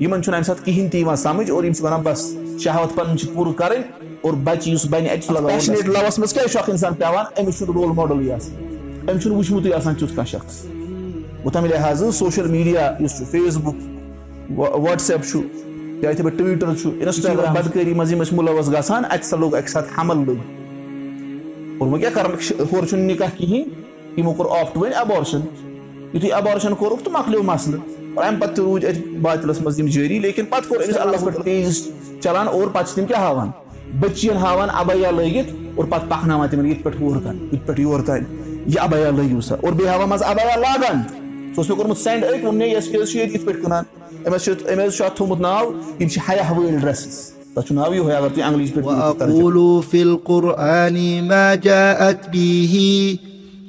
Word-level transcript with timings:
یِمن 0.00 0.22
چھُنہٕ 0.22 0.36
اَمہِ 0.36 0.46
ساتہٕ 0.46 0.64
کِہینۍ 0.64 0.90
تہِ 0.90 1.00
یِوان 1.00 1.16
سَمجھ 1.16 1.50
اور 1.50 1.64
یِم 1.64 1.72
چھِ 1.72 1.84
وَنان 1.84 2.00
بس 2.02 2.20
شہوت 2.64 2.94
پَنٕنۍ 2.94 3.16
چھِ 3.16 3.34
پوٗرٕ 3.34 3.54
کَرٕنۍ 3.58 3.82
اور 4.22 4.32
بَچہِ 4.44 4.72
یُس 4.72 4.86
بَنہِ 4.90 5.08
اَتہِ 5.10 5.22
چھُ 5.26 5.46
پیشنیٹ 5.48 5.88
لَوَس 5.88 6.18
منٛز 6.18 6.32
کیازِ 6.32 6.52
چھُ 6.52 6.58
اکھ 6.58 6.70
اِنسان 6.70 6.94
پیوان 6.94 7.24
أمِس 7.40 7.58
چھُنہٕ 7.58 7.74
رول 7.74 7.92
ماڈلٕے 7.96 8.32
آسان 8.32 8.54
أمۍ 9.08 9.20
چھُنہٕ 9.20 9.36
وٕچھمُتٕے 9.38 9.74
آسان 9.74 9.94
تیُتھ 9.94 10.14
کانٛہہ 10.16 10.30
شخص 10.30 10.64
گوٚو 10.64 11.50
تَمہِ 11.52 11.70
لِحاظہٕ 11.70 12.10
سوشَل 12.18 12.46
میٖڈیا 12.50 12.90
یُس 13.00 13.16
چھُ 13.18 13.24
فیس 13.30 13.56
بُک 13.64 13.76
وَٹٕس 14.58 15.10
ایپ 15.10 15.24
چھُ 15.30 15.40
یا 16.02 16.10
یِتھٕے 16.10 16.24
پٲٹھۍ 16.24 16.38
ٹُوِٹر 16.38 16.74
چھُ 16.80 16.90
اِنسٹاگرام 17.00 17.54
بدکٲری 17.54 17.94
منٛز 17.94 18.12
یِم 18.12 18.22
ٲسۍ 18.22 18.34
مُلوث 18.36 18.68
گژھان 18.72 19.04
اَتہِ 19.04 19.24
سا 19.24 19.36
لوٚگ 19.36 19.54
اَکہِ 19.54 19.68
ساتہٕ 19.68 19.98
حمل 19.98 20.24
لوٚگ 20.26 20.40
اور 21.78 21.88
وۄنۍ 21.88 22.00
کیاہ 22.00 22.14
کَرَکھ 22.14 22.52
ہورٕ 22.72 22.86
چھُنہٕ 22.88 23.06
نِکاح 23.06 23.36
کِہینۍ 23.36 23.64
یِمو 24.16 24.32
کوٚر 24.32 24.60
آفٹ 24.60 24.76
وۄنۍ 24.76 24.94
ایبارشن 24.98 25.40
یِتھُے 26.14 26.32
ایبارشن 26.34 26.74
کوٚرُکھ 26.74 27.02
تہٕ 27.04 27.12
مۄکلیو 27.12 27.42
مسلہٕ 27.42 27.80
اور 28.14 28.24
اَمہِ 28.24 28.40
پَتہٕ 28.40 28.54
تہِ 28.54 28.64
روٗدۍ 28.64 28.88
اَتہِ 28.88 29.16
باتلَس 29.22 29.60
منٛز 29.60 29.78
یِم 29.80 29.86
جٲری 29.86 30.18
لیکِن 30.18 30.44
پَتہٕ 30.50 30.68
کوٚر 30.68 30.84
أمِس 30.84 30.96
اللہ 31.00 31.24
پٮ۪ٹھ 31.24 31.44
پیج 31.44 31.80
چلان 32.22 32.48
اور 32.48 32.66
پَتہٕ 32.72 32.86
چھِ 32.86 32.94
تِم 32.94 33.06
کیاہ 33.06 33.20
ہاوان 33.20 33.50
بٔچِیَن 34.00 34.36
ہاوان 34.36 34.68
اَبیا 34.72 35.10
لٲگِتھ 35.10 35.52
اور 35.76 35.84
پَتہٕ 35.84 36.08
پَکناوان 36.08 36.48
تِمن 36.48 36.66
یِتھ 36.66 36.82
پٲٹھۍ 36.82 37.00
ہور 37.00 37.16
تانۍ 37.24 37.38
یِتھ 37.52 37.66
پٲٹھۍ 37.66 37.80
یور 37.80 38.00
تانۍ 38.06 38.24
یہِ 38.66 38.78
اَبیا 38.82 39.10
لٲگِو 39.10 39.40
سا 39.40 39.54
اور 39.62 39.72
بیٚیہِ 39.72 39.90
ہاوان 39.92 40.08
منٛزٕ 40.08 40.26
اَبیا 40.30 40.56
لاگان 40.56 41.02
سُہ 41.54 41.58
اوس 41.58 41.68
مےٚ 41.68 41.76
کوٚرمُت 41.76 41.98
سینڈ 41.98 42.24
أتھۍ 42.24 42.42
ووٚن 42.44 42.56
مےٚ 42.58 42.68
یۄس 42.68 42.88
کیٛاہ 42.88 43.04
چھِ 43.04 43.16
ییٚتہِ 43.18 43.34
یِتھ 43.34 43.44
پٲٹھۍ 43.46 43.60
کٕنان 43.62 43.84
أمِس 44.26 44.44
چھُ 44.44 44.50
أمِس 44.72 44.96
چھُ 44.96 45.04
اَتھ 45.04 45.16
تھوٚمُت 45.16 45.40
ناو 45.40 45.70
یِم 45.98 46.08
چھِ 46.08 46.20
حیا 46.28 46.52
وٲلۍ 46.52 46.80
ڈرٛیسٕز 46.80 47.14
تَتھ 47.54 47.66
چھُ 47.66 47.74
ناو 47.74 47.94
یِہوے 47.94 48.14
اَگر 48.14 48.28
تُہۍ 48.28 48.44
انٛگلِش 48.44 48.72
پٲٹھۍ 48.74 48.90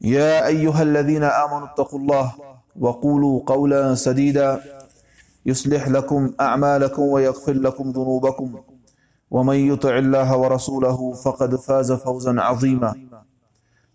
يا 0.00 0.46
أيها 0.46 0.82
الذين 0.82 1.24
آمنوا 1.24 1.66
اتقوا 1.66 1.98
الله 1.98 2.32
وقولوا 2.80 3.40
قولا 3.46 3.94
سديدا. 3.94 4.60
يصلح 5.46 5.88
لكم 5.88 6.32
أعمالكم 6.40 7.02
ويغفر 7.02 7.52
لكم 7.52 7.90
ذنوبكم. 7.90 8.60
ومن 9.30 9.56
يطع 9.56 9.98
الله 9.98 10.36
ورسوله 10.36 11.12
فقد 11.12 11.56
فاز 11.56 11.92
فوزا 11.92 12.40
عظيما. 12.40 12.94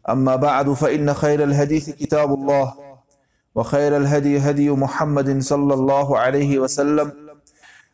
أما 0.10 0.36
بعد 0.36 0.70
فإن 0.74 1.14
خير 1.14 1.44
الحديث 1.44 1.90
كتاب 1.90 2.34
الله 2.34 2.74
وخير 3.56 3.98
الهدي 3.98 4.38
هدي 4.40 4.72
محمد 4.72 5.42
صلى 5.42 5.74
الله 5.74 6.18
عليه 6.18 6.60
وسلم 6.60 7.12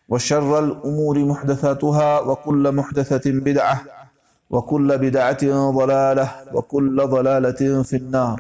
وشر 0.09 0.59
الأمور 0.59 1.19
محدثاتها 1.19 2.19
وكل 2.19 2.71
محدثة 2.71 3.31
بدعة 3.31 3.81
وكل 4.49 4.97
بدعة 4.97 5.69
ضلالة 5.71 6.27
وكل 6.53 7.07
ضلالة 7.07 7.83
في 7.83 7.95
النار 7.95 8.39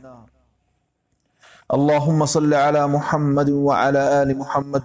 اللهم 1.73 2.25
صل 2.25 2.53
على 2.53 2.87
محمد 2.87 3.49
وعلى 3.49 4.21
آل 4.23 4.37
محمد 4.37 4.83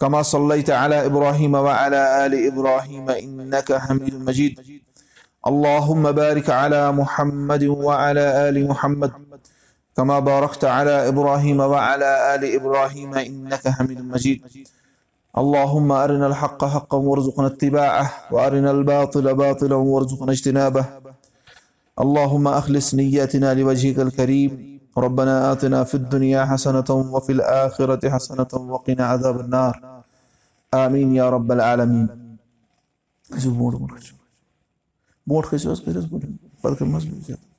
كما 0.00 0.22
صليت 0.22 0.70
على 0.70 1.06
إبراهيم 1.06 1.54
وعلى 1.54 2.26
آل 2.26 2.46
إبراهيم 2.46 3.10
إنك 3.10 3.72
حميد 3.72 4.14
مجيد 4.14 4.60
اللهم 5.46 6.12
بارك 6.12 6.50
على 6.50 6.92
محمد 6.92 7.64
وعلى 7.64 8.48
آل 8.48 8.68
محمد 8.68 9.12
كما 9.96 10.18
باركت 10.18 10.64
على 10.64 11.08
إبراهيم 11.08 11.60
وعلى 11.60 12.34
آل 12.34 12.42
إبراهيم 12.54 13.14
إنك 13.14 13.68
حميد 13.68 14.00
مجيد 14.00 14.40
اللهم 15.38 15.92
أرنا 15.92 16.26
الحق 16.26 16.64
حقا 16.64 16.98
وارزقنا 16.98 17.46
اتباعه 17.46 18.12
وأرنا 18.30 18.70
الباطل 18.70 19.34
باطلا 19.34 19.74
وارزقنا 19.74 20.32
اجتنابه 20.32 20.84
اللهم 22.00 22.48
أخلص 22.48 22.94
نياتنا 22.94 23.54
لوجهك 23.54 23.98
الكريم 23.98 24.80
ربنا 24.98 25.52
آتنا 25.52 25.84
في 25.84 25.94
الدنيا 25.94 26.44
حسنة 26.44 26.90
وفي 26.90 27.32
الآخرة 27.32 28.10
حسنة 28.10 28.48
وقنا 28.54 29.04
عذاب 29.06 29.40
النار 29.40 30.02
آمين 30.74 31.14
يا 31.14 31.30
رب 31.30 31.52
العالمين 31.52 32.08
کٔرِو 33.30 33.38
حظ 33.38 33.46
برونٛٹھ 33.58 34.12
پَتہٕ 36.62 36.78
کٔرِو 36.78 36.96
حظ 36.96 37.04
زیادٕ 37.26 37.50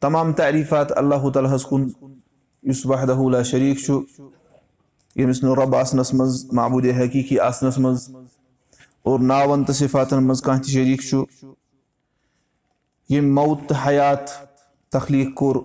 تمام 0.00 0.32
تعریٖفات 0.32 0.98
اللہ 0.98 1.30
تعالیٰ 1.34 1.54
ہَس 1.54 1.64
کُن 1.64 1.88
یُس 2.62 2.86
وحدہ 2.86 3.42
شریٖک 3.42 3.78
چھُ 3.78 4.00
ییٚمِس 5.16 5.42
نہٕ 5.42 5.56
رۄب 5.56 5.76
آسنَس 5.76 6.14
منٛز 6.14 6.46
محبوٗدِ 6.52 6.92
حقیٖقی 7.00 7.40
آسنَس 7.40 7.78
منٛز 7.78 8.10
اور 9.02 9.20
ناوَن 9.20 9.64
تہٕ 9.64 9.74
صِفاتَن 9.74 10.24
منٛز 10.24 10.42
کانٛہہ 10.42 10.62
تہِ 10.62 10.72
شریٖک 10.72 11.00
چھُ 11.00 11.24
ییٚمۍ 13.10 13.32
موت 13.32 13.68
تہٕ 13.68 13.86
حیات 13.86 14.30
تخلیٖق 14.92 15.34
کوٚر 15.34 15.56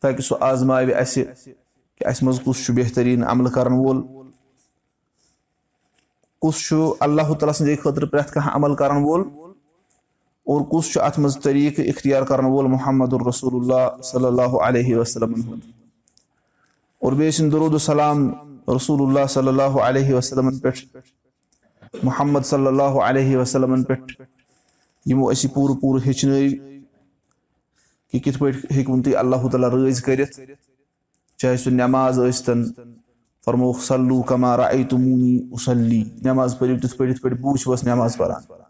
تاکہِ 0.00 0.24
سُہ 0.24 0.36
آزماوِ 0.40 0.94
اَسہِ 0.94 1.24
کہِ 1.96 2.06
اَسہِ 2.06 2.24
منٛز 2.26 2.40
کُس 2.44 2.64
چھُ 2.64 2.74
بہتریٖن 2.74 3.24
عملہٕ 3.24 3.52
کَرَن 3.52 3.72
وول۔ 3.72 4.02
کُس 6.40 6.68
چھُ 6.68 6.94
اللہ 7.00 7.22
تعالیٰ 7.22 7.52
سٕنٛدِ 7.52 7.78
خٲطرٕ 7.82 8.10
پرٛٮ۪تھ 8.10 8.32
کانٛہہ 8.32 8.56
عمل 8.56 8.74
کَرَن 8.74 8.96
وول 8.96 9.22
اور 10.46 10.60
کُس 10.70 10.92
چھُ 10.92 11.00
اَتھ 11.02 11.18
منٛز 11.20 11.38
طٔریٖقہٕ 11.42 11.88
اِختیار 11.88 12.22
کَرَن 12.22 12.44
وول 12.44 12.66
محمد 12.70 13.12
الرسوٗل 13.12 13.54
اللہ 13.60 14.02
صلی 14.02 14.26
اللہ 14.26 14.56
علیہ 14.66 14.96
وسلمَن 14.96 15.40
ہُنٛد 15.40 15.70
اور 17.02 17.12
بیٚیہِ 17.12 17.32
ٲسِن 17.32 17.52
دروٗدالسلام 17.52 18.28
رسوٗل 18.76 19.06
اللہ 19.08 19.26
صلی 19.26 19.48
اللہ 19.48 19.78
علیہ 19.82 20.14
وسلمَن 20.14 20.58
پٮ۪ٹھ 20.58 22.04
محمد 22.04 22.46
صلی 22.46 22.66
اللہ 22.66 22.98
علیہ 23.06 23.36
وسلمَن 23.36 23.82
پٮ۪ٹھ 23.84 24.22
یِمو 25.06 25.28
اَسہِ 25.28 25.44
یہِ 25.44 25.54
پوٗرٕ 25.54 25.80
پوٗرٕ 25.80 26.06
ہیٚچھنٲیو 26.06 26.50
کہِ 28.12 28.20
کِتھ 28.20 28.38
پٲٹھۍ 28.38 28.66
ہیٚکہون 28.70 29.02
تُہۍ 29.02 29.16
اللہ 29.16 29.48
تعالیٰ 29.50 29.70
رٲضۍ 29.70 30.02
کٔرِتھ 30.04 30.40
چاہے 31.38 31.56
سُہ 31.56 31.70
نٮ۪ماز 31.70 32.18
ٲسۍتَن 32.18 32.64
فرموکھ 33.46 33.80
سلوٗ 33.84 34.22
کَمارا 34.22 34.64
اے 34.64 34.82
تموٗنی 34.90 35.38
وسلی 35.52 36.02
نٮ۪ماز 36.22 36.58
پٔرِو 36.58 36.78
تِتھ 36.82 36.96
پٲٹھۍ 36.96 37.10
یِتھ 37.10 37.22
پٲٹھۍ 37.22 37.40
بہٕ 37.40 37.52
وٕچھوس 37.52 37.84
نٮ۪ماز 37.84 38.16
پَران 38.16 38.61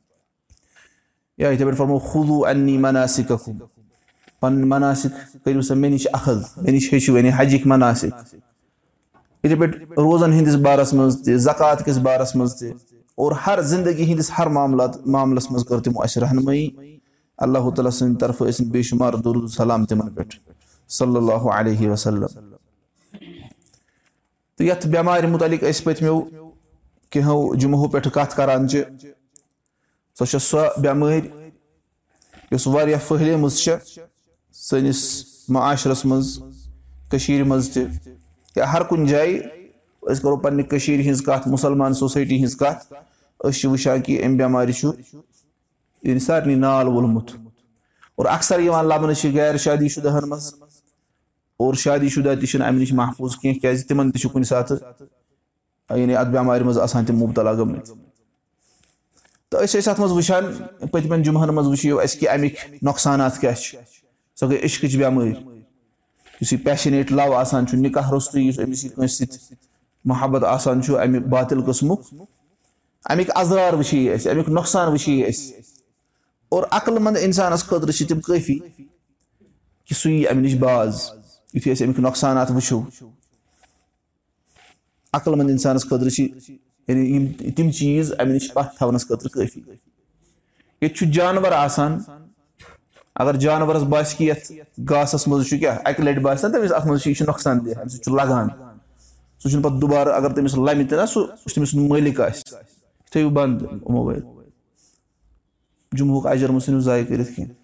یا 1.39 1.49
یِتھَے 1.51 1.65
پٲٹھۍ 1.65 1.77
فرمو 1.79 1.99
خوٗدوٗ 1.99 2.47
اَننی 2.49 2.77
مَناسِک 2.79 3.33
پَنٕنۍ 4.41 4.65
مَناسِک 4.69 5.13
کٔرِو 5.45 5.63
سا 5.63 5.75
مےٚ 5.75 5.91
نِش 5.91 6.07
اَخذ 6.13 6.39
مےٚ 6.57 6.73
نِش 6.75 6.93
ہیٚچھِو 6.93 7.17
یعنی 7.17 7.31
حجِکۍ 7.39 7.67
مَناسِک 7.67 8.35
یِتھَے 9.45 9.57
پٲٹھۍ 9.57 9.79
روزَن 9.97 10.33
ہِنٛدِس 10.33 10.57
بارَس 10.65 10.93
منٛز 10.95 11.23
تہِ 11.25 11.37
زکات 11.47 11.85
کِس 11.85 11.99
بارَس 12.07 12.35
منٛز 12.37 12.59
تہِ 12.59 12.73
اور 13.15 13.33
ہر 13.47 13.61
زندگی 13.63 14.05
ہِنٛدِس 14.05 14.31
ہر 14.39 14.47
معاملات 14.57 14.97
معاملَس 15.07 15.51
منٛز 15.51 15.65
کٔر 15.69 15.81
تِمو 15.83 16.03
اَسہِ 16.03 16.23
رہنمٲیی 16.23 16.69
اللہ 17.39 17.71
تعالیٰ 17.77 17.93
سٕنٛدِ 17.93 18.21
طرفہٕ 18.21 18.49
ٲسِن 18.49 18.69
بے 18.71 18.83
شُمار 18.83 19.13
دُرالسلام 19.25 19.85
تِمن 19.85 20.15
پٮ۪ٹھ 20.15 20.37
صلی 20.89 21.17
اللہ 21.17 21.49
علیہ 21.57 21.91
وسلم 21.91 22.27
تہٕ 24.57 24.67
یَتھ 24.67 24.87
بٮ۪مارِ 24.87 25.29
مُتعلِق 25.29 25.65
أسۍ 25.65 25.85
سۄ 30.19 30.25
چھےٚ 30.27 30.41
سۄ 30.41 30.81
بٮ۪مٲرۍ 30.83 31.21
یۄس 32.51 32.67
واریاہ 32.67 32.99
پھٔہلیمٕژ 33.09 33.55
چھےٚ 33.63 33.79
سٲنِس 34.55 35.01
معاشرَس 35.49 36.05
منٛز 36.05 36.39
کٔشیٖرِ 37.11 37.47
منٛز 37.47 37.71
تہِ 37.75 37.85
یا 38.57 38.73
ہر 38.73 38.83
کُنہِ 38.89 39.09
جایہِ 39.09 39.41
أسۍ 40.03 40.23
کَرو 40.23 40.37
پنٛنہِ 40.37 40.69
کٔشیٖرِ 40.69 41.07
ہِنٛز 41.07 41.23
کَتھ 41.27 41.49
مُسلمان 41.49 41.95
سوسایٹی 41.95 42.37
ہِنٛز 42.39 42.57
کَتھ 42.57 42.93
أسۍ 43.41 43.59
چھِ 43.61 43.71
وٕچھان 43.71 44.01
کہِ 44.03 44.25
اَمہِ 44.25 44.39
بٮ۪مارِ 44.39 44.73
چھُ 44.79 44.91
یعنی 46.03 46.21
سارنٕے 46.21 46.55
نال 46.55 46.89
وولمُت 46.89 47.31
اور 48.17 48.27
اکثر 48.27 48.61
یِوان 48.61 48.87
لَبنہٕ 48.87 49.15
چھِ 49.21 49.33
غیر 49.35 49.57
شادی 49.65 49.89
شُدہَن 49.89 50.29
منٛز 50.29 50.55
اور 51.57 51.75
شادی 51.75 52.09
شُدہ 52.09 52.35
تہِ 52.41 52.49
چھِنہٕ 52.49 52.69
اَمہِ 52.69 52.81
نِش 52.81 52.93
محفوٗظ 52.93 53.37
کینٛہہ 53.37 53.61
کیازِ 53.61 53.87
تِمن 53.89 54.11
تہِ 54.11 54.21
چھُ 54.21 54.33
کُنہِ 54.33 54.47
ساتہٕ 54.47 54.79
یعنی 55.97 56.17
اَتھ 56.17 56.29
بٮ۪مارِ 56.29 56.63
منٛز 56.63 56.79
آسان 56.79 57.05
تِم 57.05 57.19
مُبتلا 57.19 57.53
گٔمٕتۍ 57.53 58.12
تہٕ 59.53 59.63
أسۍ 59.65 59.81
ٲسۍ 59.81 59.91
اَتھ 59.91 60.01
منٛز 60.01 60.13
وٕچھان 60.13 60.45
پٔتمٮ۪ن 60.91 61.23
جُمعن 61.23 61.49
منٛز 61.49 61.67
وٕچھِو 61.67 62.01
اَسہِ 62.01 62.21
کہِ 62.21 62.29
اَمِکۍ 62.29 62.79
نۄقصانات 62.83 63.41
کیاہ 63.41 63.55
چھِ۔ 63.55 63.79
سۄ 64.41 64.49
گٔے 64.49 64.59
عشقٕچ 64.65 64.97
بٮ۪مٲرۍ 64.97 65.33
یُس 66.41 66.53
یہِ 66.53 66.65
پیشنیٹ 66.65 67.13
لَو 67.13 67.33
آسان 67.33 67.67
چھُ 67.67 67.79
نِکاح 67.79 68.11
روٚستُے 68.11 68.41
یُس 68.41 68.59
أمِس 68.59 68.85
یہِ 68.85 68.93
کٲنٛسہِ 68.95 69.29
سۭتۍ 69.29 69.55
محبت 70.05 70.45
آسان 70.45 70.83
چھُ 70.83 70.99
اَمہِ 70.99 71.21
باتِل 71.21 71.63
قٕسمُک 71.63 72.01
اَمِکۍ 73.11 73.31
اَزرار 73.35 73.73
وٕچھِ 73.73 74.15
أسۍ 74.15 74.31
اَمیُک 74.31 74.49
نۄقصان 74.49 74.89
وٕچھِ 74.89 75.29
أسۍ۔ 75.29 75.61
اور 76.49 76.63
عقل 76.71 76.99
منٛد 76.99 77.17
اِنسانَس 77.21 77.65
خٲطرٕ 77.65 77.93
چھِ 77.93 78.09
تِم 78.09 78.21
کٲفی 78.21 78.59
کہِ 79.87 79.95
سُہ 79.97 80.11
یی 80.11 80.29
اَمہِ 80.29 80.43
نِش 80.43 80.55
باز 80.55 81.11
یِتھُے 81.55 81.73
أسۍ 81.73 81.83
اَمیُک 81.83 82.01
نۄقصانات 82.01 82.51
وٕچھو۔ 82.51 82.83
عقل 85.13 85.35
منٛد 85.35 85.51
اِنسانَس 85.51 85.83
خٲطرٕ 85.83 86.11
چھِ 86.11 86.29
یعنی 86.89 87.17
یِم 87.17 87.51
تِم 87.57 87.71
چیٖز 87.71 88.13
اَمہِ 88.19 88.33
نِش 88.33 88.53
پَتھ 88.55 88.77
تھاونَس 88.77 89.03
خٲطرٕ 89.09 89.31
کٲفی۔ 89.31 89.61
ییٚتہِ 89.61 90.99
چھُ 90.99 91.07
جانوَر 91.07 91.53
آسان۔ 91.53 91.99
اگر 93.15 93.37
جانوَرَس 93.37 93.83
باسہِ 93.83 94.17
کہِ 94.17 94.29
یَتھ 94.29 94.53
گاسَس 94.91 95.29
منٛز 95.29 95.49
چھُ 95.49 95.59
کیٛاہ 95.59 95.79
اَکہِ 95.85 96.05
لَٹہِ 96.05 96.23
باسہِ 96.23 96.51
نہ 96.51 96.57
تٔمِس 96.57 96.73
اَتھ 96.73 96.87
منٛز 96.87 97.03
چھُ 97.03 97.09
یہِ 97.09 97.17
چھُ 97.17 97.27
نۄقصان 97.27 97.59
دہ 97.59 97.71
اَمہِ 97.71 97.91
سۭتۍ 97.91 98.03
چھُ 98.03 98.15
لگان۔ 98.15 98.49
سُہ 99.43 99.49
چھُنہٕ 99.49 99.65
پَتہٕ 99.65 99.81
دُبارٕ 99.81 100.13
اگر 100.13 100.33
تٔمِس 100.33 100.55
لَمہِ 100.55 100.89
تہِ 100.89 100.99
نہ 100.99 101.07
سُہ 101.07 101.21
یُس 101.21 101.55
تٔمِس 101.55 101.75
مٲلِک 101.75 102.21
آسہِ۔ 102.21 102.43
تھٲیِو 103.11 103.31
بنٛد 103.31 103.63
موبایل۔ 103.89 104.21
جموہُک 105.93 106.27
اجر 106.27 106.49
مہٕ 106.49 106.61
ژھٕنِو 106.61 106.81
ضایع 106.81 107.05
کٔرِتھ 107.05 107.37
کینٛہہ 107.37 107.62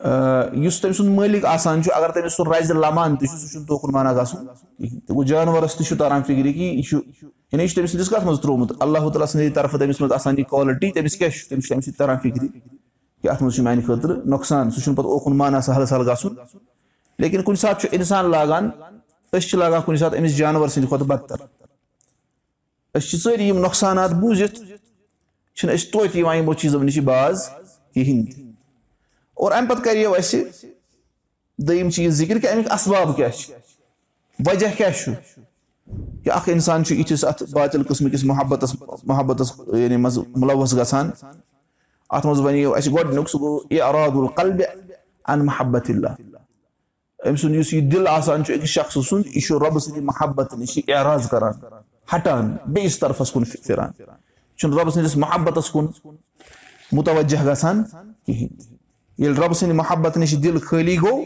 یُس 0.00 0.80
تٔمۍ 0.80 0.92
سُنٛد 0.92 1.10
مٲلِک 1.18 1.44
آسان 1.44 1.82
چھُ 1.82 1.92
اگر 1.94 2.10
تٔمِس 2.10 2.36
سُہ 2.36 2.44
رَزِ 2.52 2.72
لَمان 2.72 3.16
تہِ 3.16 3.28
چھُ 3.28 3.38
سُہ 3.38 3.48
چھُنہٕ 3.48 3.66
توکُن 3.66 3.92
مانا 3.92 4.12
گژھُن۔ 4.12 4.46
کِہینۍ 4.46 5.00
تہٕ 5.00 5.16
گوٚو 5.16 5.24
جانوَرَس 5.24 5.74
تہِ 5.74 5.86
چھُ 5.86 5.98
تَران 5.98 6.22
فِکرِ 6.22 6.54
کہِ 6.54 6.62
یہِ 6.62 6.84
چھُ 6.84 6.98
یعنی 7.52 7.62
یہِ 7.62 7.68
چھُ 7.68 7.76
تٔمۍ 7.76 7.86
سٕنٛدِس 7.86 8.10
کَتھ 8.10 8.24
منٛز 8.24 8.40
ترٛوومُت۔ 8.40 8.72
اللہ 8.80 8.98
تعالیٰ 8.98 9.26
سٕنٛدِ 9.26 9.54
طرفہٕ 9.54 9.78
تٔمِس 9.80 10.00
منٛز 10.00 10.12
آسان 10.12 10.34
یہِ 10.38 10.46
کالٹی 10.50 10.90
تٔمِس 10.90 11.16
کیاہ 11.16 11.30
چھُ؟ 11.30 11.48
تٔمِس 11.48 11.64
چھُ 11.64 11.74
تَمہِ 11.74 11.84
سۭتۍ 11.84 11.96
تَران 11.98 12.18
فِکرِ 12.18 12.46
کہِ 13.22 13.30
اَتھ 13.30 13.42
منٛز 13.42 13.54
چھُ 13.54 13.64
میانہِ 13.64 13.86
خٲطرٕ 13.86 14.16
نۄقصان۔ 14.24 14.70
سُہ 14.70 14.80
چھُنہٕ 14.80 14.96
پَتہٕ 14.96 15.10
اوکُن 15.10 15.36
مانا 15.36 15.60
سہل 15.60 15.86
سہل 15.86 16.10
گژھُن۔ 16.10 16.34
لیکِن 17.18 17.42
کُنہِ 17.42 17.58
ساتہٕ 17.58 17.80
چھُ 17.80 17.88
اِنسان 17.92 18.30
لاگان 18.30 18.70
أسۍ 19.32 19.40
چھِ 19.40 19.58
لاگان 19.58 19.82
کُنہِ 19.82 19.98
ساتہٕ 19.98 20.18
أمِس 20.18 20.36
جانوَر 20.36 20.68
سٕنٛدِ 20.68 20.88
کھۄتہٕ 20.88 21.06
بدتر۔ 21.06 21.36
أسۍ 22.98 23.08
چھِ 23.08 23.18
سٲری 23.18 23.48
یِم 23.48 23.58
نۄقصانات 23.58 24.10
بوٗزِتھ 24.10 24.60
چھِنہٕ 25.54 25.74
أسۍ 25.74 25.90
توتہِ 25.92 26.16
یِوان 26.16 26.36
یِمو 26.36 26.54
چیٖزو 26.54 26.82
نِش 26.82 26.98
باز 26.98 27.48
کِہینۍ 27.94 28.24
تہِ 28.34 28.45
اور 29.36 29.52
اَمہِ 29.52 29.68
پَتہٕ 29.68 29.84
کَریو 29.84 30.14
اَسہِ 30.14 30.44
دوٚیِم 31.58 31.90
چیٖز 31.90 32.14
ذِکِر 32.14 32.38
کہِ 32.38 32.50
اَمیُک 32.50 32.66
اَسباب 32.70 33.16
کیاہ 33.16 33.28
چھُ؟ 33.28 33.54
وجہ 34.46 34.66
کیاہ 34.76 34.90
چھُ؟ 34.90 35.12
کہِ 36.24 36.30
اکھ 36.32 36.48
اِنسان 36.48 36.84
چھُ 36.84 36.96
یِتھِس 36.96 37.24
اَتھ 37.24 37.42
باتِل 37.52 37.82
قٕسمٕکِس 37.82 38.24
محبتَس 38.24 38.74
محبتَس 39.04 39.52
یعنی 39.72 39.96
منٛز 39.96 40.18
مُلوث 40.36 40.74
گژھان 40.74 41.10
اَتھ 42.10 42.26
منٛز 42.26 42.40
وَنیو 42.40 42.74
اَسہِ 42.74 42.92
گۄڈٕنیُک 42.92 43.28
سُہ 43.30 43.40
گوٚو 43.40 43.60
ان 45.28 45.46
محبت 45.46 45.90
اللہ 45.90 46.08
أمۍ 47.26 47.36
سُنٛد 47.36 47.54
یُس 47.54 47.72
یہِ 47.74 47.92
دِل 47.92 48.06
آسان 48.08 48.44
چھُ 48.44 48.54
أکِس 48.54 48.68
شخصہٕ 48.68 49.02
سُنٛد 49.02 49.26
یہِ 49.26 49.42
چھُ 49.42 49.58
رۄبہٕ 49.58 49.78
سٕنٛدِ 49.78 50.02
محبت 50.02 50.54
نِش 50.54 50.78
یہِ 50.78 50.94
اعراض 50.94 51.28
کران 51.28 51.52
ہٹان 52.14 52.56
بیٚیِس 52.66 52.98
طرفس 52.98 53.32
کُن 53.32 53.44
پھِران۔ 53.44 53.90
یہِ 53.98 54.06
چھُنہٕ 54.56 54.78
رۄبہٕ 54.78 54.92
سٕنٛدِس 54.92 55.16
محبتس 55.16 55.70
کُن 55.70 55.86
مُتوجہ 56.92 57.44
گژھان 57.46 57.82
کِہینۍ 58.26 58.75
ییٚلہِ 59.18 59.38
رۄبہٕ 59.38 59.54
سٕنٛدِ 59.58 59.74
محبت 59.76 60.16
نِش 60.16 60.34
دِل 60.42 60.58
خٲلی 60.66 60.96
گوٚو 61.02 61.24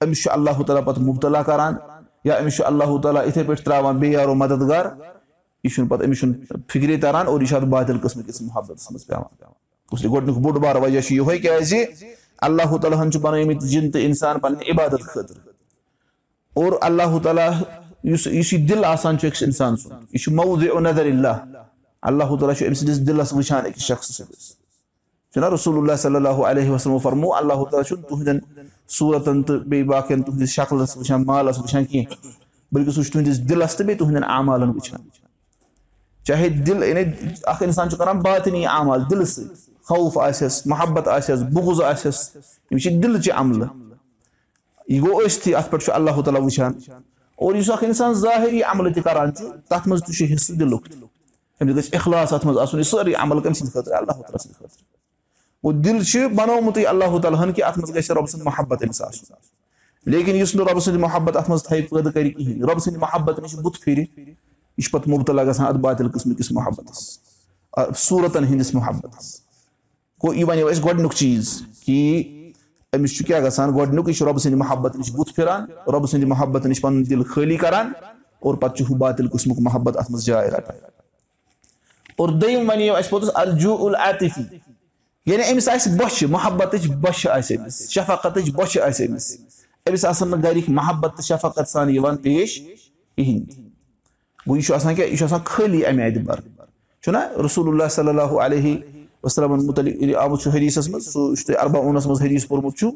أمِس 0.00 0.22
چھُ 0.22 0.30
اللہ 0.32 0.62
تعالیٰ 0.66 0.84
پتہٕ 0.84 1.02
مُبتلا 1.02 1.42
کران 1.42 1.74
یا 2.24 2.38
أمِس 2.38 2.56
چھُ 2.56 2.64
اللہ 2.66 2.98
تعالیٰ 3.02 3.26
یِتھٕے 3.26 3.42
پٲٹھۍ 3.42 3.64
تراوان 3.64 3.98
بیٚیہِ 3.98 4.18
یارو 4.18 4.34
مددگار 4.34 4.84
یہِ 5.64 5.72
چھُنہٕ 5.74 5.90
پتہٕ 5.90 6.06
أمِس 6.06 6.18
چھُنہٕ 6.20 6.60
فِکرِ 6.72 7.00
تران 7.02 7.26
اور 7.26 7.40
یہِ 7.40 7.48
چھُ 7.48 7.56
اَتھ 7.56 7.64
بادِل 7.64 7.98
قٕسمہٕ 7.98 8.26
کِس 8.26 8.40
محبتس 8.42 8.90
منٛز 8.90 9.06
پیٚوان 9.06 10.12
گۄڈٕنیُک 10.12 10.38
بوٚڑ 10.38 10.58
بار 10.62 10.76
وجہ 10.82 11.00
چھُ 11.00 11.14
یِہوے 11.14 11.38
کیازِ 11.38 11.84
اللہ 12.48 12.76
تعالیٰ 12.82 13.00
ہن 13.02 13.10
چھُ 13.12 13.20
بنٲومٕتۍ 13.20 13.66
جِن 13.68 13.90
تہٕ 13.90 14.04
اِنسان 14.04 14.38
پنٕنہِ 14.40 14.70
عبادت 14.72 15.02
خٲطرٕ 15.04 15.38
اور 16.56 16.72
اللہ 16.80 17.18
تعالیٰ 17.22 17.50
یُس 18.04 18.26
یہِ 18.26 18.68
دِل 18.68 18.84
آسان 18.84 19.18
چھُ 19.18 19.26
أکِس 19.28 19.42
اِنسان 19.42 19.76
سُنٛد 19.76 20.14
یہِ 20.14 20.20
چھُ 20.22 20.32
موٗد 20.32 20.62
نظر 20.82 21.06
اللہ 21.06 21.36
اللہ 22.02 22.36
تعالیٰ 22.40 22.56
چھُ 22.56 22.66
أمۍ 22.66 22.74
سٕنٛدِس 22.74 23.06
دِلس 23.06 23.32
وٕچھان 23.32 23.66
أکِس 23.66 23.82
شخصس 23.82 24.16
سٕنٛدِس 24.16 24.57
چھُنہ 25.34 25.46
رسول 25.54 25.76
اللہ 25.78 25.96
صلی 25.98 26.16
اللہ 26.16 26.42
علیہ 26.50 26.70
وسلم 26.70 26.98
فرمو 26.98 27.34
اللہ 27.34 27.64
تعالیٰ 27.70 27.84
چھُنہٕ 27.88 28.08
تُہنٛدٮ۪ن 28.08 28.38
صوٗرتن 28.88 29.42
تہٕ 29.42 29.64
بیٚیہِ 29.66 29.86
باقین 29.86 30.22
تُہنٛدِس 30.22 30.50
شکلس 30.50 30.96
وٕچھان 30.96 31.24
مالس 31.26 31.58
وٕچھان 31.58 31.84
کینٛہہ 31.84 32.14
بٔلکہِ 32.72 32.94
سُہ 32.94 33.02
چھُ 33.02 33.12
تُہنٛدِس 33.12 33.48
دِلس 33.48 33.76
تہٕ 33.76 33.86
بیٚیہِ 33.86 33.98
تُہنٛدٮ۪ن 33.98 34.24
عمالن 34.24 34.68
وٕچھان 34.68 35.00
چاہے 36.26 36.48
دِل 36.48 36.82
یعنی 36.82 37.02
اکھ 37.52 37.62
اِنسان 37.62 37.90
چھُ 37.90 37.98
کران 37.98 38.20
باتِنی 38.20 38.64
عمال 38.66 39.02
دِلہٕ 39.10 39.24
سۭتۍ 39.24 39.54
خوف 39.88 40.18
آسٮ۪س 40.18 40.66
محبت 40.66 41.08
آسٮ۪س 41.08 41.42
بُغُز 41.52 41.82
آسٮ۪س 41.82 42.18
یِم 42.70 42.78
چھِ 42.78 42.90
دِلچہِ 43.02 43.32
عملہٕ 43.34 43.68
یہِ 44.88 45.00
گوٚو 45.02 45.20
ٲستھٕے 45.26 45.54
اَتھ 45.54 45.70
پٮ۪ٹھ 45.70 45.84
چھُ 45.84 45.92
اللہ 45.94 46.20
تعالیٰ 46.24 46.42
وٕچھان 46.42 46.72
اور 47.38 47.54
یُس 47.54 47.70
اکھ 47.70 47.84
اِنسان 47.84 48.14
ظٲہِری 48.14 48.62
عملہٕ 48.62 48.94
تہِ 48.94 49.02
کران 49.04 49.34
چھُ 49.34 49.44
تَتھ 49.68 49.88
منٛز 49.88 50.02
تہِ 50.06 50.14
چھُ 50.16 50.32
حِصہٕ 50.32 50.56
دِلُک 50.58 50.86
أمِس 51.60 51.76
گژھِ 51.76 51.94
اِخلاص 51.94 52.32
اَتھ 52.32 52.46
منٛز 52.46 52.58
آسُن 52.58 52.78
یہِ 52.78 52.86
سٲرٕے 52.86 53.14
عمل 53.14 53.40
کٔمۍ 53.40 53.54
سٕنٛدِ 53.54 53.72
خٲطرٕ 53.72 53.96
اللہ 53.96 54.12
تعالیٰ 54.12 54.38
سٕنٛدِ 54.38 54.54
خٲطرٕ 54.58 54.87
گوٚو 55.64 55.80
دِل 55.82 56.02
چھُ 56.04 56.28
بَنومُتٕے 56.34 56.84
اللہ 56.86 57.18
تعالیٰ 57.22 57.42
ہن 57.42 57.52
کہِ 57.52 57.62
اَتھ 57.64 57.78
منٛز 57.78 57.94
گژھِ 57.94 58.10
رۄبہٕ 58.10 58.26
سٕنٛز 58.26 58.44
محبت 58.46 58.82
أمِس 58.82 59.02
آسُن 59.02 59.34
لیکِن 60.10 60.36
یُس 60.36 60.54
نہٕ 60.54 60.66
رۄبہٕ 60.66 60.80
سٕنٛدِ 60.80 61.00
محبت 61.00 61.36
اَتھ 61.36 61.50
منٛز 61.50 61.62
تھایہِ 61.62 61.88
پٲدٕ 61.88 62.12
کَرِ 62.12 62.32
کِہینۍ 62.34 62.60
رۄبہٕ 62.68 62.78
سٕنٛدِ 62.78 62.98
محبت 63.00 63.38
نِش 63.38 63.54
بُتھ 63.62 63.80
پھِرِ 63.80 63.98
یہِ 63.98 64.84
چھُ 64.84 64.90
پَتہٕ 64.92 65.10
مُبتلا 65.12 65.44
گژھان 65.44 65.66
اَتھ 65.66 65.78
باتِل 65.78 66.08
قٕسمٕکِس 66.08 66.50
محبتَس 66.52 66.98
صوٗرتن 67.96 68.44
ہِنٛدِس 68.44 68.74
محبتَس 68.74 69.40
گوٚو 70.22 70.34
یہِ 70.34 70.44
وَنیو 70.48 70.68
اَسہِ 70.68 70.84
گۄڈٕنیُک 70.84 71.14
چیٖز 71.14 71.50
کہِ 71.86 72.52
أمِس 72.96 73.16
چھُ 73.16 73.26
کیاہ 73.26 73.40
گژھان 73.40 73.74
گۄڈٕنیُک 73.76 74.08
یہِ 74.08 74.16
چھُ 74.16 74.26
رۄبہٕ 74.26 74.42
سٕنٛدِ 74.42 74.58
محبت 74.58 74.96
نِش 74.96 75.10
بُتھ 75.16 75.32
پھِران 75.34 75.64
رۄبہٕ 75.92 76.06
سٕنٛدِ 76.10 76.24
محبت 76.28 76.66
نِش 76.66 76.80
پَنُن 76.80 77.08
دِل 77.10 77.22
خٲلی 77.22 77.56
کران 77.56 77.92
اور 78.40 78.54
پَتہٕ 78.54 78.76
چھُ 78.76 78.90
ہُہ 78.90 78.96
باتِل 78.98 79.28
قٕسمُک 79.28 79.58
محبت 79.60 79.96
اَتھ 79.96 80.10
منٛز 80.10 80.24
جاے 80.24 80.50
رَٹان 80.50 80.76
اور 82.16 82.28
دوٚیِم 82.28 82.70
وَنیو 82.70 82.94
اَسہِ 82.96 83.10
پوٚتُس 83.10 83.30
الجوٗ 83.34 83.86
العطفی 83.86 84.42
یعنی 85.28 85.42
أمِس 85.52 85.68
آسہِ 85.68 85.92
بۄچھِ 85.98 86.24
محبتٕچ 86.30 86.86
بۄچھِ 87.00 87.28
آسہِ 87.30 87.58
أمِس 87.58 87.88
شفقتٕچ 87.94 88.50
بۄچھِ 88.56 88.80
آسہِ 88.80 89.08
أمِس 89.08 89.26
أمِس 89.88 90.04
آسن 90.04 90.28
نہٕ 90.30 90.42
گرِکۍ 90.42 90.72
محبت 90.78 91.16
تہٕ 91.16 91.26
شفقت 91.26 91.68
سان 91.68 91.90
یِوان 91.90 92.16
پیش 92.16 92.58
کِہینۍ 92.60 93.40
گوٚو 94.46 94.56
یہِ 94.56 94.64
چھُ 94.64 94.74
آسان 94.74 94.94
کیٛاہ 94.94 95.08
یہِ 95.10 95.18
چھُ 95.18 95.24
آسان 95.24 95.40
خٲلی 95.44 95.84
اَمہِ 95.86 96.04
اعتبار 96.04 96.38
چھُنہ 97.02 97.18
رسول 97.44 97.68
اللہ 97.68 97.88
صلی 97.96 98.08
اللہُ 98.08 98.40
علیہ 98.44 98.76
وسلمن 99.22 99.66
مُتعلِق 99.66 100.16
آمُت 100.22 100.42
چھُ 100.42 100.50
حدیٖثس 100.54 100.88
منٛز 100.88 101.12
سُہ 101.12 101.30
یُس 101.32 101.44
تۄہہِ 101.46 101.60
اربا 101.60 101.78
اوٗنس 101.78 102.06
منٛز 102.06 102.22
حدیٖث 102.22 102.46
پوٚرمُت 102.48 102.76
چھُ 102.78 102.90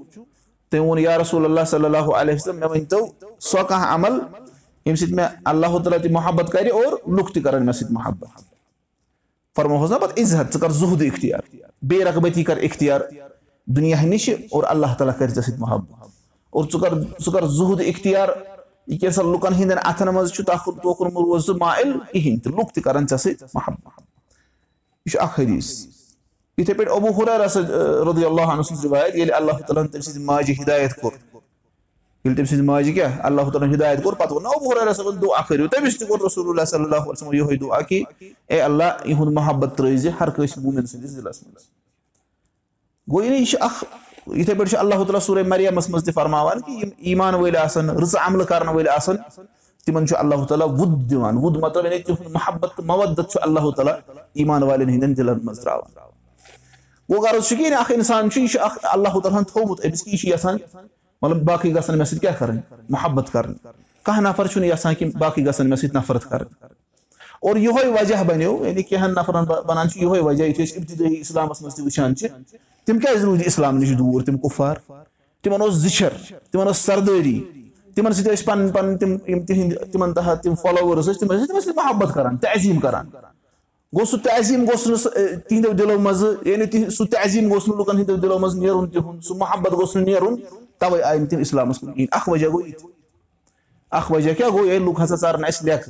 تٔمۍ 0.70 0.80
ووٚن 0.86 0.98
یا 0.98 1.18
رسول 1.18 1.44
اللہ 1.44 1.64
صلی 1.70 1.84
اللہُ 1.84 2.14
علیہ 2.20 2.34
مےٚ 2.46 2.68
ؤنۍ 2.70 2.84
تو 2.90 3.06
سۄ 3.40 3.66
کانٛہہ 3.68 3.94
عمل 3.94 4.12
ییٚمہِ 4.12 4.98
سۭتۍ 4.98 5.14
مےٚ 5.14 5.28
اللہ 5.44 5.78
تعالیٰ 5.78 6.02
تہِ 6.02 6.10
محبت 6.12 6.52
کرِ 6.52 6.70
اور 6.70 6.98
لُکھ 7.16 7.32
تہِ 7.32 7.42
کرن 7.42 7.66
مےٚ 7.66 7.74
سۭتۍ 7.74 7.92
محبت 7.92 8.51
فرموہس 9.56 9.90
نہ 9.90 9.96
پتہٕ 9.96 10.22
عزت 10.22 10.54
ژٕ 10.54 10.60
کر 10.60 10.70
زُہدٕ 10.70 11.06
اِختِیار. 11.06 11.40
بیٚیہِ 11.82 12.06
رقبتی 12.06 12.44
کر 12.44 12.56
اِختِیار. 12.56 13.00
دُنیا 13.66 14.02
نِشہِ 14.02 14.34
اور 14.50 14.64
اللہ 14.68 14.94
تعالیٰ 14.98 15.18
کرِ 15.18 15.34
ژےٚ 15.34 15.42
سۭتۍ 15.42 15.58
محبت. 15.58 16.10
اور 16.50 16.64
ژٕ 16.64 16.80
کر 16.80 17.00
ژٕ 17.00 17.32
کر 17.32 17.46
زُہد 17.46 17.80
اِختِیار 17.86 18.28
یہِ 18.86 19.00
کیٛاہ 19.00 19.12
سا 19.12 19.22
لُکن 19.22 19.54
ہٕنٛدٮ۪ن 19.54 19.78
اَتھن 19.84 20.08
منٛز 20.14 20.32
چھُ 20.32 20.44
توکُن 20.82 21.06
روز 21.06 21.46
ژٕ 21.46 21.56
مایل 21.60 21.92
کِہینۍ 22.12 22.40
تہِ 22.44 22.52
لُکھ 22.52 22.72
تہِ 22.74 22.82
کرن 22.82 23.06
ژےٚ 23.08 23.18
سۭتۍ 23.18 23.46
محبت. 23.54 24.00
یہِ 25.06 25.12
چھُ 25.12 25.20
اکھ 25.22 25.40
حدیٖث 25.40 25.86
یِتھٕے 26.58 26.74
پٲٹھۍ 26.74 26.94
ابوٗ 26.96 27.12
ہُرارا 27.16 27.48
سۭتۍ 27.48 27.70
رُدی 28.06 28.24
اللہ 28.24 28.62
سٕنٛز 28.62 28.84
رِوایت 28.84 29.14
ییٚلہِ 29.14 29.34
اللہ 29.34 29.52
تعالیٰ 29.52 29.82
ہن 29.82 29.88
تٔمۍ 29.88 30.02
سٕنٛزِ 30.02 30.24
ماجہِ 30.24 30.54
ہِدایت 30.60 31.00
کوٚر 31.00 31.12
ییٚلہِ 32.24 32.36
تٔمۍ 32.36 32.46
سٕنٛزِ 32.46 32.64
ماجہِ 32.64 32.94
کیاہ 32.94 33.18
اللہ 33.26 33.50
تعالیٰ 33.50 33.68
ہن 33.68 33.74
ہِدایت 33.74 34.02
کوٚر 34.02 34.14
پتہٕ 34.14 34.32
ووٚن 34.32 34.46
ابوٗ 34.46 34.72
ہُرارا 34.72 34.92
صٲبن 34.92 35.20
دُعا 35.22 35.40
کٔرِو 35.48 35.66
تٔمِس 35.68 35.98
تہِ 35.98 36.08
کوٚر 36.08 36.20
اللہ 36.74 37.10
علیہ 37.10 37.38
یِہوے 37.38 37.56
دُعا 37.56 37.78
اے 37.88 38.60
اللہ 38.62 38.84
یِہُنٛد 39.04 39.32
محبت 39.32 39.76
ترٲیزِ 39.76 40.08
ہر 40.20 40.30
کٲنٛسہِ 40.30 40.62
موٗمِن 40.62 40.86
سٕنٛدِس 40.86 41.16
دِلس 41.16 41.42
منٛز 41.42 41.64
گوٚو 43.08 43.24
یعنی 43.24 43.36
یہِ 43.36 43.46
چھُ 43.46 43.56
اکھ 43.60 43.84
یِتھٕے 44.26 44.54
پٲٹھۍ 44.54 44.70
چھُ 44.70 44.78
اللہ 44.78 44.94
تعالیٰ 44.94 45.20
سورُے 45.20 45.42
مریمس 45.42 45.88
منٛز 45.88 46.04
تہِ 46.04 46.14
فرماوان 46.14 46.60
کہِ 46.60 46.78
یِم 46.82 46.90
ایٖمان 46.98 47.34
وٲلۍ 47.34 47.58
آسن 47.62 47.90
رٕژٕ 47.90 48.26
عملہٕ 48.26 48.46
کرن 48.46 48.68
وٲلۍ 48.68 48.88
آسن 48.96 49.16
تِمن 49.86 50.06
چھُ 50.06 50.16
اللہ 50.18 50.44
تعالیٰ 50.48 50.68
وُد 50.78 51.10
دِوان 51.10 51.38
وُد 51.42 51.56
مطلب 51.62 51.84
یعنی 51.84 51.98
تِہُنٛد 51.98 52.30
محبت 52.34 52.76
تہٕ 52.76 52.84
مودت 52.86 53.30
چھُ 53.32 53.38
اللہ 53.42 53.70
تعالیٰ 53.76 53.94
ایٖمان 54.34 54.62
والٮ۪ن 54.62 54.88
ہٕنٛدٮ۪ن 54.88 55.16
دِلن 55.16 55.44
منٛز 55.44 55.60
تراوان 55.60 55.90
گوٚو 57.08 57.22
غرض 57.22 57.48
چھُ 57.48 57.56
کہِ 57.56 57.64
یعنی 57.64 57.76
اکھ 57.76 57.92
اِنسان 57.92 58.30
چھُ 58.30 58.40
یہِ 58.40 58.50
چھُ 58.50 58.60
اکھ 58.64 58.78
اللہ 58.82 59.18
تعالیٰ 59.22 59.38
ہن 59.38 59.44
تھومُت 59.44 59.86
أمِس 59.86 60.06
یہِ 60.06 60.18
چھُ 60.18 60.28
یژھان 60.28 60.56
مطلب 61.22 61.42
باقٕے 61.42 61.74
گژھن 61.74 61.98
مےٚ 61.98 62.06
سۭتۍ 62.06 62.20
کیاہ 62.20 62.34
کرٕنۍ 62.38 62.60
محبت 62.88 63.32
کرٕنۍ 63.32 63.54
کانٛہہ 64.02 64.28
نفر 64.28 64.46
چھُنہٕ 64.46 64.68
یژھان 64.68 64.94
کہِ 64.94 65.14
باقٕے 65.14 65.46
گژھن 65.46 65.68
مےٚ 65.68 65.78
سۭتۍ 65.78 65.94
نفرت 65.94 66.28
کرٕنۍ 66.30 66.70
اور 67.40 67.56
یِہوے 67.56 67.86
وجہ 67.86 68.22
بنیو 68.26 68.58
یعنی 68.66 68.82
کینٛہن 68.82 69.10
نفرن 69.10 69.44
بنان 69.66 69.90
چھُ 69.90 70.00
یِہوے 70.02 70.20
وجہ 70.20 70.44
یِتھُے 70.44 70.64
أسۍ 70.64 70.76
اِبتِدٲیی 70.76 71.16
اِسلامس 71.20 71.62
منٛز 71.62 71.74
تہِ 71.74 71.84
وٕچھان 71.84 72.16
چھِ۔ 72.16 72.28
تِم 72.86 72.98
کیازِ 72.98 73.24
روٗدۍ 73.24 73.46
اِسلام 73.46 73.78
نِش 73.78 73.88
دوٗر؟ 73.98 74.24
تِم 74.24 74.38
کُفار۔ 74.38 74.76
تِمن 75.42 75.60
اوس 75.62 75.74
زِچھر 75.74 76.08
تِمن 76.52 76.66
ٲس 76.66 76.78
سردٲری 76.78 77.40
تِمن 77.94 78.12
سۭتۍ 78.12 78.32
ٲسۍ 78.32 78.44
پَنٕنۍ 78.44 78.72
پَنٕنۍ 78.72 78.98
تِم 78.98 79.10
یِم 79.26 79.40
تِہنٛدۍ 79.46 79.92
تِمن 79.92 80.12
تحت 80.14 80.42
تِم 80.42 80.54
فالووٲرٕس 80.54 81.06
ٲسۍ 81.06 81.18
تِم 81.20 81.32
ٲسۍ 81.32 81.46
تِم 81.46 81.56
ٲسۍ 81.58 81.72
محبت 81.76 82.14
کران 82.14 82.36
تعظیٖم 82.36 82.80
کران۔ 82.80 83.06
گوٚو 83.96 84.04
سُہ 84.04 84.18
تعظیٖم 84.24 84.64
گوٚژھ 84.64 84.88
نہٕ 84.88 85.38
تِہنٛدیو 85.48 85.72
دِلو 85.72 85.98
منٛزٕ 85.98 86.34
یعنی 86.46 86.90
سُہ 86.90 87.06
تعظیٖم 87.06 87.50
گوٚژھ 87.52 87.68
نہٕ 87.68 87.78
لُکن 87.78 87.96
ہٕنٛدیو 87.96 88.16
دِلو 88.16 88.38
منٛز 88.38 88.54
نیرُن 88.56 88.88
تِہُنٛد 88.90 89.22
سُہ 89.22 89.36
محبت 89.36 89.72
گوٚژھ 89.72 89.96
نہٕ 89.96 90.04
نیرُن 90.04 90.34
تَوے 90.82 91.02
آیہِ 91.02 91.20
نہٕ 91.20 91.28
تِم 91.30 91.40
اِسلامَس 91.40 91.78
کُن 91.78 91.92
کِہینۍ 91.92 92.08
اکھ 92.18 92.28
وجہ 92.28 92.48
گوٚو 92.52 92.66
یہِ 92.66 92.74
اکھ 93.98 94.12
وجہ 94.12 94.32
کیاہ 94.34 94.48
گوٚو 94.48 94.66
ییٚلہِ 94.66 94.86
لُکھ 94.86 95.02
ہسا 95.02 95.16
ژارن 95.20 95.44
اَسہِ 95.44 95.64
لیکھٕ 95.68 95.88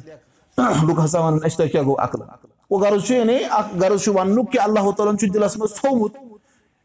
لُکھ 0.88 1.00
ہسا 1.04 1.20
وَنان 1.20 1.44
اَسہِ 1.44 1.56
تۄہہِ 1.56 1.70
کیاہ 1.72 1.82
گوٚو 1.82 1.96
عقل 2.04 2.20
گوٚو 2.20 2.80
غرض 2.82 3.04
چھُ 3.06 3.14
یعنی 3.16 3.38
اکھ 3.58 3.74
غرض 3.80 4.02
چھُ 4.04 4.14
وَننُک 4.16 4.52
کہِ 4.52 4.60
اللہ 4.62 4.90
تعالیٰ 4.96 5.12
ہن 5.12 5.18
چھُ 5.18 5.32
دِلس 5.34 5.56
منٛز 5.56 5.74
تھومُت 5.80 6.16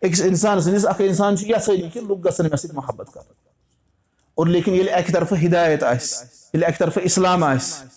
أکِس 0.01 0.21
اِنسان 0.21 0.61
سٕنٛدِس 0.61 0.85
اکھ 0.85 1.01
اِنسان 1.01 1.37
چھُ 1.37 1.49
یَژھٲنی 1.49 1.89
کہِ 1.93 2.01
لُکھ 2.01 2.21
گژھن 2.27 2.45
مےٚ 2.45 2.57
سۭتۍ 2.61 2.75
محبت 2.75 3.13
کَرٕنۍ 3.13 3.35
اور 4.35 4.47
لیکِن 4.47 4.73
ییٚلہِ 4.73 4.93
اَکہِ 4.93 5.13
طرفہٕ 5.13 5.43
ہِدایت 5.43 5.83
آسہِ 5.83 6.27
ییٚلہِ 6.53 6.67
اَکہِ 6.67 6.79
طرفہٕ 6.79 7.03
اِسلام 7.05 7.43
آسہِ 7.43 7.87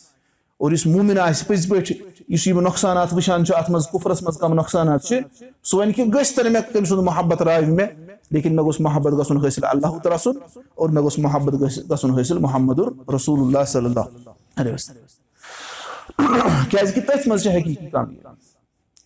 اور 0.58 0.72
یُس 0.72 0.86
موٗمِن 0.86 1.18
آسہِ 1.18 1.46
پٔزۍ 1.48 1.68
پٲٹھۍ 1.70 1.94
یُس 2.28 2.46
یِم 2.46 2.60
نۄقصانات 2.60 3.12
وٕچھان 3.12 3.44
چھُ 3.44 3.54
اَتھ 3.56 3.70
منٛز 3.70 3.86
کُفرَس 3.92 4.22
منٛز 4.22 4.38
کَم 4.38 4.54
نۄقصانات 4.54 5.04
چھِ 5.04 5.18
سُہ 5.62 5.78
وَنہِ 5.78 5.94
کہِ 5.94 6.06
گٔژھۍ 6.14 6.34
تَنہٕ 6.36 6.52
مےٚ 6.52 6.62
تٔمۍ 6.72 6.84
سُنٛد 6.84 7.04
محبت 7.04 7.42
راوِ 7.42 7.66
مےٚ 7.66 8.09
لیکِن 8.30 8.56
مےٚ 8.56 8.64
گوٚژھ 8.64 8.80
محبت 8.82 9.12
گژھُن 9.12 9.44
حٲصِل 9.44 9.64
اللہُ 9.64 10.00
تعالیٰ 10.02 10.18
سُنٛد 10.18 10.58
اور 10.74 10.88
مےٚ 10.88 11.02
گوٚژھ 11.02 11.20
محبت 11.20 11.54
گژھُن 11.90 12.18
حٲصِل 12.18 12.38
محمد 12.38 12.78
رسوٗل 13.14 13.40
اللہ 13.40 13.64
صلی 13.66 13.84
اللہ 13.84 14.06
کیازِ 16.70 16.94
کہِ 16.94 17.06
تٔتھۍ 17.06 17.28
منٛز 17.28 17.42
چھِ 17.42 17.56
حقیٖقی 17.56 17.90
کَم 17.90 18.14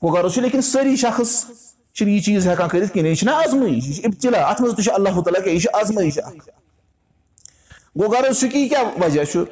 گوٚو 0.02 0.14
غرض 0.16 0.34
چھُ 0.34 0.42
لیکِن 0.42 0.60
سٲری 0.62 0.96
شخص 0.96 1.44
چھِنہٕ 1.94 2.12
یہِ 2.12 2.22
چیٖز 2.24 2.46
ہٮ۪کان 2.48 2.68
کٔرِتھ 2.68 2.92
کِہینۍ 2.92 3.08
یہِ 3.08 3.16
چھِنہ 3.16 3.30
آزمٲیش 3.44 3.84
چھِ 4.20 4.34
اَتھ 4.34 4.62
منٛز 4.62 4.74
تہِ 4.76 4.84
چھُ 4.84 4.92
اللہ 4.94 5.20
تعالیٰ 5.20 5.46
یہِ 5.46 5.60
چھِ 5.60 5.68
آزمٲیش 5.80 6.18
گوٚو 7.98 8.10
غرض 8.12 8.40
چھُ 8.40 8.50
کہِ 8.52 8.60
یہِ 8.60 8.68
کیاہ 8.68 8.84
وجہ 9.02 9.24
چھُ 9.24 9.44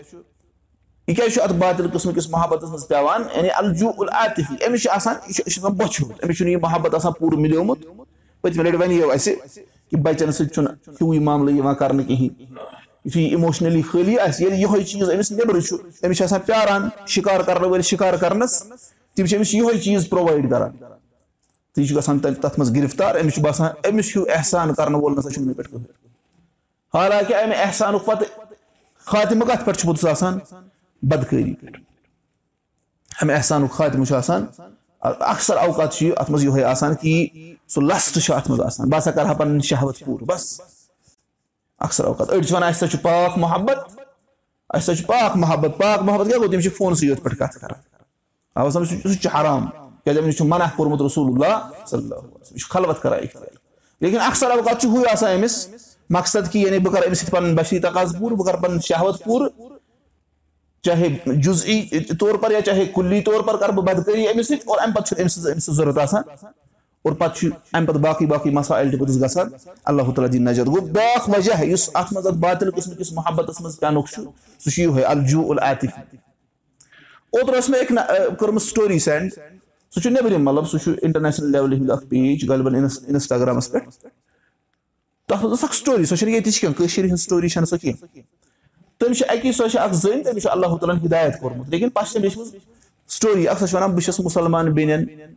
یہِ 1.08 1.16
کیازِ 1.16 1.32
چھُ 1.34 1.42
اَتھ 1.42 1.52
بادل 1.58 1.90
قٕسمہٕ 1.90 2.14
کِس 2.14 2.28
محبتس 2.30 2.68
منٛز 2.68 2.86
پیٚوان 2.88 3.22
یعنی 3.36 3.48
الجوٗ 3.56 3.92
العطفی 3.98 4.54
أمِس 4.66 4.82
چھُ 4.82 4.90
آسان 4.94 5.14
یہِ 5.26 5.34
چھُ 5.34 5.60
آسان 5.60 5.72
بۄچھمُت 5.76 6.24
أمِس 6.24 6.36
چھُنہٕ 6.36 6.52
یہِ 6.52 6.60
محبت 6.62 6.94
آسان 6.94 7.12
پوٗرٕ 7.12 7.38
مِلیومُت 7.38 7.86
پٔتمہِ 8.42 8.66
لَٹہِ 8.66 8.80
وَنیو 8.80 9.10
اَسہِ 9.10 9.34
کہِ 9.90 10.00
بَچن 10.02 10.32
سۭتۍ 10.32 10.52
چھُنہٕ 10.54 10.74
ہیوٗے 11.00 11.18
معاملہٕ 11.18 11.54
یِوان 11.56 11.74
کرنہٕ 11.74 12.06
کِہینۍ 12.06 12.28
یِتھُے 13.04 13.20
یہِ 13.20 13.34
اِموشنٔلی 13.34 13.82
خٲلی 13.90 14.18
آسہِ 14.18 14.42
ییٚلہِ 14.42 14.60
یِہوے 14.60 14.84
چیٖز 14.84 15.10
أمِس 15.10 15.30
نیبرٕ 15.32 15.60
چھُ 15.66 15.76
أمِس 16.04 16.16
چھِ 16.16 16.24
آسان 16.24 16.40
پیاران 16.46 16.88
شِکار 17.14 17.40
کرنہٕ 17.46 17.70
وٲلۍ 17.70 17.82
شِکار 17.90 18.14
کرنس 18.20 18.62
تِم 19.14 19.26
چھِ 19.26 19.36
أمِس 19.36 19.54
یِہوے 19.54 19.78
چیٖز 19.84 20.08
پرووایڈ 20.08 20.50
کران 20.50 20.76
تہٕ 20.76 21.82
یہِ 21.82 21.88
چھُ 21.88 21.96
گژھان 21.96 22.18
تَتھ 22.18 22.58
منٛز 22.58 22.74
گِرفتار 22.76 23.14
أمِس 23.20 23.34
چھُ 23.34 23.42
باسان 23.42 23.68
أمِس 23.88 24.16
ہیوٗ 24.16 24.26
احسان 24.36 24.74
کرنہٕ 24.74 25.00
وول 25.00 25.16
نسا 25.16 25.28
پٮ۪ٹھ 25.28 25.68
کٕہٕنۍ 25.70 25.90
حالانکہِ 26.94 27.34
اَمہِ 27.42 27.56
احسانُک 27.64 28.04
پتہٕ 28.06 28.28
خاتمہٕ 29.06 29.48
کَتھ 29.48 29.64
پٮ۪ٹھ 29.64 29.78
چھُ 29.78 29.86
پوٚتُس 29.86 30.04
آسان 30.04 30.38
بدکٲری 31.02 31.54
پٮ۪ٹھ 31.54 31.80
اَمہِ 33.22 33.34
احسانُک 33.34 33.70
خاتمہٕ 33.72 34.06
چھُ 34.06 34.14
آسان 34.16 34.46
اَکثر 35.02 35.56
اوقات 35.56 35.94
چھُ 35.94 36.10
اَتھ 36.16 36.30
منٛز 36.30 36.44
یِہوے 36.44 36.64
آسان 36.64 36.94
کہِ 36.94 37.28
سُہ 37.68 37.80
لَسٹ 37.80 38.18
چھُ 38.18 38.34
اَتھ 38.34 38.50
منٛز 38.50 38.60
آسان. 38.60 38.88
بہٕ 38.88 38.98
ہسا 38.98 39.10
کرٕ 39.10 39.26
ہا 39.26 39.32
پَنٕنۍ 39.32 39.60
شہوت 39.60 39.98
پوٗرٕ. 40.04 40.26
بَس. 40.26 40.60
اَکثر 41.80 42.04
اوقات. 42.04 42.30
أڑۍ 42.30 42.42
چھِ 42.42 42.54
وَنان 42.54 42.68
اَسہِ 42.68 42.78
ہسا 42.78 42.96
چھُ 42.96 43.02
پاک 43.02 43.38
محبت. 43.38 43.78
اَسہِ 44.70 44.82
ہسا 44.82 44.94
چھُ 44.94 45.06
پاک 45.06 45.36
محبت. 45.36 45.78
پاک 45.78 46.02
محبت 46.02 46.26
کیاہ 46.26 46.38
گوٚو 46.38 46.50
تِم 46.50 46.60
چھِ 46.60 46.70
فونسٕے 46.76 47.06
یوت 47.06 47.22
پٮ۪ٹھ 47.22 47.38
کَتھ 47.38 47.58
کران 47.60 48.70
سُہ 48.70 49.14
چھُ 49.22 49.28
حرام. 49.34 49.66
کیازِ 50.04 50.18
أمِس 50.18 50.36
چھُ 50.36 50.46
مَنع 50.46 50.64
کوٚرمُت 50.76 51.02
رسوٗل 51.02 51.32
اللہ 51.32 51.86
صلی 51.86 52.02
اللہ 52.02 52.14
یہِ 52.50 52.60
چھُ 52.60 52.70
خلوت 52.70 53.02
کران 53.02 53.20
لیکِن 54.00 54.20
اَکثر 54.20 54.50
اوقات 54.50 54.80
چھُ 54.80 54.88
ہُے 54.88 55.10
آسان 55.12 55.36
أمِس 55.36 55.68
مقصد 56.10 56.52
کہِ 56.52 56.66
یعنی 56.66 56.78
بہٕ 56.78 56.92
کرٕ 56.92 57.06
أمِس 57.06 57.20
سۭتۍ 57.20 57.30
پَنُن 57.30 57.54
بشیٖر 57.56 57.90
تقاض 57.90 58.16
پوٗرٕ 58.18 58.36
بہٕ 58.36 58.46
کرٕ 58.46 58.60
پَنُن 58.62 58.80
شہوت 58.80 59.24
پوٗرٕ 59.24 59.71
چاہے 60.86 61.08
جُزی 61.42 61.82
طور 62.20 62.34
پر 62.42 62.50
یا 62.50 62.60
چاہے 62.60 62.84
کُلی 62.94 63.20
طور 63.20 63.42
پر 63.46 63.56
کرٕ 63.56 63.74
بہٕ 63.74 63.84
بدکٲری 63.84 64.26
أمِس 64.28 64.48
سۭتۍ 64.48 64.64
اور 64.66 64.78
اَمہِ 64.82 64.94
پَتہٕ 64.94 65.06
چھُنہٕ 65.06 65.22
أمۍ 65.22 65.28
سٕنٛز 65.28 65.46
أمۍ 65.46 65.58
سٕنٛز 65.58 65.76
ضوٚرتھ 65.76 65.98
آسان۔ 65.98 66.22
اور 67.02 67.12
پَتہٕ 67.12 67.34
چھُ 67.36 67.48
اَمہِ 67.72 67.88
پَتہٕ 67.88 68.00
باقٕے 68.02 68.26
باقٕے 68.26 68.50
تہِ 68.90 68.98
پوٚتُس 68.98 69.22
گژھان 69.22 69.48
اللہ 69.84 70.10
تعالیٰ 70.14 70.32
دِنۍ 70.32 70.44
نظر 70.48 70.66
گوٚو 70.66 70.86
بیاکھ 70.86 71.30
وجہ 71.30 71.64
یُس 71.64 71.90
اَتھ 71.94 72.12
منٛز 72.12 72.26
اَتھ 72.26 72.36
بادل 72.44 72.70
قٕسمہٕ 72.70 72.98
کِس 72.98 73.12
محبتس 73.12 73.60
منٛز 73.60 73.78
پینُک 73.80 74.08
چھُ 74.08 74.22
سُہ 74.58 74.70
چھُ 74.70 74.82
یِہوے 74.82 75.04
الجوٗ 75.04 75.50
العطف 75.50 75.98
اوترٕ 77.30 77.58
ٲس 77.58 77.68
مےٚ 77.70 77.80
أکۍ 77.82 78.36
کٔرمٕژ 78.38 78.62
سٹوری 78.62 78.98
سینڈ 78.98 79.32
سُہ 79.94 80.00
چھُ 80.00 80.10
نیبرِم 80.10 80.44
مطلب 80.44 80.68
سُہ 80.70 80.78
چھُ 80.78 80.92
اِنٹرنیشنل 81.02 81.52
لیولہِ 81.52 81.78
ہُنٛد 81.78 81.90
اکھ 81.90 82.06
پیج 82.08 82.48
غالبن 82.50 82.74
اِنسٹاگرامَس 82.74 83.70
پٮ۪ٹھ 83.72 83.88
تَتھ 85.28 85.44
منٛز 85.44 85.58
ٲس 85.58 85.64
اکھ 85.64 85.74
سٹوری 85.76 86.04
سۄ 86.04 86.16
چھےٚ 86.16 86.28
نہٕ 86.28 86.34
ییٚتِچ 86.34 86.60
کینٛہہ 86.60 86.78
کٲشِر 86.78 87.04
ہِنٛز 87.04 87.20
سٹوری 87.22 87.48
چھےٚ 87.48 87.62
نہٕ 87.62 87.70
سۄ 87.70 87.78
کینٛہہ 87.82 88.22
تٔمِس 89.02 89.18
چھِ 89.18 89.24
اَکی 89.28 89.52
سۄ 89.52 89.68
چھِ 89.68 89.78
اکھ 89.78 89.94
زٔنۍ 89.94 90.22
تٔمِس 90.24 90.42
چھُ 90.42 90.50
اللہ 90.50 90.76
تعالیٰ 90.80 90.96
ہن 90.96 91.04
ہِدایت 91.04 91.40
کوٚرمُت 91.40 91.68
لیکِن 91.70 91.90
پَتہٕ 91.90 92.12
چھِ 92.12 92.20
لیٚچھمٕژ 92.20 92.48
سٹوری 93.08 93.48
اکھ 93.48 93.60
سۄ 93.60 93.66
چھِ 93.66 93.74
وَنان 93.74 93.90
بہٕ 93.90 94.04
چھَس 94.04 94.20
مُسلمان 94.20 94.72
بیٚنٮ۪ن 94.72 95.30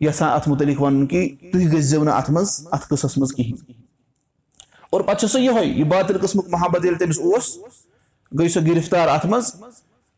یَژھان 0.00 0.28
اَتھ 0.30 0.48
مُتعلِق 0.48 0.82
وَنُن 0.82 1.06
کہِ 1.06 1.28
تُہۍ 1.52 1.66
گٔژھزیٚو 1.72 2.04
نہٕ 2.04 2.14
اَتھ 2.14 2.30
منٛز 2.30 2.66
اَتھ 2.72 2.86
قٕصَس 2.88 3.16
منٛز 3.18 3.34
کِہینۍ 3.34 3.72
اور 4.90 5.00
پَتہٕ 5.00 5.20
چھِ 5.20 5.30
سۄ 5.30 5.40
یِہوے 5.40 5.64
یہِ 5.66 5.84
بادل 5.88 6.18
قٕسمُک 6.18 6.46
محبت 6.50 6.84
ییٚلہِ 6.84 6.98
تٔمِس 6.98 7.18
اوس 7.18 7.56
گٔے 8.38 8.48
سۄ 8.48 8.66
گِرفتار 8.66 9.08
اَتھ 9.08 9.26
منٛز 9.26 9.54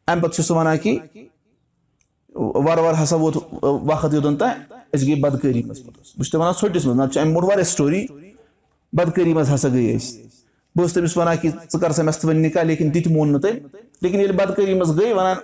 اَمہِ 0.08 0.22
پَتہٕ 0.22 0.34
چھِ 0.34 0.44
سُہ 0.44 0.56
وَنان 0.56 0.78
کہِ 0.78 0.98
وارٕ 2.34 2.82
وارٕ 2.82 3.02
ہسا 3.02 3.16
ووت 3.16 3.36
وقت 3.62 4.14
یوٚتن 4.14 4.36
تام 4.36 4.50
أسۍ 4.94 5.06
گٔے 5.06 5.14
بدکٲری 5.20 5.62
منٛز 5.62 5.80
بہٕ 5.80 6.04
چھُس 6.16 6.30
تۄہہِ 6.30 6.40
وَنان 6.40 6.54
ژھٔٹِس 6.60 6.86
منٛز 6.86 6.98
نتہٕ 6.98 7.12
چھِ 7.12 7.20
اَمہِ 7.20 7.34
برونٛٹھ 7.34 7.48
واریاہ 7.48 7.70
سٹوری 7.72 8.06
بدکٲری 8.92 9.34
منٛز 9.34 9.54
ہسا 9.54 9.68
گٔے 9.68 9.94
أسۍ 9.96 10.28
بہٕ 10.76 10.82
اوسُس 10.82 10.94
تٔمِس 10.94 11.16
وَنان 11.16 11.36
کہِ 11.36 11.50
ژٕ 11.50 11.80
کر 11.80 11.92
سا 11.92 12.02
مےٚ 12.02 12.12
سۭتۍ 12.12 12.28
وۄنۍ 12.28 12.40
نِکاح 12.40 12.62
لیکِن 12.62 12.90
تہِ 12.92 13.04
تہِ 13.04 13.12
مون 13.12 13.32
نہٕ 13.32 13.40
تٔمۍ 13.40 13.58
لیکِن 14.02 14.20
ییٚلہِ 14.20 14.36
بدکٲری 14.36 14.74
منٛز 14.74 14.98
گٔے 14.98 15.12
وَنان 15.12 15.36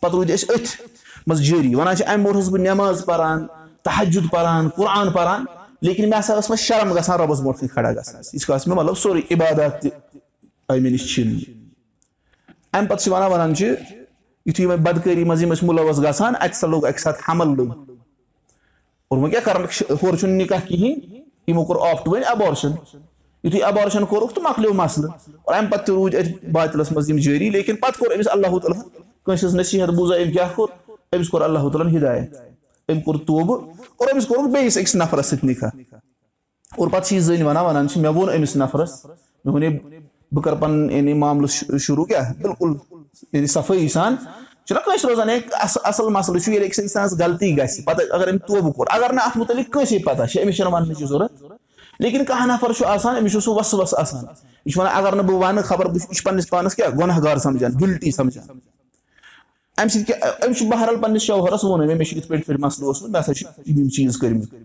پَتہٕ 0.00 0.14
روٗدۍ 0.14 0.34
أسۍ 0.34 0.46
أتھۍ 0.54 0.88
منٛز 1.26 1.40
جٲری 1.42 1.74
وَنان 1.74 1.96
چھِ 1.96 2.04
اَمہِ 2.06 2.24
برونٛٹھ 2.24 2.36
اوسُس 2.36 2.52
بہٕ 2.52 2.60
نؠماز 2.60 3.04
پَران 3.06 3.46
تحجُد 3.84 4.30
پَران 4.32 4.68
قۄران 4.76 5.10
پَران 5.12 5.44
لیکِن 5.82 6.10
مےٚ 6.10 6.18
ہسا 6.18 6.34
ٲس 6.38 6.50
وۄنۍ 6.50 6.62
شرم 6.66 6.92
گژھان 6.96 7.18
رۄبَس 7.20 7.40
برونٛٹھ 7.40 7.60
کَنۍ 7.60 7.68
کھڑا 7.74 7.90
گژھان 7.92 8.22
یہِ 8.32 8.40
چھُ 8.40 8.68
مےٚ 8.68 8.76
مطلب 8.76 8.96
سورُے 8.98 9.20
عبادت 9.30 9.82
تہِ 9.82 9.90
مےٚ 10.80 10.92
نِش 10.92 11.14
چھِنہٕ 11.14 11.40
اَمہِ 12.72 12.88
پَتہٕ 12.88 13.02
چھِ 13.02 13.12
وَنان 13.12 13.30
وَنان 13.32 13.54
چھِ 13.54 13.66
یِتھُے 14.46 14.66
وۄنۍ 14.66 14.82
بدکٲری 14.82 15.24
منٛز 15.24 15.42
یِم 15.42 15.52
ٲسۍ 15.52 15.66
مُلوث 15.66 15.98
گژھان 15.98 16.34
اَتہِ 16.40 16.50
ہسا 16.50 16.66
لوٚگ 16.66 16.84
اَکہِ 16.84 17.00
ساتہٕ 17.00 17.22
حمل 17.28 17.48
اور 19.08 19.18
وۄنۍ 19.18 19.30
کیاہ 19.30 19.44
کَران 19.44 19.64
ہورٕ 20.02 20.16
چھُنہٕ 20.18 20.36
نِکاح 20.36 20.60
کِہینۍ 20.68 20.94
یِمو 21.48 21.64
کوٚر 21.64 21.90
آفٹ 21.90 22.08
وۄنۍ 22.08 22.24
ایبارشن 22.28 22.72
یِتھُے 23.44 23.62
ایبارشن 23.64 24.04
کوٚرُکھ 24.06 24.34
تہٕ 24.34 24.42
مۄکلیو 24.42 24.72
مَسلہٕ 24.74 25.10
اور 25.44 25.54
اَمہِ 25.54 25.70
پَتہٕ 25.70 25.84
تہِ 25.86 25.94
روٗدۍ 25.94 26.18
أتھۍ 26.18 26.50
باتلَس 26.52 26.92
منٛز 26.92 27.10
یِم 27.10 27.16
جٲری 27.16 27.50
لیکِن 27.50 27.76
پَتہٕ 27.76 27.98
کوٚر 27.98 28.14
أمِس 28.14 28.28
اللہ 28.32 28.58
تعالیٰ 28.58 28.80
کٲنٛسہِ 29.24 29.44
ہٕنٛز 29.44 29.54
نصیٖحت 29.56 29.90
بوٗزا 29.96 30.14
أمۍ 30.14 30.32
کیاہ 30.32 30.54
کوٚر 30.56 30.68
أمِس 31.16 31.28
کوٚر 31.28 31.42
اللہ 31.42 31.68
تعالیٰ 31.72 31.86
ہن 31.86 31.96
ہِدایت 31.96 32.36
أمۍ 32.88 33.02
کوٚر 33.04 33.18
توبہٕ 33.26 33.60
اور 33.96 34.08
أمِس 34.12 34.26
کوٚرُکھ 34.26 34.52
بیٚیِس 34.52 34.78
أکِس 34.78 34.94
نَفرَس 34.94 35.26
سۭتۍ 35.26 35.48
نِکاح 35.48 35.70
اور 36.76 36.88
پَتہٕ 36.88 37.06
چھِ 37.08 37.14
یہِ 37.16 37.22
زٔنۍ 37.22 37.42
وَنان 37.46 37.64
وَنان 37.64 37.88
چھِ 37.88 38.00
مےٚ 38.00 38.12
ووٚن 38.14 38.34
أمِس 38.34 38.56
نَفرَس 38.56 39.04
مےٚ 39.04 39.54
ووٚنے 39.54 39.68
بہٕ 40.32 40.42
کَرٕ 40.44 40.60
پَنُن 40.60 40.90
یعنی 40.90 41.12
معاملہٕ 41.12 41.78
شروٗع 41.78 42.04
کیاہ 42.04 42.32
بِلکُل 42.42 42.74
یعنی 43.32 43.46
صفٲیی 43.46 43.88
سان 43.88 44.16
چھُنہ 44.66 44.80
کٲنٛسہِ 44.84 45.10
روزان 45.10 45.28
ہے 45.30 45.38
اَصٕل 45.60 46.08
مَسلہٕ 46.12 46.40
چھُ 46.40 46.52
ییٚلہِ 46.52 46.66
أکِس 46.66 46.78
اِنسانَس 46.78 47.18
غلطی 47.20 47.56
گژھِ 47.58 47.84
پَتہٕ 47.84 48.06
اَگر 48.12 48.28
أمۍ 48.28 48.46
توبہٕ 48.46 48.72
کوٚر 48.72 48.86
اَگر 48.96 49.12
نہٕ 49.12 49.26
اَتھ 49.26 49.38
مُتعلِق 49.38 49.72
کٲنٛسے 49.72 49.98
پَتہ 50.04 50.26
چھِ 50.26 50.42
أمِس 50.42 50.56
چھَنہٕ 50.56 50.72
وَننٕچ 50.72 51.04
ضوٚرتھ 51.04 51.42
لیکِن 52.02 52.24
کانٛہہ 52.24 52.46
نَفر 52.46 52.72
چھُ 52.72 52.84
آسان 52.86 53.16
أمِس 53.16 53.32
چھُ 53.32 53.40
سُہ 53.40 53.50
وَسہٕ 53.54 53.80
وَسہٕ 53.80 54.00
آسان۔ 54.00 54.24
یہِ 54.64 54.72
چھُ 54.72 54.80
وَنان 54.80 54.94
اَگر 54.96 55.12
نہٕ 55.16 55.24
بہٕ 55.24 55.38
وَنہٕ 55.42 55.64
خبر 55.64 55.86
بہٕ 55.86 55.98
چھُس 55.98 56.22
پَنٕنِس 56.22 56.48
پانَس 56.50 56.74
کیاہ؟ 56.74 56.90
گۄناہ 56.98 57.22
گار 57.22 57.36
سَمجان 57.36 57.72
گِلٹی 57.80 58.10
سَمجان 58.10 58.58
اَمہِ 59.78 59.90
سۭتۍ 59.90 60.04
کیاہ؟ 60.06 60.46
أمِس 60.46 60.58
چھُ 60.58 60.66
بہرحال 60.68 60.96
پَنٕنِس 60.96 61.22
شوہرَس 61.22 61.64
ووٚن 61.64 61.86
مےٚ 61.86 61.96
مےٚ 61.96 62.06
چھُ 62.08 62.16
یِتھ 62.16 62.28
پٲٹھۍ 62.28 62.46
پٲٹھۍ 62.46 62.60
مَسلہٕ 62.60 62.86
اوسمُت 62.86 63.10
مےٚ 63.10 63.20
ہسا 63.20 63.34
چھِ 63.34 63.46
یِم 63.66 63.88
چیٖز 63.88 64.18
کٔرمٕتۍ 64.18 64.58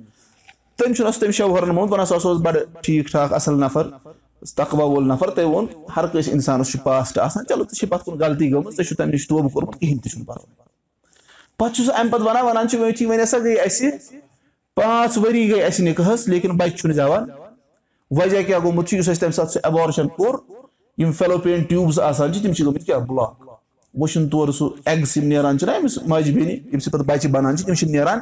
تٔمۍ 0.78 0.94
چھُنہٕ 0.94 1.20
تٔمِس 1.20 1.36
شوہرن 1.36 1.78
ووٚن 1.78 1.90
سُہ 1.90 2.04
ہسا 2.04 2.30
اوس 2.30 2.42
بَڑٕ 2.42 2.82
ٹھیٖک 2.82 3.08
ٹھاک 3.08 3.34
اَصٕل 3.34 3.60
نَفر 3.60 3.88
تقوا 4.56 4.84
وول 4.84 5.08
نَفر 5.08 5.30
تٔمۍ 5.30 5.46
ووٚن 5.46 5.66
ہر 5.96 6.08
کٲنٛسہِ 6.08 6.34
اِنسانَس 6.34 6.72
چھُ 6.72 6.80
پاسٹ 6.84 7.20
آسان 7.20 7.46
چلو 7.46 7.64
ژےٚ 7.64 7.80
چھِ 7.80 7.90
پَتہٕ 7.90 8.06
کُن 8.06 8.20
غلطی 8.20 8.52
گٔمٕژ 8.52 8.76
ژےٚ 8.76 8.86
چھُ 8.86 8.96
تَمہِ 8.98 9.12
نِش 9.14 9.28
توبہٕ 9.28 9.52
کوٚرمُت 9.54 9.80
کِہینۍ 9.80 10.00
تہِ 10.04 10.12
چھُنہٕ 10.12 10.28
پَرواے. 10.28 10.54
پَتہٕ 11.58 11.74
چھُ 11.76 11.86
سُہ 11.86 11.94
اَمہِ 12.00 12.12
پَتہٕ 12.12 12.28
وَنان 12.28 12.46
وَنان 12.46 12.70
چھُ 12.70 12.88
یِتھُے 12.88 13.06
وۄنۍ 13.06 13.24
ہسا 13.24 13.38
گٔے 13.38 13.54
اَسہِ 13.54 13.92
پانٛژھ 14.76 15.20
ؤری 15.20 15.50
گٔے 15.52 15.64
اَسہِ 15.64 15.88
نِکہَس 15.88 16.28
لیکِن 16.28 16.52
بَچہِ 16.58 16.78
چھُنہٕ 16.78 16.96
زیٚوان۔ 16.96 17.24
وجہ 18.12 18.42
کیاہ 18.48 18.60
گوٚمُت 18.64 18.88
چھُ 18.88 18.98
یُس 18.98 19.10
اَسہِ 19.10 19.22
تَمہِ 19.22 19.34
ساتہٕ 19.34 19.52
سُہ 19.52 19.60
ایبارشن 19.64 20.08
کوٚر 20.08 20.36
یِم 20.98 21.12
فیلوپین 21.12 21.64
ٹیوٗبٕس 21.64 22.00
آسان 22.00 22.34
چھِ 22.34 22.44
تِم 22.44 22.54
چھِ 22.54 22.66
گٔمٕتۍ 22.66 22.86
کیاہ 22.86 23.00
بٕلاک 23.00 23.34
چھُنہٕ 24.12 24.30
تورٕ 24.32 24.52
سُہ 24.58 24.70
ایٚگٕس 24.86 25.18
یِم 25.18 25.28
نیران 25.28 25.60
چھِنہ 25.60 25.72
أمِس 25.72 25.98
ماجہِ 26.08 26.34
بیٚنہِ 26.34 26.52
ییٚمہِ 26.52 26.82
سۭتۍ 26.82 26.92
پَتہٕ 26.92 27.08
بَچہِ 27.08 27.32
بَنان 27.32 27.58
چھِ 27.58 27.66
تِم 27.66 27.74
چھِ 27.74 27.88
نیران۔ 27.90 28.20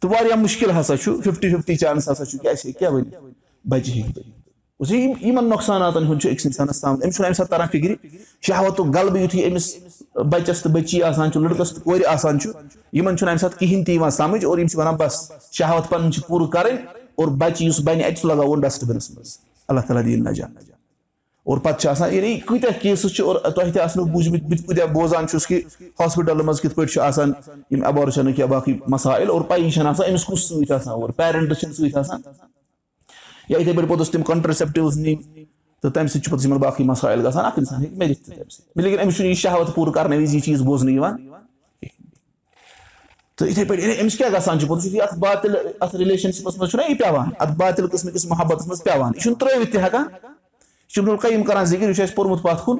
تہٕ 0.00 0.10
واریاہ 0.10 0.36
مُشکِل 0.36 0.70
ہسا 0.80 0.96
چھُ 0.96 1.22
فِفٹی 1.24 1.48
فِفٹی 1.54 1.76
چانٕس 1.76 2.08
ہسا 2.08 2.24
چھُ 2.24 2.38
کہِ 2.38 2.48
اَسہِ 2.50 2.66
ہیٚکہِ 2.66 2.78
کیاہ 2.78 2.90
ؤنِتھ 2.90 3.16
بَچہِ 3.68 3.92
ہیٚکہِ 3.94 4.22
یِم 4.80 5.12
یِمن 5.26 5.48
نۄقصاناتن 5.48 6.06
ہُند 6.06 6.20
چھُ 6.20 6.30
أکِس 6.30 6.46
اِنسانَس 6.46 6.80
تام 6.80 6.94
أمِس 6.94 7.14
چھُنہٕ 7.16 7.26
اَمہِ 7.26 7.36
ساتہٕ 7.36 7.50
تران 7.50 7.68
فِکرِ 7.72 7.94
شہاوتُک 8.46 8.86
غلبہٕ 8.94 9.20
یِتھُے 9.22 9.46
أمِس 9.48 9.74
أمِس 9.76 10.02
بَچَس 10.32 10.62
تہٕ 10.62 10.72
بٔچی 10.72 11.02
آسان 11.02 11.32
چھُ 11.32 11.40
لٔڑکَس 11.40 11.72
تہٕ 11.72 11.84
کورِ 11.84 12.04
آسان 12.14 12.40
چھُ 12.40 12.50
یِمن 12.92 13.16
چھُنہٕ 13.16 13.30
اَمہِ 13.32 13.40
ساتہٕ 13.40 13.58
کِہینۍ 13.58 13.84
تہِ 13.86 13.94
یِوان 13.94 14.10
سَمجھ 14.10 14.44
اور 14.44 14.58
یِم 14.58 14.66
چھِ 14.66 14.78
وَنان 14.78 14.96
بَس 14.96 15.14
شہاوت 15.52 15.88
پَنٕنۍ 15.90 16.10
چھِ 16.12 16.22
پوٗرٕ 16.28 16.50
کَرٕنۍ 16.52 16.78
اور 17.16 17.28
بَچہٕ 17.28 17.66
یُس 17.66 17.80
بَنہِ 17.84 18.04
اَتہِ 18.04 18.16
چھُ 18.16 18.28
لگاو 18.28 18.50
اور 18.50 18.58
ڈَسٹبِنَس 18.62 19.10
منٛز 19.10 19.36
اللہ 19.68 19.80
تعالیٰ 19.86 20.04
دِیِن 20.06 20.24
نَجان 20.24 20.50
نجان 20.50 20.74
اور 21.46 21.58
پَتہٕ 21.58 21.78
چھِ 21.80 21.88
آسان 21.90 22.14
یعنی 22.14 22.38
کۭتیاہ 22.46 22.78
کیسٕز 22.82 23.12
چھِ 23.14 23.24
اور 23.24 23.36
تۄہہِ 23.36 23.72
تہِ 23.72 23.82
آسنو 23.82 24.04
بوٗزمٕتۍ 24.04 24.48
بہٕ 24.48 24.58
تہِ 24.58 24.66
کۭتیٛاہ 24.66 24.92
بوزان 24.92 25.28
چھُس 25.28 25.46
کہِ 25.46 25.62
ہاسپِٹلَن 26.00 26.46
منٛز 26.46 26.60
کِتھ 26.60 26.74
پٲٹھۍ 26.74 26.92
چھِ 26.92 27.00
آسان 27.00 27.32
یِم 27.70 27.84
اٮ۪بارشَنٕکۍ 27.84 28.38
یا 28.38 28.46
باقٕے 28.46 28.74
مَسایِل 28.88 29.30
اور 29.30 29.40
پَیی 29.40 29.70
چھےٚ 29.70 29.86
آسان 29.86 30.10
أمِس 30.10 30.24
کُس 30.24 30.48
سۭتۍ 30.48 30.74
آسان 30.74 30.94
اور 30.94 31.10
پیرَنٹٕس 31.16 31.60
چھِنہٕ 31.60 31.74
سۭتۍ 31.74 31.98
آسان 31.98 32.20
یا 33.48 33.58
یِتھٕے 33.58 33.72
پٲٹھۍ 33.72 33.88
پوٚتُس 33.88 34.10
تِم 34.10 34.22
کَنٹرسیپٹِوٕز 34.22 34.98
نِنۍ 34.98 35.44
تہٕ 35.82 35.92
تَمہِ 35.92 36.08
سۭتۍ 36.08 36.22
چھُ 36.22 36.30
پوٚتُس 36.30 36.44
یِمن 36.46 36.58
باقٕے 36.58 36.84
مَسایِل 36.84 37.26
گژھان 37.26 37.44
اَکھ 37.44 37.58
اِنسان 37.58 37.80
ہیٚکہِ 37.82 37.98
مٔرِتھ 37.98 38.22
تہِ 38.24 38.34
تَمہِ 38.36 38.50
سۭتۍ 38.52 38.82
لیکِن 38.82 39.00
أمِس 39.00 39.16
چھُنہٕ 39.16 39.28
یہِ 39.28 39.36
شہوت 39.36 39.74
پوٗرٕ 39.74 39.92
کَرنہٕ 39.92 40.18
وِزِ 40.18 40.34
یہِ 40.34 40.42
چیٖز 40.44 40.62
بوزنہٕ 40.62 40.94
یِوان 40.94 41.16
تہٕ 43.36 43.48
یِتھٕے 43.48 43.64
پٲٹھۍ 43.64 44.00
أمِس 44.00 44.16
کیاہ 44.16 44.30
گژھان 44.30 44.60
چھُ 44.60 44.68
پوٚتُس 44.68 44.94
اَتھ 45.02 45.18
بالِل 45.18 45.56
اَتھ 45.80 45.96
رِلیشن 45.96 46.32
شِپَس 46.32 46.56
منٛز 46.58 46.70
چھُنہ 46.70 46.82
یہِ 46.88 46.98
پیوان 46.98 47.30
اَتھ 47.38 47.52
باطِل 47.56 47.86
قٕسمہٕ 47.88 48.12
کِس 48.12 48.26
محبتَس 48.26 48.66
منٛز 48.66 48.82
پیوان 48.84 49.12
یہِ 49.14 49.22
چھُنہٕ 49.22 49.38
ترٲوِتھ 49.40 49.72
تہِ 49.72 49.82
ہٮ۪کان 49.82 50.04
یہِ 50.12 50.92
چھُ 50.92 51.00
اِمد 51.00 51.10
القیم 51.10 51.42
کران 51.44 51.64
ذِکِر 51.64 51.88
یہِ 51.88 51.96
چھُ 51.96 52.02
اَسہِ 52.02 52.14
پوٚرمُت 52.16 52.42
پَتھ 52.42 52.64
کُن 52.64 52.76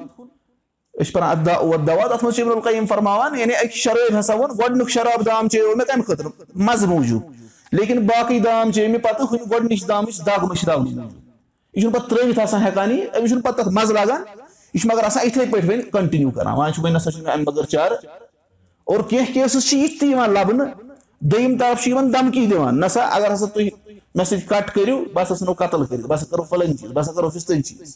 أسۍ 0.99 1.05
چھِ 1.05 1.13
پَران 1.13 1.29
اَتھ 1.29 1.45
دَ 1.45 1.63
ووت 1.63 1.87
دوا 1.87 2.07
تَتھ 2.07 2.23
منٛز 2.23 2.35
چھُ 2.35 2.43
اِمبُرقی 2.43 2.85
فرماوان 2.89 3.39
یعنی 3.39 3.53
اَکہِ 3.53 3.77
شرٲب 3.83 4.19
ہسا 4.19 4.33
ووٚن 4.35 4.57
گۄڈٕنیُک 4.59 4.89
شراب 4.89 5.25
دام 5.25 5.49
چیٚیو 5.49 5.75
مےٚ 5.75 5.87
کَمہِ 5.87 6.05
خٲطرٕ 6.05 6.31
مَزٕ 6.55 6.87
موٗجوٗب 6.87 7.46
लेकिन 7.72 8.06
बाकी 8.06 8.40
दाम 8.40 8.72
चे 8.72 8.86
मे 8.88 8.98
पत 9.00 9.22
गोडनिश 9.32 9.84
दाम 9.84 10.06
दाग 10.22 10.50
मशराव 10.50 10.86
यह 11.74 11.90
पे 11.90 11.98
त्रवित 12.08 12.38
हेकान 12.38 12.98
अमिस 13.16 13.32
पे 13.38 13.52
तथ 13.52 13.68
मज 13.72 13.92
लगान 13.92 14.24
यह 14.74 14.82
मगर 14.86 15.08
इथे 15.24 15.46
पे 15.46 15.76
कंटिन्यू 15.90 16.30
कर 16.30 16.52
वन 16.54 16.96
नसा 16.96 17.32
अम 17.32 17.44
बगैर 17.44 17.64
चार 17.72 17.98
और 18.86 19.02
कह 19.10 19.32
केसेस 19.32 19.72
ये 19.74 20.26
लबन 20.28 20.64
दम 21.24 21.56
तरफ 21.56 21.84
धमकी 22.12 22.46
दिवान 22.46 22.84
नसा 22.84 23.02
अगर 23.16 23.32
हसा 23.32 23.46
तुम 23.56 23.68
मे 24.16 24.24
सट 24.26 24.70
करो 24.70 24.96
बस 25.14 25.42
नो 25.42 25.54
कतल 25.54 25.84
कर 25.86 26.06
बस 26.06 26.24
करो 26.30 26.44
फलन 26.44 26.72
चीज 26.74 26.90
बस 26.92 27.08
करो 27.16 27.30
फिस्तन 27.30 27.60
चीज 27.62 27.94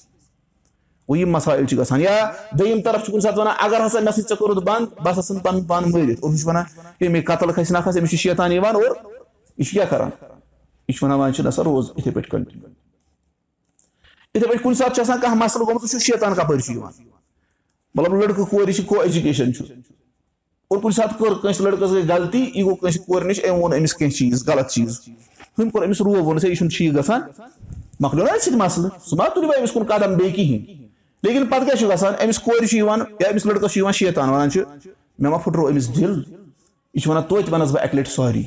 वो 1.08 1.16
ये 1.16 1.24
मसाइल 1.26 1.66
ग 1.72 2.00
या 2.00 2.14
दम 2.54 2.80
तरफ 2.80 3.10
कुछ 3.10 3.22
सात 3.22 3.34
वन 3.34 3.46
अगर 3.46 3.82
हसा 3.82 4.00
मे 4.00 4.12
सोर 4.12 4.54
बंद 4.62 4.88
बस 5.02 5.18
हसन 5.18 5.38
पन 5.40 5.64
पान 5.66 5.90
मरित 5.90 6.24
और 6.24 6.30
वह 6.30 6.44
वन 6.46 7.10
मे 7.12 7.20
कतल 7.22 7.52
खस 7.52 7.70
ना 7.70 7.80
खस 7.80 7.96
अमिस 7.96 8.14
शेतान 8.20 8.58
और 8.58 9.09
یہِ 9.61 9.67
چھُ 9.67 9.73
کیٛاہ 9.73 9.89
کران 9.89 10.09
یہِ 10.87 10.95
چھُ 10.95 11.03
وَنان 11.03 11.19
وۄنۍ 11.19 11.33
چھُ 11.35 11.43
نہ 11.45 11.49
سا 11.49 11.63
روزٕ 11.63 11.93
یِتھٕے 11.97 12.11
پٲٹھۍ 12.11 12.29
کُنہِ 14.63 14.75
ساتہٕ 14.77 14.93
چھُ 14.95 15.01
آسان 15.01 15.19
کانٛہہ 15.19 15.43
مسلہٕ 15.43 15.65
گوٚمُت 15.65 15.81
سُہ 15.81 15.97
چھُ 15.99 16.05
شیطان 16.05 16.33
کپٲرۍ 16.35 16.61
چھُ 16.65 16.73
یِوان 16.73 16.91
مطلب 17.95 18.13
لٔڑکہٕ 18.13 18.49
کورِ 18.49 18.73
چھِ 18.75 18.85
کو 18.85 19.01
ایجوکیشن 19.01 19.53
چھُ 19.53 19.65
اور 20.67 20.79
کُنہِ 20.79 20.95
ساتہٕ 20.95 21.17
کٔر 21.19 21.33
کٲنٛسہِ 21.41 21.65
لٔڑکَس 21.65 21.91
گٔے 21.91 22.01
غلطی 22.13 22.39
یہِ 22.39 22.63
گوٚو 22.63 22.75
کٲنٛسہِ 22.75 23.05
کورِ 23.05 23.25
نِش 23.27 23.39
أمۍ 23.43 23.57
ووٚن 23.59 23.73
أمِس 23.77 23.93
کیٚنٛہہ 23.93 24.17
چیٖز 24.17 24.47
غلط 24.47 24.69
چیٖز 24.71 24.99
ہُمۍ 25.57 25.71
کوٚر 25.71 25.83
أمِس 25.85 26.01
روٗ 26.01 26.15
ووٚنُس 26.15 26.43
ہے 26.43 26.49
یہِ 26.49 26.57
چھُنہٕ 26.57 26.77
ٹھیٖک 26.77 26.95
گژھان 26.95 27.21
مۄکلیو 27.99 28.23
نا 28.25 28.33
اَسہِ 28.33 28.43
سۭتۍ 28.45 28.57
مَسلہٕ 28.57 28.89
سُہ 29.09 29.15
نہ 29.15 29.23
تُلِو 29.35 29.51
أمِس 29.57 29.71
کُن 29.71 29.83
قدم 29.83 30.15
بیٚیہِ 30.17 30.35
کِہیٖنۍ 30.35 30.75
لیکِن 31.23 31.45
پَتہٕ 31.45 31.65
کیاہ 31.65 31.75
چھُ 31.75 31.89
گژھان 31.91 32.13
أمِس 32.23 32.39
کورِ 32.39 32.67
چھُ 32.67 32.77
یِوان 32.77 32.99
یا 33.19 33.29
أمِس 33.29 33.45
لٔڑکَس 33.45 33.71
چھُ 33.71 33.77
یِوان 33.77 33.93
شیطان 33.93 34.29
وَنان 34.29 34.51
چھِ 34.51 34.61
مےٚ 35.19 35.31
ما 35.31 35.37
پھٕٹروو 35.37 35.67
أمِس 35.69 35.95
دِل 35.95 36.21
یہِ 36.93 37.01
چھُ 37.01 37.09
وَنان 37.09 37.23
توتہِ 37.29 37.53
وَنَس 37.53 37.71
بہٕ 37.71 37.83
اَکہِ 37.83 37.99
لَٹہِ 37.99 38.11
ساری 38.11 38.43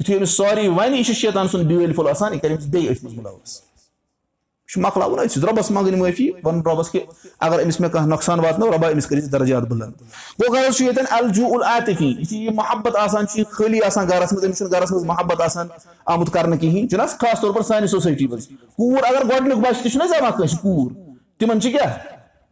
یُتھُے 0.00 0.16
أمِس 0.16 0.36
ساری 0.36 0.68
وَنہِ 0.68 0.96
یہِ 0.96 1.04
چھُ 1.06 1.12
شیطان 1.14 1.48
سُنٛد 1.48 1.66
بیٛٲلۍ 1.66 1.94
پھوٚل 1.94 2.08
آسان 2.10 2.32
یہِ 2.32 2.40
کَرِ 2.40 2.52
أمِس 2.52 2.66
بیٚیہِ 2.66 2.90
أتھۍ 2.90 3.02
منٛز 3.04 3.16
مُلوَس 3.18 3.60
یہِ 3.60 4.72
چھُ 4.72 4.80
مۄکلاوُن 4.80 5.18
أتھۍ 5.18 5.42
رۄبَس 5.48 5.70
منٛگٕنۍ 5.70 5.98
معٲفی 6.00 6.30
وَنُن 6.44 6.60
رۄبَس 6.66 6.90
کہِ 6.90 7.00
اگر 7.40 7.62
أمِس 7.62 7.80
مےٚ 7.80 7.90
کانٛہہ 7.90 8.08
نۄقصان 8.08 8.40
واتنو 8.40 8.70
رۄبا 8.72 8.88
أمِس 8.88 9.06
کٔرِس 9.06 9.32
درجات 9.32 9.62
بُلنٛد 9.68 9.92
گوٚو 10.40 10.54
غرض 10.54 10.76
چھُ 10.76 10.84
ییٚتٮ۪ن 10.84 11.06
الجوٗ 11.10 11.54
العاطفی 11.54 12.14
یُتھُے 12.20 12.36
یہِ 12.36 12.54
محبت 12.54 12.96
آسان 12.96 13.26
چھُ 13.26 13.38
یہِ 13.38 13.46
خٲلی 13.50 13.82
آسان 13.86 14.08
گَرَس 14.08 14.32
منٛز 14.32 14.44
أمِس 14.44 14.58
چھُنہٕ 14.58 14.72
گَرَس 14.72 14.90
منٛز 14.92 15.04
محبت 15.04 15.40
آسان 15.40 15.66
آمُت 16.06 16.32
کرنہٕ 16.32 16.58
کِہیٖنۍ 16.60 16.88
چھُنہ 16.88 17.02
خاص 17.20 17.40
طور 17.40 17.52
پَر 17.54 17.62
سانہِ 17.68 17.88
سوسایٹی 17.88 18.26
منٛز 18.26 18.48
کوٗر 18.76 19.04
اگر 19.04 19.22
گۄڈٕنیُک 19.30 19.58
بَچہِ 19.58 19.82
تہِ 19.82 19.92
چھُنہ 19.92 20.04
زٮ۪وان 20.08 20.32
کٲنٛسہِ 20.32 20.60
کوٗر 20.62 20.92
تِمَن 21.38 21.60
چھِ 21.60 21.72
کیٛاہ 21.72 21.96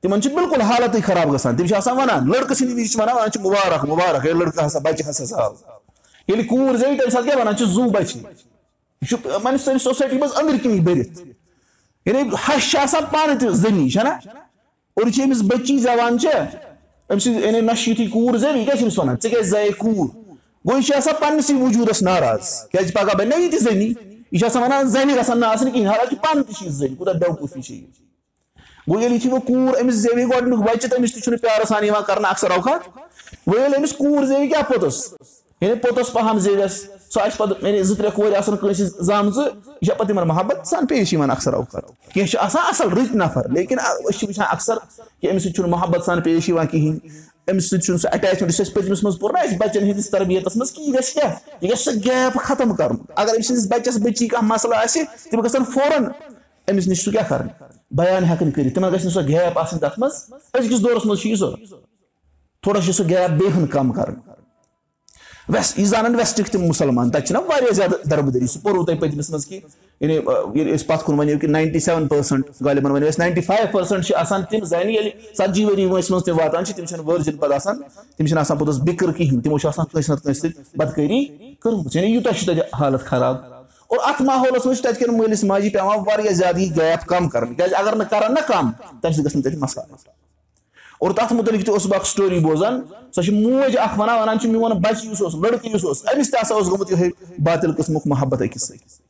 تِمن 0.03 0.23
چھِ 0.23 0.33
بالکُل 0.35 0.61
حالتٕے 0.61 1.01
خراب 1.07 1.33
گژھان 1.35 1.57
تِم 1.57 1.67
چھِ 1.67 1.77
آسان 1.77 1.97
وَنان 1.97 2.31
لٔڑکہٕ 2.31 2.55
سٕنٛدِ 2.57 2.75
وِزِ 2.75 2.93
چھِ 2.93 3.01
وَنان 3.01 3.17
وَنان 3.17 3.31
چھِ 3.31 3.41
مُبارک 3.41 3.85
مُبارک 3.85 4.27
ہے 4.27 4.33
لٔڑکہٕ 4.33 4.67
ہسا 4.67 4.79
بَچہِ 4.79 5.09
ہسا 5.09 5.25
زاو 5.25 5.55
ییٚلہِ 6.29 6.49
کوٗر 6.49 6.77
زیٚوِ 6.77 6.99
تَمہِ 6.99 7.13
ساتہٕ 7.13 7.25
کیٛاہ 7.25 7.41
وَنان 7.41 7.57
چھِ 7.57 7.67
زوٗ 7.75 7.91
بَچی 7.91 8.19
یہِ 8.19 9.09
چھُ 9.09 9.17
مٲنِو 9.43 9.59
سٲنِس 9.59 9.83
سوسایٹی 9.83 10.17
منٛز 10.17 10.33
أنٛدٕرۍ 10.37 10.63
کِنی 10.63 10.81
بٔرِتھ 10.81 11.21
یعنی 12.07 12.23
ہَش 12.49 12.71
چھِ 12.71 12.79
آسان 12.79 13.05
پانہٕ 13.11 13.39
تہِ 13.41 13.49
زٔنی 13.63 13.89
چھَنا 13.91 14.11
اور 14.11 15.07
یہِ 15.07 15.15
چھِ 15.15 15.23
أمِس 15.25 15.43
بٔچی 15.43 15.79
زٮ۪وان 15.79 16.19
چھِ 16.19 16.29
أمۍ 17.11 17.19
سٕنٛز 17.19 17.45
یعنی 17.45 17.61
نۄشہِ 17.61 17.89
یُتھُے 17.89 18.07
کوٗر 18.07 18.37
زٮ۪وِ 18.39 18.57
یہِ 18.57 18.65
کیٛاہ 18.65 18.77
چھِ 18.77 18.85
أمِس 18.85 18.99
وَنان 18.99 19.17
ژٕ 19.23 19.31
کیٛازِ 19.31 19.49
زَیے 19.51 19.73
کوٗر 19.79 20.07
گوٚو 20.67 20.77
یہِ 20.77 20.85
چھِ 20.87 20.97
آسان 20.97 21.15
پَننِسٕے 21.21 21.55
وجوٗدَس 21.55 22.03
ناراض. 22.03 22.45
کیٛازِ 22.71 22.93
پَگاہ 22.93 23.15
بَنہِ 23.19 23.29
نا 23.29 23.37
یہِ 23.37 23.51
تہِ 23.51 23.61
زٔنی؟ 23.61 23.87
یہِ 23.87 24.39
چھِ 24.39 24.45
آسان 24.47 24.63
وَنان 24.63 24.89
زَنہِ 24.89 25.17
گژھن 25.17 25.39
نہٕ 25.41 25.53
آسنہِ 25.53 25.73
کِہیٖنۍ 25.73 25.89
حالانکہِ 25.91 26.19
پانہٕ 26.23 26.45
تہِ 26.47 26.55
چھِ 26.57 26.67
یہِ 26.67 26.73
زٔنۍ 26.73 26.97
کوٗتاہ 26.97 27.15
بیوقوٗفی 27.21 27.63
چھِ 27.63 27.75
یہِ 27.75 27.85
وۄنۍ 28.89 29.01
ییٚلہِ 29.03 29.17
یُتھُے 29.17 29.31
وۄنۍ 29.31 29.47
کوٗر؟ 29.47 29.81
أمِس 29.81 29.95
زیٚوِ 29.95 30.31
گۄڈٕنیُک 30.33 30.59
بَچہِ 30.59 30.91
تہٕ 30.91 30.99
أمِس 30.99 31.13
تہِ 31.13 31.23
چھُنہٕ 31.23 31.41
پیارٕ 31.43 31.65
سان 31.69 31.85
یِوان 31.85 32.03
کَرنہٕ 32.07 32.31
اکثر 32.31 32.51
اوقات؟ 32.51 32.81
وۄنۍ 33.47 33.59
ییٚلہِ 33.59 33.79
أمِس 33.79 33.93
کوٗر 33.93 34.25
زیٚوِ 34.25 34.49
کیٛاہ 34.49 34.63
پوٚتُس 34.69 35.15
یعنی 35.61 35.75
پوٚتُس 35.75 36.13
پَہَم 36.13 36.39
زیٖرَس 36.39 36.81
سُہ 37.15 37.21
آسہِ 37.23 37.39
پَتہٕ 37.39 37.67
یعنی 37.67 37.83
زٕ 37.83 37.97
ترٛےٚ 37.97 38.15
کورِ 38.15 38.35
آسان 38.37 38.57
کٲنٛسہِ 38.57 39.05
زامژٕ 39.07 39.39
یہِ 39.39 39.87
چھےٚ 39.87 39.97
پَتہٕ 39.99 40.11
یِمَن 40.11 40.29
محبت 40.29 40.67
سان 40.67 40.87
پیش 40.87 41.13
یِوان 41.13 41.31
اَکثر 41.31 41.53
اوقات 41.53 41.85
کینٛہہ 42.13 42.29
چھِ 42.31 42.39
آسان 42.41 42.63
اَصٕل 42.71 42.93
رٕتۍ 42.93 43.17
نَفر 43.17 43.49
لیکِن 43.55 43.79
أسۍ 43.79 44.19
چھِ 44.19 44.29
وٕچھان 44.29 44.47
اَکثر 44.51 44.77
کہِ 45.21 45.31
أمِس 45.31 45.43
سۭتۍ 45.43 45.55
چھُنہٕ 45.55 45.71
محبت 45.71 46.05
سان 46.05 46.23
پیش 46.23 46.49
یِوان 46.49 46.67
کِہیٖنۍ 46.67 46.99
أمِس 47.51 47.71
سۭتۍ 47.71 47.83
چھُنہٕ 47.85 48.01
سُہ 48.01 48.09
اٹیچمینٹ 48.13 48.53
یُس 48.53 48.61
اَسہِ 48.61 48.75
پٔتمِس 48.75 49.03
منٛز 49.03 49.19
پوٚر 49.21 49.33
نہ 49.33 49.39
اَسہِ 49.39 49.59
بَچَن 49.59 49.83
ہِنٛدِس 49.83 50.11
تربیتَس 50.11 50.57
منٛز 50.57 50.73
کہِ 50.73 50.85
یہِ 50.85 50.95
گژھِ 50.95 51.13
کیٛاہ 51.15 51.35
یہِ 51.61 51.71
گژھِ 51.71 51.83
سُہ 51.85 51.91
گیپ 52.05 52.39
ختم 52.45 52.75
کَرُن 52.75 52.97
اگر 53.17 53.35
أمۍ 53.35 53.43
سٕنٛدِس 53.43 53.67
بَچَس 53.71 53.99
بٔچی 54.03 54.29
کانٛہہ 54.29 54.49
مَسلہٕ 54.53 54.83
آسہِ 54.85 55.03
تِم 55.31 55.41
گژھن 55.45 55.65
فوراً 55.75 56.05
أمِس 56.71 56.89
نِش 56.89 57.05
سُہ 57.05 57.11
کیٛاہ 57.11 57.29
کَرُن 57.29 57.49
بیان 57.91 58.25
ہٮ۪کٕنۍ 58.25 58.53
کٔرِتھ 58.55 58.75
تِمَن 58.75 58.93
گژھِ 58.93 59.05
نہٕ 59.05 59.15
سۄ 59.15 59.29
گیپ 59.29 59.59
آسٕنۍ 59.59 59.81
تَتھ 59.81 60.01
منٛز 60.01 60.15
أزۍکِس 60.55 60.83
دورَس 60.83 61.07
منٛز 61.07 61.21
چھِ 61.21 61.31
یہِ 61.31 61.39
ضوٚرَتھ 61.39 61.75
تھوڑا 62.63 62.81
چھِ 62.81 62.93
سُہ 62.95 63.09
گیپ 63.09 63.31
بیٚیہِ 63.31 63.57
ہن 63.57 63.67
کَم 63.67 63.93
کَرٕنۍ 63.93 64.30
ویس 65.53 65.75
زانَن 65.91 66.15
وٮ۪سٹٕکۍ 66.15 66.51
تہِ 66.53 66.61
مُسلمان 66.61 67.11
تَتہِ 67.11 67.27
چھِنہ 67.27 67.39
واریاہ 67.49 67.73
زیادٕ 67.75 68.11
دَربٕدٔری 68.11 68.47
سُہ 68.47 68.63
پوٚرُو 68.63 68.85
تۄہہِ 68.85 69.01
پٔتمِس 69.01 69.31
منٛز 69.31 69.47
کہِ 69.47 69.61
یعنی 70.01 70.15
ییٚلہِ 70.15 70.75
أسۍ 70.75 70.87
پَتھ 70.87 71.05
کُن 71.05 71.19
وَنیو 71.19 71.39
کہِ 71.39 71.51
ناینٹی 71.51 71.81
سیٚوَن 71.81 72.07
پٔرسَنٛٹ 72.09 72.63
غالِبن 72.65 72.91
وَنیو 72.91 73.09
اَسہِ 73.09 73.19
ناینٹی 73.19 73.41
فایو 73.41 73.67
پٔرسَنٛٹ 73.73 74.05
چھِ 74.07 74.15
آسان 74.17 74.43
تِم 74.51 74.65
زَنہِ 74.65 74.95
ییٚلہِ 74.95 75.11
ژَتجی 75.39 75.65
ؤری 75.65 75.85
وٲنٛسہِ 75.85 76.11
منٛز 76.13 76.25
تہِ 76.25 76.35
واتان 76.41 76.65
چھِ 76.65 76.75
تِم 76.77 76.85
چھِنہٕ 76.85 77.07
ؤرجِن 77.07 77.37
پَتہٕ 77.37 77.55
آسان 77.57 77.77
تِم 78.17 78.27
چھِنہٕ 78.27 78.41
آسان 78.41 78.59
پوٚتُس 78.59 78.79
بِکرٕ 78.85 79.13
کِہیٖنۍ 79.17 79.43
تِمو 79.43 79.59
چھُ 79.59 79.69
آسان 79.69 79.87
کٲنٛسہِ 79.87 80.11
نَتہٕ 80.11 80.23
کٲنٛسہِ 80.23 80.77
بدکٲری 80.77 81.25
کٔرمٕژ 81.61 81.97
یعنی 81.97 82.13
یوٗتاہ 82.13 82.33
چھِ 82.33 82.47
تَتہِ 82.47 82.81
حالت 82.81 83.05
خراب 83.07 83.37
اور 83.87 83.99
اَتھ 84.09 84.23
ماحولَس 84.23 84.67
منٛز 84.67 84.79
چھِ 84.79 84.85
تَتہِ 84.85 84.99
کٮ۪ن 84.99 85.17
مٲلِس 85.19 85.45
ماجہِ 85.45 85.73
پیٚوان 85.73 85.99
واریاہ 86.07 86.33
زیادٕ 86.33 86.59
یہِ 86.59 86.77
گیپ 86.77 87.07
کَم 87.09 87.29
کَرٕنۍ 87.29 87.57
کیازِ 87.57 87.75
اَگر 87.79 87.97
نہٕ 87.97 88.11
کَرَن 88.11 88.35
نہ 88.35 88.47
کَم 88.49 88.71
تَمہِ 89.01 89.15
سۭتۍ 89.15 89.25
گژھان 89.25 89.43
تَتہِ 89.43 89.59
مَسال 89.59 90.20
اور 91.01 91.11
تَتھ 91.11 91.33
مُتعلِق 91.33 91.65
تہِ 91.65 91.73
اوسُس 91.73 91.87
بہٕ 91.87 91.99
اَکھ 91.99 92.07
سٹوری 92.07 92.39
بوزان 92.39 92.81
سۄ 93.15 93.23
چھِ 93.23 93.33
موج 93.35 93.77
اَکھ 93.79 93.99
وَنان 93.99 94.19
وَنان 94.19 94.39
چھِ 94.39 94.49
میون 94.51 94.73
بَچہِ 94.73 95.07
یُس 95.11 95.23
اوس 95.23 95.35
لٔڑکہٕ 95.35 95.75
یُس 95.75 95.85
اوس 95.85 96.03
أمِس 96.15 96.31
تہِ 96.31 96.41
ہسا 96.43 96.55
اوس 96.55 96.67
گوٚمُت 96.67 96.91
یِہوٚے 96.91 97.11
باطِل 97.45 97.73
قٕسمُک 97.73 98.07
محبت 98.07 98.43
أکِس 98.43 98.71
أکِس 98.73 99.01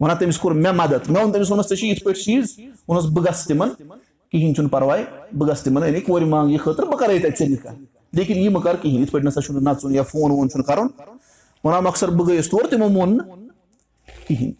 وَنان 0.00 0.16
تٔمِس 0.16 0.38
کوٚر 0.38 0.54
مےٚ 0.54 0.72
مَدد 0.72 1.08
مےٚ 1.08 1.20
ووٚن 1.20 1.32
تٔمِس 1.32 1.50
ووٚنُس 1.50 1.68
ژےٚ 1.68 1.78
چھُے 1.78 1.88
یِتھ 1.88 2.04
پٲٹھۍ 2.04 2.22
چیٖز 2.24 2.58
ووٚنُس 2.88 3.06
بہٕ 3.12 3.24
گژھٕ 3.24 3.46
تِمَن 3.46 3.70
تِمَن 3.78 3.98
کِہیٖنۍ 4.30 4.54
چھُنہٕ 4.54 4.70
پَرواے 4.70 5.04
بہٕ 5.32 5.48
گژھٕ 5.48 5.64
تِمَن 5.64 5.82
أنِتھ 5.82 6.06
کورِ 6.06 6.22
مانٛگہِ 6.22 6.52
یہِ 6.52 6.60
خٲطرٕ 6.60 6.86
بہٕ 6.86 6.98
کَرٕ 6.98 7.12
یہِ 7.12 7.20
ژٔلِتھ 7.38 7.62
کَتھ 7.62 7.78
لیکِن 8.12 8.36
یہِ 8.36 8.52
بہٕ 8.52 8.62
کَرٕ 8.62 8.82
کِہیٖنۍ 8.82 9.00
یِتھ 9.00 9.10
پٲٹھۍ 9.12 9.24
نَسا 9.24 9.40
چھُنہٕ 9.40 9.62
نَژُن 9.62 9.94
یا 9.94 10.02
فون 10.02 10.30
وون 10.30 10.50
چھُنہٕ 10.50 10.66
کَرُن 10.66 10.86
وَنان 11.64 11.84
مۄخصر 11.84 12.08
بہٕ 12.08 12.26
گٔیَس 12.26 12.48
تور 12.50 12.64
تِمو 12.70 12.88
مون 12.88 13.16
نہٕ 13.16 13.26
کِہیٖنۍ 14.26 14.52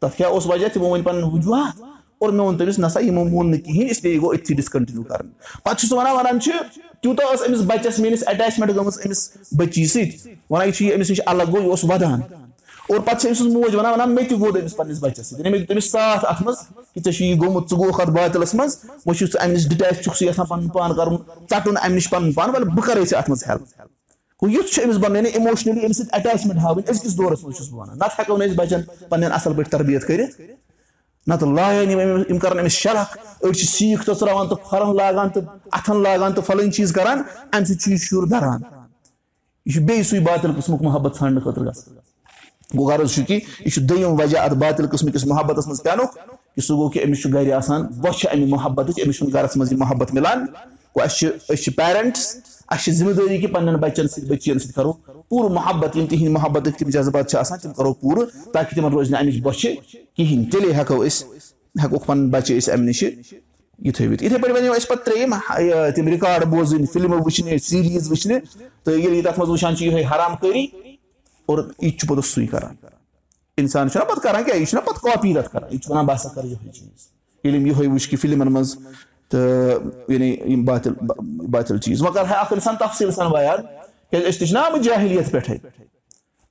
تَتھ 0.00 0.16
کیاہ 0.16 0.30
اوس 0.30 0.46
وجہہ 0.46 0.68
تِمو 0.68 0.88
وۄنۍ 0.88 1.04
پَنٕنۍ 1.04 1.32
وجوٗہات 1.32 1.93
اور 2.24 2.32
مےٚ 2.32 2.44
ووٚن 2.44 2.58
تٔمِس 2.58 2.78
نہ 2.78 2.88
سا 2.92 3.00
یِمو 3.00 3.24
مون 3.24 3.50
نہٕ 3.50 3.60
کِہینۍ 3.64 3.90
اِسلیے 3.90 4.12
یہِ 4.12 4.20
گوٚو 4.20 4.32
أتھی 4.32 4.54
ڈِسکَنٹِنیوٗ 4.54 5.04
کَرُن 5.04 5.28
پَتہٕ 5.64 5.78
چھُ 5.78 5.88
سُہ 5.88 5.96
وَنان 5.96 6.16
وَنان 6.16 6.40
چھُ 6.40 6.52
تیوٗتاہ 7.02 7.32
ٲس 7.32 7.42
أمِس 7.48 7.60
بَچَس 7.66 7.98
میٲنِس 7.98 8.22
ایٹیچمینٹ 8.26 8.76
گٔمٕژ 8.76 8.98
أمِس 9.06 9.28
بَچی 9.58 9.86
سۭتۍ 9.86 10.34
وَنان 10.50 10.66
یہِ 10.66 10.74
چھُ 10.74 10.84
یہِ 10.84 10.94
أمِس 10.94 11.10
نِش 11.10 11.20
اَلگ 11.26 11.50
گوٚو 11.52 11.62
یہِ 11.62 11.70
اوس 11.70 11.84
وَدان 11.84 12.20
اور 12.88 12.98
پَتہٕ 13.00 13.20
چھِ 13.20 13.28
أمۍ 13.28 13.36
سٕنٛز 13.38 13.54
موج 13.54 13.74
وَنان 13.74 13.92
وَنان 13.92 14.14
مےٚ 14.14 14.28
تہِ 14.28 14.38
ووٚت 14.38 14.56
أمِس 14.60 14.76
پَنٕنِس 14.76 14.98
بَچَس 15.02 15.26
سۭتۍ 15.30 15.52
دیُت 15.52 15.68
تٔمِس 15.68 15.90
ساتھ 15.90 16.24
اَتھ 16.28 16.42
منٛز 16.42 16.56
کہِ 16.94 17.02
ژےٚ 17.04 17.12
چھُے 17.12 17.26
یہِ 17.26 17.38
گوٚمُت 17.40 17.70
ژٕ 17.70 17.78
گوٚوُکھ 17.78 18.00
اَتھ 18.00 18.10
باتلَس 18.10 18.54
منٛز 18.54 18.76
وۄنۍ 19.06 19.18
چھُ 19.18 19.26
ژٕ 19.26 19.40
اَمہِ 19.42 19.54
نِش 19.54 19.68
ڈِٹیچ 19.68 20.04
چھُکھ 20.04 20.18
ژٕ 20.18 20.26
یَژھان 20.28 20.46
پَنُن 20.46 20.68
پان 20.68 20.94
کَرُن 20.96 21.16
ژَٹُن 21.50 21.76
اَمہِ 21.82 21.94
نِش 21.94 22.10
پَنُن 22.10 22.32
پان 22.32 22.50
وَلہٕ 22.50 22.74
بہٕ 22.74 22.86
کَرے 22.86 23.04
ژےٚ 23.04 23.18
اَتھ 23.18 23.30
منٛز 23.30 23.44
ہیلٕپ 23.48 23.68
ہیلٕپ 23.78 23.92
گوٚو 24.42 24.50
یُتھ 24.52 24.72
چھُ 24.74 24.84
أمِس 24.84 24.96
بَنٲیِتھ 24.96 25.36
اِموشنٔلی 25.36 25.84
أمِس 25.86 25.96
سۭتۍ 25.96 26.08
ایٹیچمینٹ 26.12 26.58
ہاوٕنۍ 26.60 26.90
أزکِس 26.90 27.16
دورَس 27.18 27.44
منٛز 27.44 27.56
چھُس 27.56 27.68
بہٕ 27.68 27.78
وَنان 27.78 27.98
نَتہٕ 27.98 28.18
ہٮ۪کو 28.18 28.36
نہٕ 28.36 28.48
أسۍ 28.48 28.56
بَچن 28.56 28.80
پَنٕنین 29.08 29.32
اَصٕل 29.32 29.54
پٲٹھۍ 29.54 29.70
تَربیت 29.70 30.06
کٔرِتھ 30.06 30.40
نتہٕ 31.26 31.54
لایان 31.54 31.90
یِم 31.90 32.00
یِم 32.28 32.38
کرن 32.38 32.58
أمِس 32.58 32.72
شرح 32.72 33.04
أڑۍ 33.44 33.52
چھِ 33.52 33.66
سیٖکھ 33.66 34.04
تٔژراوان 34.06 34.48
تہٕ 34.48 34.70
پھۄرَن 34.70 34.96
لاگان 34.96 35.28
تہٕ 35.30 35.44
اَتھن 35.72 36.02
لاگان 36.02 36.32
تہٕ 36.32 36.44
فَلٲنۍ 36.46 36.70
چیٖز 36.70 36.92
کران 36.92 37.22
اَمہِ 37.52 37.66
سۭتۍ 37.66 37.78
چھُ 37.80 37.90
یہِ 37.90 37.98
شُر 38.06 38.26
دَران 38.30 38.60
یہِ 39.66 39.72
چھُ 39.74 39.82
بیٚیہِ 39.86 40.04
سُے 40.04 40.20
باطل 40.20 40.52
قٕسمُک 40.54 40.82
محبت 40.82 41.16
ژھانٛڈنہٕ 41.16 41.44
خٲطرٕ 41.44 41.64
گژھان 41.66 41.96
گوٚو 42.76 42.88
غرض 42.90 43.14
چھُ 43.14 43.26
کہِ 43.26 43.40
یہِ 43.64 43.70
چھُ 43.72 43.82
دوٚیِم 43.88 44.20
وجہ 44.20 44.38
اَتھ 44.38 44.54
باطل 44.64 44.86
قٕسمٕکِس 44.86 45.26
محبتس 45.26 45.66
منٛز 45.66 45.82
پیٛانُک 45.82 46.14
کہِ 46.54 46.62
سُہ 46.66 46.76
گوٚو 46.76 46.88
کہِ 46.90 47.04
أمِس 47.04 47.22
چھُ 47.22 47.32
گرِ 47.34 47.52
آسان 47.52 47.86
وۄچھِ 48.04 48.26
اَمہِ 48.32 48.48
محبتٕچ 48.48 49.00
أمِس 49.04 49.16
چھُنہٕ 49.18 49.32
گرس 49.34 49.56
منٛز 49.56 49.72
یہِ 49.72 49.78
محبت 49.78 50.14
مِلان 50.14 50.46
اَسہِ 51.02 51.18
چھِ 51.18 51.28
أسۍ 51.48 51.62
چھِ 51.62 51.74
پیرَنٹٕس 51.76 52.36
اَسہِ 52.68 52.84
چھِ 52.84 52.92
ذِمہٕ 52.92 53.12
دٲری 53.14 53.38
کہِ 53.40 53.52
پنٛنٮ۪ن 53.52 53.76
بَچَن 53.80 54.08
سۭتۍ 54.08 54.28
بٔچِیَن 54.28 54.58
سۭتۍ 54.58 54.72
کَرو 54.74 54.92
پوٗرٕ 55.28 55.50
محبت 55.50 55.96
یِم 55.96 56.06
تِہِنٛدۍ 56.06 56.32
محبتٕکۍ 56.32 56.78
تِم 56.78 56.90
جذبات 56.90 57.30
چھِ 57.30 57.38
آسان 57.38 57.58
تِم 57.58 57.72
کَرو 57.72 57.92
پوٗرٕ 57.92 58.52
تاکہِ 58.52 58.74
تِمَن 58.76 58.92
روزِ 58.92 59.10
نہٕ 59.10 59.20
اَمِچ 59.20 59.40
بۄچھِ 59.42 59.66
کِہیٖنۍ 60.16 60.50
تیٚلے 60.50 60.72
ہٮ۪کو 60.74 61.02
أسۍ 61.06 61.24
ہٮ۪کوکھ 61.82 62.06
پَنٕنۍ 62.06 62.30
بَچہِ 62.30 62.56
أسۍ 62.58 62.72
اَمہِ 62.72 62.86
نِشہِ 62.88 63.10
یہِ 63.78 63.94
تھٲوِتھ 63.94 64.22
یِتھَے 64.22 64.38
پٲٹھۍ 64.38 64.54
وَنیو 64.56 64.72
اَسہِ 64.72 64.88
پَتہٕ 64.88 65.04
ترٛیٚیِم 65.04 65.34
تِم 65.94 66.08
رِکاڈ 66.08 66.44
بوزٕنۍ 66.44 66.86
فِلمہٕ 66.92 67.20
وٕچھنہِ 67.24 67.58
سیٖریٖز 67.60 68.10
وٕچھنہِ 68.10 68.38
تہٕ 68.84 68.94
ییٚلہِ 68.94 69.16
یہِ 69.16 69.24
تَتھ 69.24 69.38
منٛز 69.38 69.50
وٕچھان 69.50 69.76
چھِ 69.76 69.86
یِہوٚے 69.86 70.04
حرام 70.14 70.36
کٲری 70.40 70.66
اور 71.46 71.58
یہِ 71.58 71.90
تہِ 71.90 71.98
چھُ 71.98 72.08
پوٚتُس 72.08 72.34
سُے 72.34 72.46
کَران 72.46 72.74
اِنسان 73.58 73.90
چھُنہ 73.90 74.04
پَتہٕ 74.04 74.22
کَران 74.22 74.44
کیٛاہ 74.44 74.58
یہِ 74.58 74.66
چھُنہ 74.66 74.80
پَتہٕ 74.86 75.02
کاپی 75.02 75.34
تَتھ 75.34 75.50
کَران 75.52 75.72
یہِ 75.72 75.80
چھُ 75.80 75.90
وَنان 75.90 76.06
بہٕ 76.06 76.16
ہسا 76.16 76.28
کَرٕ 76.28 76.44
یِہوٚے 76.44 76.72
چیٖز 76.72 77.08
ییٚلہِ 77.44 77.60
یِم 77.60 77.66
یِہوٚے 77.66 77.88
وٕچھ 77.88 78.08
کہِ 78.08 78.18
فِلمَن 78.18 78.52
منٛز 78.52 78.76
یعنی 79.34 80.36
یِم 80.52 80.64
باتِل 80.64 80.92
باتِل 81.50 81.78
چیٖز 81.78 82.02
وۄنۍ 82.02 82.14
کَرٕ 82.14 82.26
ہا 82.30 82.40
اَکھ 82.40 82.52
اِنسان 82.52 82.76
تفصیٖل 82.80 83.10
سان 83.10 83.30
بیان 83.32 83.62
کیٛازِ 84.10 84.28
أسۍ 84.28 84.38
تہِ 84.38 84.46
چھِنہ 84.48 84.58
آمٕتۍ 84.58 84.82
جاہِلیت 84.82 85.30
پٮ۪ٹھَے 85.32 85.56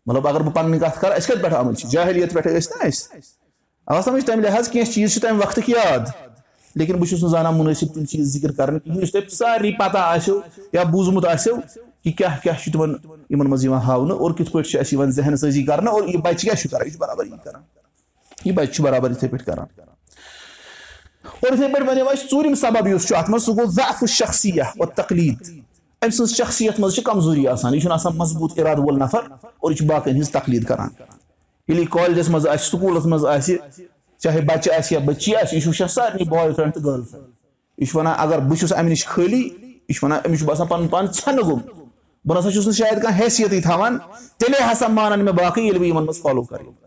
مطلب 0.06 0.28
اگر 0.28 0.42
بہٕ 0.42 0.54
پَنٕنۍ 0.54 0.80
کَتھ 0.80 1.00
کَرٕ 1.02 1.18
أسۍ 1.18 1.28
کَتہِ 1.28 1.42
پٮ۪ٹھ 1.42 1.54
آمٕتۍ 1.54 1.80
چھِ 1.80 1.90
جاہِلیت 1.92 2.34
پٮ۪ٹھَے 2.34 2.58
ٲسۍ 2.58 2.78
نہ 2.78 2.88
أسۍ 2.88 3.22
آ 3.88 4.02
سَمٕجھ 4.02 4.26
تَمہِ 4.26 4.44
لِحاظ 4.44 4.70
کینٛہہ 4.70 4.92
چیٖز 4.92 5.14
چھِ 5.14 5.22
تَمہِ 5.22 5.42
وقتٕکۍ 5.42 5.70
یاد 5.70 6.08
لیکِن 6.76 6.96
بہٕ 7.00 7.10
چھُس 7.10 7.24
نہٕ 7.24 7.32
زانان 7.32 7.56
مُنٲسِب 7.56 7.94
تِم 7.94 8.06
چیٖز 8.06 8.34
ذِکِر 8.34 8.52
کَرنہٕ 8.52 8.80
کِہیٖنۍ 8.80 9.02
یُس 9.02 9.12
تۄہہِ 9.12 9.30
سارنٕے 9.30 9.72
پَتہ 9.80 9.98
آسیو 9.98 10.40
یا 10.74 10.84
بوٗزمُت 10.84 11.26
آسیو 11.26 11.56
کہِ 12.04 12.16
کیٛاہ 12.18 12.38
کیٛاہ 12.44 12.58
چھُ 12.64 12.72
تِمَن 12.74 12.96
یِمَن 13.30 13.50
منٛز 13.50 13.66
یِوان 13.66 13.82
ہاونہٕ 13.82 14.18
اور 14.20 14.32
کِتھ 14.38 14.52
پٲٹھۍ 14.52 14.70
چھِ 14.70 14.80
اَسہِ 14.80 14.94
یِوان 14.94 15.12
ذہن 15.12 15.36
سٲزی 15.36 15.64
کَرنہٕ 15.64 15.94
اور 15.94 16.08
یہِ 16.08 16.22
بَچہِ 16.24 16.42
کیٛاہ 16.42 16.56
چھُ 16.56 16.70
کَران 16.72 16.86
یہِ 16.86 16.94
چھُ 16.94 17.00
بَرابَر 17.00 17.26
یی 17.26 17.38
کَران 17.44 17.62
یہِ 18.46 18.56
بَچہِ 18.56 18.74
چھُ 18.74 18.84
بَرابَر 18.84 19.12
یِتھَے 19.12 19.28
پٲٹھۍ 19.28 19.46
کَران 19.46 19.66
اور 21.24 21.52
یِتھَے 21.54 21.68
پٲٹھۍ 21.74 21.88
وَنیو 21.90 22.10
اَسہِ 22.10 22.30
ژوٗرِم 22.32 22.56
سبب 22.56 22.88
یُس 22.88 23.08
چھُ 23.08 23.16
اَتھ 23.18 23.30
منٛز 23.30 23.44
سُہ 23.46 23.56
گوٚو 23.56 23.72
ضعفُ 23.72 24.08
شخصیہ 24.18 24.64
اور 24.80 24.88
تقلیٖد 24.96 25.50
أمۍ 26.04 26.12
سٕنٛز 26.12 26.36
شخصیت 26.38 26.80
منٛز 26.80 26.96
چھِ 26.96 27.04
کمزوٗری 27.04 27.48
آسان 27.48 27.74
یہِ 27.74 27.82
چھُنہٕ 27.82 27.96
آسان 27.96 28.18
مضبوٗط 28.18 28.60
اِرادٕ 28.60 28.80
وول 28.80 29.00
نفر 29.00 29.22
اور 29.60 29.72
یہِ 29.72 29.78
چھُ 29.78 29.86
باقٕیَن 29.88 30.16
ہِنٛز 30.16 30.32
تقلیٖد 30.32 30.66
کَران 30.68 30.90
ییٚلہِ 31.68 31.84
یہِ 31.84 31.90
کالجَس 31.92 32.30
منٛز 32.30 32.48
آسہِ 32.48 32.66
سکوٗلَس 32.70 33.06
منٛز 33.06 33.26
آسہِ 33.26 33.58
چاہے 34.22 34.42
بَچہِ 34.48 34.74
آسہِ 34.78 34.94
یا 34.94 35.00
بٔچی 35.06 35.36
آسہِ 35.36 35.54
یہِ 35.56 35.62
چھُ 35.64 35.70
وٕچھان 35.70 35.88
سارنٕے 35.88 36.26
بوے 36.30 36.54
فرٛٮ۪نٛڈ 36.54 36.74
تہٕ 36.74 37.22
یہِ 37.78 37.88
چھُ 37.88 37.98
وَنان 37.98 38.14
اگر 38.18 38.40
بہٕ 38.40 38.60
چھُس 38.60 38.74
اَمہِ 38.74 38.90
نِش 38.90 39.06
خٲلی 39.08 39.42
یہِ 39.42 39.96
چھُ 39.96 40.04
وَنان 40.04 40.20
أمِس 40.26 40.40
چھُ 40.40 40.48
باسان 40.48 40.68
پَنُن 40.68 40.88
پان 40.88 41.06
ژھٮ۪نہٕ 41.14 41.46
گوٚمُت 41.46 41.66
بہٕ 42.26 42.38
نسا 42.38 42.52
چھُس 42.52 42.68
نہٕ 42.68 42.76
شاید 42.78 43.02
کانٛہہ 43.02 43.24
حیثیتٕے 43.24 43.62
تھاوان 43.62 43.98
تیٚلے 44.38 44.64
ہسا 44.72 44.88
مانن 44.88 45.26
مےٚ 45.26 45.34
باقٕے 45.34 45.62
ییٚلہِ 45.62 45.80
بہٕ 45.80 45.88
یِمن 45.88 46.04
منٛز 46.06 46.22
فالو 46.22 46.44
کَرٕ 46.44 46.83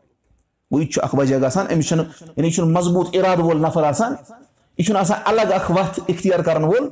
گوٚو 0.70 0.80
یہِ 0.80 0.86
تہِ 0.86 0.94
چھُ 0.94 1.04
اکھ 1.04 1.14
وجہ 1.14 1.36
گژھان 1.42 1.66
أمِس 1.72 1.88
چھُنہٕ 1.88 2.06
یعنی 2.36 2.48
یہِ 2.48 2.54
چھُنہٕ 2.54 2.72
مضبوٗط 2.76 3.08
اِرادٕ 3.16 3.40
وول 3.40 3.60
نفر 3.62 3.82
آسان 3.84 4.14
یہِ 4.78 4.86
چھُنہٕ 4.86 5.00
آسان 5.00 5.18
الگ 5.24 5.52
اکھ 5.54 5.70
وَتھ 5.70 6.00
اِختِیار 6.08 6.40
کرن 6.46 6.64
وول 6.64 6.88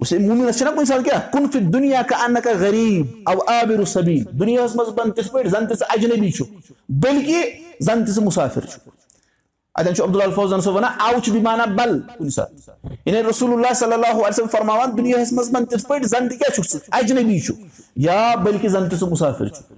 وٕچھ 0.00 0.14
موٗمِنس 0.14 0.58
چھِنہ 0.58 0.70
کُنہِ 0.74 0.86
ساتہٕ 0.86 1.04
کیٛاہ 1.04 1.30
کُن 1.32 1.46
فِت 1.52 1.72
دُنیا 1.72 2.02
کا 2.08 2.16
اَنکھ 2.24 2.48
غریٖب 2.60 3.28
او 3.30 3.38
آبِر 3.54 3.84
سبیٖل 3.84 4.38
دُنیاہَس 4.38 4.76
منٛز 4.76 4.88
بَن 4.98 5.10
تِتھ 5.10 5.32
پٲٹھۍ 5.32 5.50
زَن 5.50 5.66
تہِ 5.66 5.78
ژٕ 5.78 5.86
اجنبی 5.94 6.30
چھُکھ 6.30 6.72
بٔلکہِ 7.02 7.42
زَن 7.86 8.04
تہِ 8.04 8.14
ژٕ 8.14 8.22
مُسافِر 8.24 8.66
چھُکھ 8.70 8.88
اَتٮ۪ن 9.74 9.94
چھُ 9.94 10.22
الفوزان 10.22 10.60
صٲب 10.60 10.74
وَنان 10.74 11.00
اَو 11.00 11.20
چھُ 11.20 11.32
یعنی 13.06 13.22
رسول 13.28 13.52
اللہ 13.52 13.72
صلی 13.76 13.92
اللہُ 13.92 14.24
علیہ 14.26 14.46
فرماوان 14.52 14.96
دُنیاہَس 14.96 15.32
منٛز 15.32 15.50
بَن 15.54 15.64
تِتھ 15.66 15.86
پٲٹھۍ 15.88 16.08
زَن 16.08 16.28
تہِ 16.28 16.38
کیاہ 16.38 16.54
چھُکھ 16.54 16.68
ژٕ 16.68 16.80
اجنبی 17.00 17.38
چھُکھ 17.40 17.60
یا 17.96 18.34
بٔلکہِ 18.44 18.68
زَن 18.70 18.88
تہِ 18.88 18.98
ژٕ 18.98 19.08
مُسافِر 19.10 19.48
چھُکھ 19.48 19.72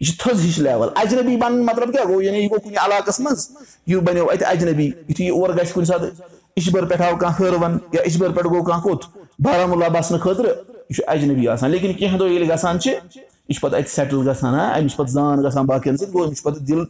یہِ 0.00 0.06
چھِ 0.08 0.18
تھٔز 0.18 0.44
ہِش 0.44 0.58
لیول 0.58 0.88
اجنبی 0.96 1.36
بَنُن 1.36 1.64
مطلب 1.66 1.92
کیاہ 1.92 2.04
گوٚو 2.08 2.22
یعنی 2.22 2.38
یہِ 2.38 2.50
گوٚو 2.50 2.60
کُنہِ 2.60 2.76
علاقَس 2.84 3.20
منٛز 3.20 3.48
یہِ 3.86 4.00
بَنیو 4.06 4.26
اَتہِ 4.30 4.46
اجنبی 4.46 4.86
یِتھُے 5.08 5.24
یہِ 5.24 5.32
اور 5.40 5.50
گژھِ 5.56 5.72
کُنہِ 5.74 5.86
ساتہٕ 5.86 6.10
اِشبر 6.56 6.86
پٮ۪ٹھ 6.86 7.02
آو 7.02 7.16
کانٛہہ 7.16 7.40
ہٲروَن 7.40 7.78
یا 7.92 8.02
اِشبر 8.02 8.30
پٮ۪ٹھ 8.30 8.48
گوٚو 8.48 8.62
کانٛہہ 8.64 8.82
کوٚت 8.82 9.04
بارہمولہ 9.42 9.88
بَسنہٕ 9.94 10.20
خٲطرٕ 10.20 10.46
یہِ 10.46 10.96
چھُ 10.96 11.02
اجنبی 11.06 11.48
آسان 11.48 11.70
لیکِن 11.70 11.92
کیٚنٛہہ 11.92 12.18
دۄہ 12.18 12.28
ییٚلہِ 12.28 12.50
گژھان 12.50 12.80
چھِ 12.80 12.90
یہِ 12.90 13.54
چھُ 13.54 13.60
پَتہٕ 13.62 13.78
اَتہِ 13.78 13.90
سیٹٕل 13.90 14.28
گژھان 14.28 14.54
ہا 14.54 14.66
أمِس 14.78 14.92
چھُ 14.92 14.98
پَتہٕ 14.98 15.12
زان 15.12 15.42
گژھان 15.44 15.66
باقین 15.66 15.96
سۭتۍ 15.96 16.12
گوٚو 16.12 16.26
أمِس 16.26 16.38
چھُ 16.38 16.44
پَتہٕ 16.44 16.62
دِل 16.68 16.84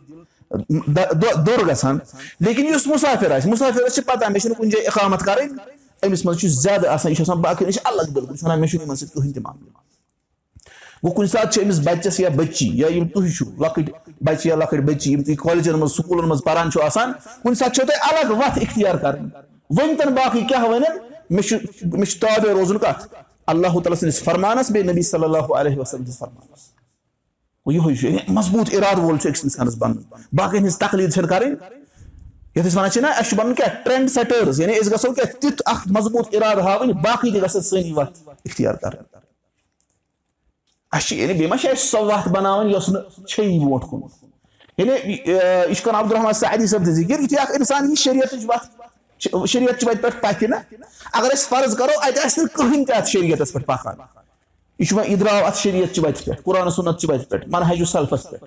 دوٚر 1.46 1.66
گژھان 1.68 1.98
لیکِن 2.40 2.66
یُس 2.66 2.86
مُسافِر 2.86 3.30
آسہِ 3.36 3.50
مُسافِرَس 3.50 3.94
چھِ 3.94 4.04
پَتہ 4.06 4.28
مےٚ 4.28 4.40
چھُنہٕ 4.42 4.58
کُنہِ 4.58 4.72
جایہِ 4.72 4.86
اِقامَت 4.86 5.24
کَرٕنۍ 5.24 5.58
أمِس 6.06 6.24
منٛز 6.24 6.40
چھُ 6.40 6.48
زیادٕ 6.48 6.88
آسان 6.88 7.12
یہِ 7.12 7.16
چھُ 7.16 7.22
آسان 7.22 7.40
باقین 7.42 7.68
نِش 7.68 7.78
الگ 7.84 8.12
بِلکُل 8.12 8.30
یہِ 8.30 8.38
چھُ 8.38 8.44
وَنان 8.44 8.60
مےٚ 8.60 8.70
چھُنہٕ 8.70 8.84
یِمن 8.84 8.96
سۭتۍ 8.96 9.12
کٕہٕنۍ 9.14 9.32
تہِ 9.34 9.42
معاملہٕ 9.42 9.72
گوٚو 11.02 11.14
کُنہِ 11.14 11.28
ساتہٕ 11.30 11.50
چھِ 11.52 11.62
أمِس 11.64 11.78
بَچَس 11.84 12.20
یا 12.20 12.28
بٔچی 12.36 12.68
یا 12.74 12.88
یِم 12.92 13.06
تُہۍ 13.08 13.30
چھِو 13.36 13.44
لۄکٕٹۍ 13.62 13.92
بَچہِ 14.26 14.46
یا 14.48 14.56
لۄکٕٹۍ 14.56 14.84
بٔچی 14.86 15.12
یِم 15.12 15.22
تُہۍ 15.22 15.36
کالجن 15.42 15.78
منٛز 15.78 15.92
سکوٗلن 15.96 16.28
منٛز 16.28 16.42
پَران 16.44 16.70
چھِو 16.70 16.82
آسان. 16.82 17.12
کُنہِ 17.42 17.56
ساتہٕ 17.56 17.74
چھو 17.74 17.86
تۄہہِ 17.86 18.12
الگ 18.12 18.32
وَتھ 18.40 18.58
اِختِیار 18.62 18.94
کَرٕنۍ 18.94 19.30
ؤنۍ 19.70 19.96
تَن 19.98 20.14
باقٕے 20.14 20.40
کیاہ 20.48 20.64
وَنن 20.64 20.96
مےٚ 21.30 21.42
چھُ 21.48 21.56
مےٚ 21.82 22.04
چھُ 22.10 22.20
تابے 22.20 22.52
روزُن 22.52 22.78
کَتھ 22.78 23.06
اللہ 23.46 23.78
تعالیٰ 23.82 23.98
سٕنٛدِس 23.98 24.22
فرمانَس 24.22 24.70
بیٚیہِ 24.70 24.90
نبی 24.90 25.02
صلی 25.02 25.24
اللہ 25.24 25.52
علیہ 25.58 25.78
وسلم 25.78 26.04
سٕنٛدِس 26.04 26.18
فرمانَس 26.18 26.66
گوٚو 27.66 27.72
یِہوے 27.72 27.94
چھُ 27.94 28.32
مضبوٗط 28.38 28.74
اِرادٕ 28.74 28.98
وول 29.04 29.18
چھُ 29.18 29.28
أکِس 29.28 29.44
اِنسانَس 29.44 29.76
بَنُن 29.78 30.02
باقین 30.32 30.62
ہِنٛز 30.62 30.78
تَکلیٖد 30.78 31.12
چھَنہٕ 31.12 31.28
کَرٕنۍ 31.28 31.54
یَتھ 32.56 32.66
أسۍ 32.66 32.76
وَنان 32.76 32.90
چھِ 32.90 33.00
نہ 33.02 33.06
اَسہِ 33.06 33.28
چھُ 33.30 33.36
بَنُن 33.38 33.54
کیٛاہ 33.54 33.82
ٹرٛینٛڈ 33.84 34.10
سیٹٲرٕس 34.10 34.60
یعنی 34.60 34.78
أسۍ 34.78 34.90
گژھو 34.92 35.12
کیٛاہ 35.12 35.40
تیُتھ 35.40 35.62
اکھ 35.66 35.88
مضبوٗط 35.96 36.34
اِرادٕ 36.34 36.62
ہاوٕنۍ 36.62 36.92
باقٕے 37.02 37.30
تہِ 37.30 37.42
گژھن 37.42 37.60
سٲنی 37.60 37.92
وَتھ 37.92 38.18
اِختِیار 38.44 38.74
کَرٕنۍ 38.74 39.27
اَسہِ 40.92 41.06
چھِ 41.08 41.16
یعنی 41.16 41.32
بیٚیہِ 41.32 41.48
ما 41.50 41.56
چھِ 41.56 41.70
اَسہِ 41.70 41.88
سۄ 41.90 42.02
وَتھ 42.04 42.28
بَناوٕنۍ 42.28 42.70
یۄس 42.72 42.88
نہٕ 42.88 43.26
چھیی 43.28 43.58
برونٛٹھ 43.58 43.86
کُن 43.90 44.00
یعنی 44.78 44.92
یہِ 45.26 45.74
چھُ 45.74 45.84
کَران 45.84 45.94
عبدالرحمان 45.94 46.32
سعدی 46.32 46.66
صٲب 46.66 46.84
تہِ 46.84 46.92
ذِکِر 46.94 47.20
یِتھُے 47.20 47.36
اکھ 47.40 47.50
اِنسان 47.58 47.88
یی 47.90 47.94
شریعتٕچ 48.04 48.44
وَتھ 48.48 48.66
شریعت 49.48 49.80
چھِ 49.80 49.88
وَتہِ 49.88 50.02
پٮ۪ٹھ 50.02 50.20
پَکہِ 50.22 50.48
نہ 50.48 50.56
اَگر 51.12 51.30
أسۍ 51.34 51.48
فرض 51.48 51.76
کَرو 51.76 51.98
اَتہِ 52.02 52.24
آسہِ 52.24 52.42
نہٕ 52.44 52.54
کٕہٕنۍ 52.54 52.84
تہِ 52.86 52.96
اَتھ 52.96 53.08
شریعتَس 53.10 53.52
پٮ۪ٹھ 53.52 53.66
پَکان 53.66 53.96
یہِ 54.78 54.86
چھُ 54.88 54.96
وۄنۍ 54.96 55.10
اِدراو 55.12 55.44
اَتھ 55.46 55.58
شریعت 55.58 55.94
چہِ 55.94 56.04
وَتہِ 56.04 56.24
پٮ۪ٹھ 56.24 56.42
قرآن 56.44 56.70
صنت 56.70 57.00
چہِ 57.00 57.10
وَتہِ 57.10 57.28
پٮ۪ٹھ 57.28 57.48
مَنہجُ 57.48 57.84
سَلفَس 57.84 58.30
پٮ۪ٹھ 58.30 58.44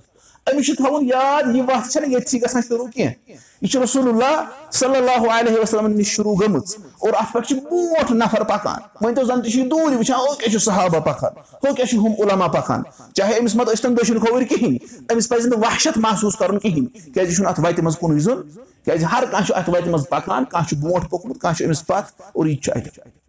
أمِس 0.47 0.65
چھُ 0.65 0.75
تھاوُن 0.77 1.05
یاد 1.05 1.55
یہِ 1.55 1.61
وَتھ 1.67 1.89
چھےٚ 1.91 2.01
نہٕ 2.01 2.11
ییٚتھی 2.11 2.41
گژھان 2.41 2.61
شروٗع 2.67 2.87
کیٚنٛہہ 2.93 3.33
یہِ 3.61 3.69
چھِ 3.71 3.81
رسول 3.81 4.07
اللہ 4.09 4.35
صلی 4.79 4.97
اللہُ 4.97 5.29
علیہ 5.31 5.59
وسلمن 5.61 5.95
نِش 5.97 6.15
شروٗع 6.15 6.35
گٔمٕژ 6.39 6.75
اور 6.99 7.13
اَتھ 7.19 7.33
پٮ۪ٹھ 7.33 7.47
چھِ 7.47 7.55
برونٛٹھ 7.63 8.11
نفر 8.21 8.43
پَکان 8.49 8.79
وۄنۍ 9.01 9.15
تو 9.15 9.23
زَن 9.23 9.41
تہِ 9.41 9.51
چھِ 9.51 9.59
یہِ 9.59 9.69
دوٗرِ 9.69 9.95
وٕچھان 9.97 10.19
ہُہ 10.19 10.35
کیاہ 10.39 10.51
چھُ 10.51 10.61
صحابہ 10.63 10.99
پَکان 11.05 11.37
ہُہ 11.63 11.75
کیاہ 11.75 11.87
چھُ 11.89 11.97
ہُم 11.99 12.13
علاما 12.23 12.47
پَکان 12.57 12.81
چاہے 13.15 13.37
أمِس 13.39 13.55
مت 13.55 13.67
ٲسۍ 13.67 13.81
تَن 13.81 13.97
دٔچھُن 13.97 14.19
کھووٕرۍ 14.19 14.47
کِہینۍ 14.49 14.77
أمِس 15.11 15.29
پَزِ 15.29 15.47
نہٕ 15.47 15.59
وحشت 15.63 15.97
محسوٗس 15.97 16.37
کَرُن 16.37 16.59
کِہینۍ 16.59 17.13
کیازِ 17.13 17.27
یہِ 17.29 17.35
چھُنہٕ 17.35 17.49
اَتھ 17.51 17.59
وَتہِ 17.59 17.83
منٛز 17.83 17.97
کُنُے 17.97 18.19
زوٚن 18.19 18.41
کیازِ 18.85 19.03
ہر 19.11 19.23
کانٛہہ 19.31 19.45
چھُ 19.47 19.55
اَتھ 19.55 19.69
وَتہِ 19.69 19.89
منٛز 19.89 20.09
پَکان 20.09 20.45
کانٛہہ 20.45 20.67
چھُ 20.69 20.77
برونٛٹھ 20.81 21.09
پوٚکمُت 21.09 21.41
کانٛہہ 21.41 21.57
چھُ 21.57 21.65
أمِس 21.65 21.85
پَتھ 21.87 22.21
اور 22.33 22.45
یہِ 22.45 22.55
تہِ 22.55 22.63
چھُ 22.63 22.71
اَتہِ 22.77 23.20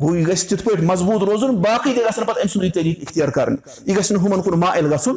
گوٚو 0.00 0.16
یہِ 0.16 0.26
گژھِ 0.26 0.48
تِتھ 0.48 0.62
پٲٹھۍ 0.64 0.84
مضبوٗط 0.86 1.22
روزُن 1.28 1.56
باقٕے 1.62 1.92
تہِ 1.94 2.02
گژھن 2.04 2.24
پَتہٕ 2.24 2.42
أمۍ 2.42 2.52
سُنٛدُے 2.52 2.70
طریٖقہٕ 2.74 3.02
اِختِیار 3.02 3.28
کَرُن 3.28 3.56
یہِ 3.86 3.96
گژھِ 3.96 4.12
نہٕ 4.12 4.22
ہُمَن 4.24 4.42
کُن 4.42 4.58
مایِل 4.60 4.92
گژھُن 4.92 5.16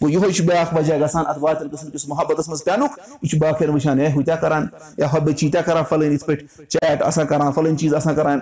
گوٚو 0.00 0.10
یِہوے 0.10 0.32
چھُ 0.32 0.44
بیاکھ 0.46 0.74
وجہ 0.74 0.98
گژھان 1.00 1.24
اَتھ 1.26 1.38
واتَن 1.40 1.68
قٕسمہٕ 1.68 1.92
کِس 1.92 2.08
محبتَس 2.08 2.48
منٛز 2.48 2.64
پٮ۪نُک 2.64 2.98
یہِ 3.22 3.30
چھُ 3.30 3.38
باقین 3.38 3.70
وٕچھان 3.70 4.00
ہے 4.00 4.12
ہُہ 4.14 4.22
تیٛاہ 4.22 4.40
کران 4.40 4.66
یا 4.98 5.06
ہۄ 5.12 5.20
بٔچی 5.24 5.50
تیٛاہ 5.50 5.66
کران 5.66 5.84
فَلٲنۍ 5.88 6.12
یِتھ 6.12 6.24
پٲٹھۍ 6.26 6.68
چیٹ 6.68 7.02
آسان 7.02 7.26
کران 7.26 7.52
فَلٲنۍ 7.52 7.76
چیٖز 7.76 7.94
آسان 7.94 8.14
کران 8.14 8.38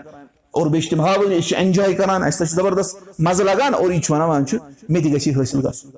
اور 0.51 0.67
بیٚیہِ 0.67 0.83
چھِ 0.83 0.91
تِم 0.91 1.01
ہاوٕنۍ 1.01 1.39
أسۍ 1.39 1.49
چھِ 1.49 1.57
اٮ۪نجاے 1.57 1.95
کران 1.95 2.23
اَسہِ 2.23 2.39
تہِ 2.39 2.49
چھُ 2.49 2.55
زَبردست 2.55 2.97
مَزٕ 3.19 3.45
لگان 3.45 3.75
اور 3.75 3.91
یہِ 3.91 4.03
چھُ 4.03 4.13
وَنان 4.15 4.29
وَن 4.29 4.47
چھُ 4.47 4.57
مےٚ 4.89 5.03
تہِ 5.03 5.13
گژھِ 5.15 5.29
یہِ 5.29 5.37
حٲصِل 5.37 5.59
گژھُن 5.67 5.91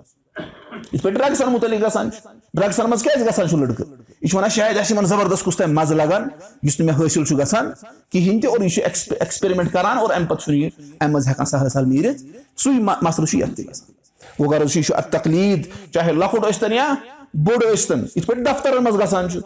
یِتھ 0.93 1.03
پٲٹھۍ 1.03 1.17
ڈرٛگسَن 1.19 1.53
مُتعلِق 1.53 1.87
گژھان 1.87 2.11
چھُ 2.11 2.29
ڈرٛگسَن 2.55 2.91
منٛز 2.91 3.03
کیازِ 3.03 3.27
گژھان 3.27 3.49
چھُ 3.49 3.57
لٔڑکہٕ 3.59 3.87
یہِ 4.21 4.29
چھُ 4.31 4.37
وَنان 4.37 4.51
شاید 4.51 4.79
آسہِ 4.79 4.93
یِمن 4.93 5.07
زَبردست 5.07 5.45
کُس 5.45 5.57
تام 5.57 5.75
مَزٕ 5.75 5.95
لگان 5.97 6.29
یُس 6.63 6.81
نہٕ 6.81 6.87
مےٚ 6.87 6.97
حٲصِل 7.01 7.25
چھُ 7.25 7.39
گژھان 7.39 7.71
کِہینۍ 8.11 8.41
تہِ 8.43 8.51
اور 8.51 8.61
یہِ 8.61 8.71
چھُ 8.71 8.83
ایٚکٕسپیرمینٹ 8.83 9.73
کران 9.73 9.99
اور 9.99 10.11
اَمہِ 10.11 10.29
پَتہٕ 10.29 10.45
چھُنہٕ 10.45 10.61
یہِ 10.61 10.71
اَمہِ 11.01 11.13
منٛز 11.13 11.29
ہٮ۪کان 11.29 11.47
سہل 11.47 11.69
سہل 11.69 11.89
نیٖرِتھ 11.89 12.23
سُے 12.63 12.71
مَسلہٕ 13.03 13.27
چھُ 13.31 13.39
یَتھ 13.39 13.55
تہِ 13.57 13.65
گژھان 13.69 13.95
گوٚو 14.39 14.51
غرض 14.51 14.73
چھُ 14.73 14.79
یہِ 14.79 14.85
چھُ 14.87 14.95
اَتھ 14.97 15.11
تکلیٖد 15.17 15.93
چاہے 15.95 16.13
لۄکُٹ 16.13 16.45
ٲسۍتن 16.45 16.73
یا 16.73 16.95
بوٚڑ 17.35 17.63
ٲسۍتن 17.73 18.05
یِتھ 18.17 18.27
پٲٹھۍ 18.27 18.45
دفترن 18.45 18.85
منٛز 18.85 18.99
گژھان 19.01 19.29
چھُ 19.31 19.39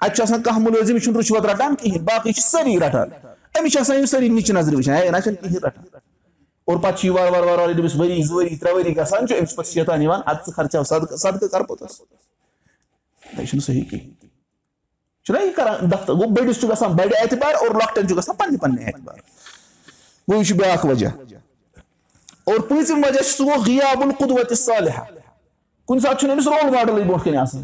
اَتہِ 0.00 0.14
چھُ 0.16 0.22
آسان 0.22 0.42
کانٛہہ 0.42 0.62
مُلٲزِم 0.62 0.96
یہِ 0.96 1.02
چھُنہٕ 1.02 1.18
رُشوت 1.18 1.46
رَٹان 1.46 1.74
کِہینۍ 1.74 2.04
باقٕے 2.04 2.32
چھِ 2.32 2.42
سٲری 2.42 2.78
رَٹان 2.80 3.08
أمِس 3.58 3.72
چھِ 3.72 3.80
آسان 3.80 3.96
یِم 3.96 4.06
سٲری 4.06 4.28
نِچہِ 4.28 4.54
نظرِ 4.56 4.74
وٕچھان 4.74 4.96
ہے 4.96 5.10
نہ 5.10 5.20
چھُنہٕ 5.24 5.40
کِہینۍ 5.42 5.60
رَٹان 5.64 5.84
اور 6.64 6.76
پَتہٕ 6.76 6.96
چھُ 6.98 7.06
یہِ 7.06 7.14
وارٕ 7.14 7.30
وارٕ 7.32 7.46
وارٕ 7.46 7.58
وارٕ 7.58 7.68
ییٚلہِ 7.68 7.80
أمِس 7.80 7.94
ؤری 8.00 8.22
زٕ 8.22 8.34
ؤری 8.34 8.56
ترٛےٚ 8.56 8.74
ؤری 8.74 8.96
گژھان 8.96 9.26
چھُ 9.26 9.38
أمِس 9.38 9.54
پَتہٕ 9.56 9.72
شیطان 9.72 10.02
یِوان 10.02 10.20
اَدٕ 10.26 10.46
ژٕ 10.46 10.52
خرچاو 10.56 10.84
سَدقہٕ 10.84 11.16
سَدقہٕ 11.16 11.48
کر 11.52 11.62
پوٚتُس 11.62 12.00
یہِ 13.38 13.46
چھُنہٕ 13.48 13.64
صحیح 13.64 13.84
کِہینۍ 13.90 14.14
چھُنہ 15.26 15.38
یہِ 15.38 15.54
کران 15.56 15.90
دفتر 15.90 16.12
گوٚو 16.12 16.34
بٔڑِس 16.34 16.60
چھُ 16.60 16.68
گژھان 16.70 16.92
بَڑِ 16.96 17.12
اعتبار 17.20 17.54
اور 17.54 17.74
لۄکٹٮ۪ن 17.80 18.08
چھُ 18.08 18.16
گژھان 18.16 18.36
پَنٕنہِ 18.36 18.60
پَنٕنہِ 18.60 18.86
اعتبار 18.86 19.18
گوٚو 20.28 20.38
یہِ 20.38 20.46
چھُ 20.46 20.56
بیاکھ 20.56 20.86
وجہ 20.86 21.08
اور 22.44 22.60
پوٗژِم 22.68 23.04
وجہ 23.04 23.22
چھُ 23.22 23.32
سُہ 23.36 23.44
گوٚو 23.46 23.62
غیابُل 23.66 24.10
قُدوَتہِ 24.18 24.56
صالحہ 24.56 25.04
کُنہِ 25.86 26.02
ساتہٕ 26.02 26.18
چھُنہٕ 26.18 26.34
أمِس 26.34 26.46
رول 26.46 26.70
ماڈلٕے 26.74 27.04
برونٛٹھ 27.04 27.24
کَنۍ 27.24 27.36
آسان 27.36 27.62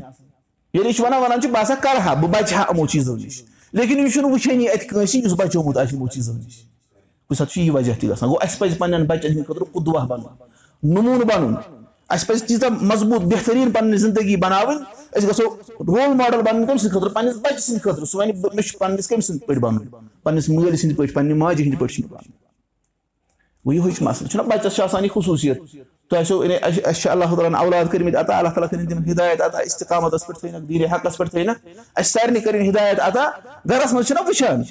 ییٚلہِ 0.74 0.86
یہِ 0.86 0.96
چھُ 0.96 1.04
وَنان 1.04 1.22
وَنان 1.22 1.40
چھُ 1.40 1.50
بہٕ 1.50 1.62
ہسا 1.62 1.74
کَرٕ 1.82 2.00
ہا 2.06 2.14
بہٕ 2.14 2.30
بَچہٕ 2.30 2.58
ہا 2.58 2.64
یِمو 2.70 2.86
چیٖزو 2.86 3.16
نِش 3.16 3.42
لیکِن 3.72 3.98
یہِ 3.98 4.12
چھُنہٕ 4.12 4.30
وٕچھٲنی 4.32 4.68
اَتہِ 4.68 4.88
کٲنٛسہِ 4.88 5.24
یُس 5.24 5.32
بَچومُت 5.38 5.76
آسہِ 5.78 5.92
یِمو 5.94 6.08
چیٖزو 6.08 6.32
نِش 6.32 6.56
کُنہِ 7.26 7.38
ساتہٕ 7.38 7.52
چھُ 7.52 7.60
یہِ 7.60 7.70
وجہ 7.74 7.92
تہِ 8.00 8.08
گژھان 8.10 8.28
گوٚو 8.30 8.42
اَسہِ 8.42 8.58
پَزِ 8.58 8.78
پَنٕنٮ۪ن 8.78 9.06
بَچَن 9.06 9.30
ہِنٛدِ 9.30 9.46
خٲطرٕ 9.46 9.72
قُدوہ 9.72 10.06
بَنُن 10.06 10.92
نموٗنہٕ 10.94 11.26
بَنُن 11.30 11.54
اَسہِ 12.10 12.28
پَزِ 12.28 12.46
تیٖژاہ 12.46 12.70
مضبوٗط 12.70 13.22
بہتریٖن 13.32 13.70
پَنٕنۍ 13.72 13.96
زندگی 13.98 14.36
بَناوٕنۍ 14.36 14.78
أسۍ 15.16 15.28
گژھو 15.28 15.44
رول 15.86 16.14
ماڈل 16.16 16.42
بَنٕنۍ 16.42 16.66
کٔمۍ 16.66 16.78
سٕنٛدِ 16.78 16.92
خٲطرٕ 16.92 17.14
پَنٕنِس 17.14 17.36
بَچہِ 17.36 17.60
سٕنٛدِ 17.60 17.82
خٲطرٕ 17.82 18.04
سُہ 18.04 18.18
وَنہِ 18.18 18.32
مےٚ 18.54 18.66
چھُ 18.66 18.78
پَنٕنِس 18.78 19.08
کٔمۍ 19.08 19.20
سٕنٛدۍ 19.20 19.46
پٲٹھۍ 19.46 19.60
بَنُن 19.60 19.86
پَنٕنِس 20.22 20.48
مٲلۍ 20.48 20.76
سٕنٛدۍ 20.76 20.96
پٲٹھۍ 20.96 21.14
پَنٕنہِ 21.14 21.36
ماجہِ 21.36 21.64
ہِنٛدۍ 21.64 21.78
پٲٹھۍ 21.80 21.94
چھُ 21.94 22.00
مےٚ 22.02 22.10
بَنُن 22.10 22.32
گوٚو 23.64 23.74
یِہوے 23.74 23.90
مَسلہٕ 24.04 24.30
چھُنہ 24.30 24.42
بَچَس 24.42 24.74
چھِ 24.74 24.82
آسان 24.82 25.04
یہِ 25.04 25.10
خصوٗصیت 25.14 25.58
تۄہہِ 26.10 26.20
آسیو 26.20 26.40
اَسہِ 26.62 27.00
چھِ 27.00 27.10
اللہ 27.10 27.24
تعالیٰ 27.24 27.46
ہن 27.46 27.54
اولاد 27.54 27.84
کٔرمٕتۍ 27.92 28.18
عطا 28.20 28.38
اللہ 28.38 28.50
تعالیٰ 28.54 28.68
کٔرِنۍ 28.70 28.88
تِمن 28.88 29.10
ہِدایت 29.10 29.40
عطا 29.40 29.58
اِستِقامَتَس 29.58 30.26
پٮ۪ٹھ 30.26 30.38
تھٲینَکھ 30.40 30.64
دیٖنِ 30.68 30.92
حقَس 30.92 31.16
پٮ۪ٹھ 31.16 31.30
تھٲینَکھ 31.30 31.58
اَسہِ 31.96 32.10
سارنٕے 32.12 32.40
کٔرِنۍ 32.40 32.68
ہِدایت 32.68 33.00
عطا 33.00 33.24
گرَس 33.70 33.92
منٛز 33.92 34.06
چھِنہ 34.06 34.20
وٕچھان 34.26 34.62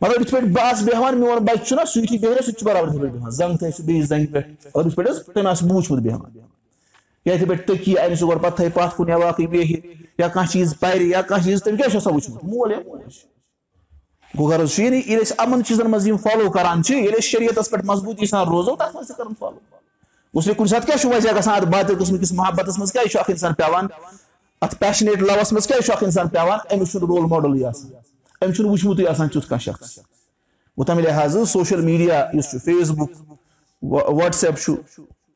مطلب 0.00 0.20
یِتھ 0.20 0.30
پٲٹھۍ 0.30 0.52
بہٕ 0.52 0.72
آسہٕ 0.72 0.84
بیٚہوان 0.84 1.20
میون 1.20 1.44
بَچہِ 1.44 1.66
چھُنہ 1.66 1.84
سُہ 1.92 2.00
یُتھُے 2.00 2.18
سُہ 2.18 2.50
تہِ 2.50 2.58
چھُ 2.58 2.66
برابر 2.66 2.88
یِتھٕے 2.88 3.00
پٲٹھۍ 3.00 3.12
بیٚہوان 3.12 3.30
زنٛگ 3.30 3.56
تھایہِ 3.56 3.74
سُہ 3.76 3.82
بیٚیِس 3.86 4.08
زنٛگہِ 4.08 4.32
پٮ۪ٹھ 4.32 4.66
اور 4.72 6.49
حظ 7.26 7.40
یا 7.40 7.46
پٲٹھۍ 7.48 7.64
تٔکی 7.66 7.98
اَنہِ 7.98 8.18
سُہ 8.18 8.26
گۄڈٕ 8.26 8.42
پَتہٕ 8.42 8.56
تھایہِ 8.56 8.72
پَتھ 8.74 8.96
کُن 8.96 9.08
یا 9.08 9.18
باقٕے 9.18 9.46
بیٚہہِ 9.46 9.94
یا 10.18 10.28
کانٛہہ 10.28 10.50
چیٖز 10.50 10.74
پَرِ 10.80 11.02
یا 11.02 11.22
کانٛہہ 11.22 11.44
چیٖز 11.44 11.62
تٔمۍ 11.62 11.76
کیٛاہ 11.76 11.90
چھُ 11.90 11.96
آسان 11.96 12.14
وٕچھمُت؟ 12.14 12.44
مول 12.44 12.72
گوٚو 14.38 14.50
غرض 14.50 14.70
چھُ۔ 14.70 14.82
ییٚلہِ 14.82 15.22
أسۍ 15.22 15.34
یِمَن 15.38 15.64
چیٖزَن 15.64 15.90
منٛز 15.90 16.08
یِم 16.08 16.16
فالو 16.16 16.50
کران 16.50 16.82
چھِ 16.82 16.94
ییٚلہِ 16.94 17.14
أسۍ 17.14 17.28
شریعتَس 17.28 17.70
پٮ۪ٹھ 17.70 17.86
مضبوٗطی 17.86 18.26
سان 18.26 18.48
روزو 18.48 18.76
تَتھ 18.76 18.96
منٛز 18.96 19.08
تہِ 19.08 19.16
کَرُن 19.16 19.32
فالو 19.38 19.58
گوٚژھ 20.34 20.48
نہٕ 20.48 20.56
کُنہِ 20.56 20.70
ساتہٕ 20.70 20.86
کیٛاہ 20.86 20.98
چھُ 20.98 21.14
وجہ 21.14 21.30
گژھان 21.38 21.54
اَتھ 21.54 21.64
بادل 21.64 21.98
قٕسمٕکِس 21.98 22.32
محبتَس 22.32 22.78
منٛز؟ 22.78 22.92
کیٛازِ 22.92 23.10
چھُ 23.10 23.20
اکھ 23.20 23.30
اِنسان 23.30 23.54
پیٚوان 23.54 23.86
اَتھ 24.60 24.76
پیشنیٹ 24.78 25.18
لَوَس 25.18 25.52
منٛز 25.52 25.66
کیٛازِ 25.66 25.84
چھُ 25.84 25.92
اکھ 25.92 26.04
اِنسان 26.04 26.28
پیٚوان 26.28 26.58
أمِس 26.72 26.90
چھُنہٕ 26.90 27.08
رول 27.08 27.24
ماڈلٕے 27.26 27.64
آسان۔ 27.64 27.90
أمِس 28.44 28.56
چھُنہٕ 28.56 28.72
وٕچھمُتٕے 28.72 29.08
آسان 29.08 29.28
تیُتھ 29.28 29.48
کانٛہہ 29.48 29.72
شخص۔ 29.72 29.98
گوٚو 29.98 30.84
تَمہِ 30.84 31.04
لِحاظہٕ 31.04 31.44
سوشَل 31.44 31.80
میٖڈیا 31.80 32.30
یُس 32.32 32.50
چھُ 32.50 32.58
فیس 32.64 32.90
بُک 32.90 33.10
وَٹس 33.82 34.44
ایپ 34.44 34.58
چھُ 34.58 34.74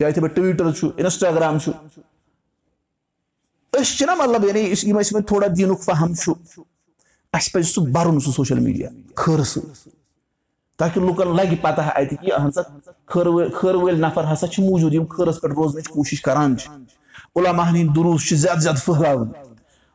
یِتھٕے 0.08 0.22
پٲٹھۍ 0.22 0.34
ٹُوِٹر 0.34 0.72
چھُ 0.72 0.90
اِنسٹاگرام 0.96 1.58
چھُ 1.58 1.70
أسۍ 3.72 3.96
چھِنہ 3.98 4.14
مطلب 4.18 4.44
یعنی 4.44 5.22
تھوڑا 5.26 5.46
دیٖنُک 5.56 5.82
فہم 5.82 6.14
چھُ 6.14 6.32
اَسہِ 7.32 7.52
پَزِ 7.52 7.66
سُہ 7.72 7.80
بَرُن 7.92 8.20
سُہ 8.20 8.32
سوشَل 8.32 8.58
میٖڈیا 8.58 8.88
خٲرٕ 9.16 9.44
سۭتۍ 9.44 9.90
تاکہِ 10.78 11.02
لُکَن 11.02 11.36
لَگہِ 11.36 11.60
پَتہ 11.62 11.80
اَتہِ 11.80 12.16
کہِ 12.20 12.32
اہن 12.32 12.50
سا 12.50 12.60
خٲر 13.06 13.26
وٲلۍ 13.26 13.82
وٲلۍ 13.82 14.00
نَفر 14.00 14.32
ہسا 14.32 14.46
چھِ 14.46 14.64
موٗجوٗد 14.64 14.94
یِم 14.94 15.06
خٲرَس 15.10 15.40
پٮ۪ٹھ 15.40 15.54
روزنٕچ 15.56 15.88
کوٗشِش 15.88 16.20
کران 16.22 16.56
چھِ 16.58 16.68
عُلاماہَن 17.36 17.76
ہٕنٛدۍ 17.76 17.94
دُروٗس 17.94 18.28
چھِ 18.28 18.36
زیادٕ 18.36 18.60
زیادٕ 18.60 18.84
پھٔہلاوٕنۍ 18.84 19.32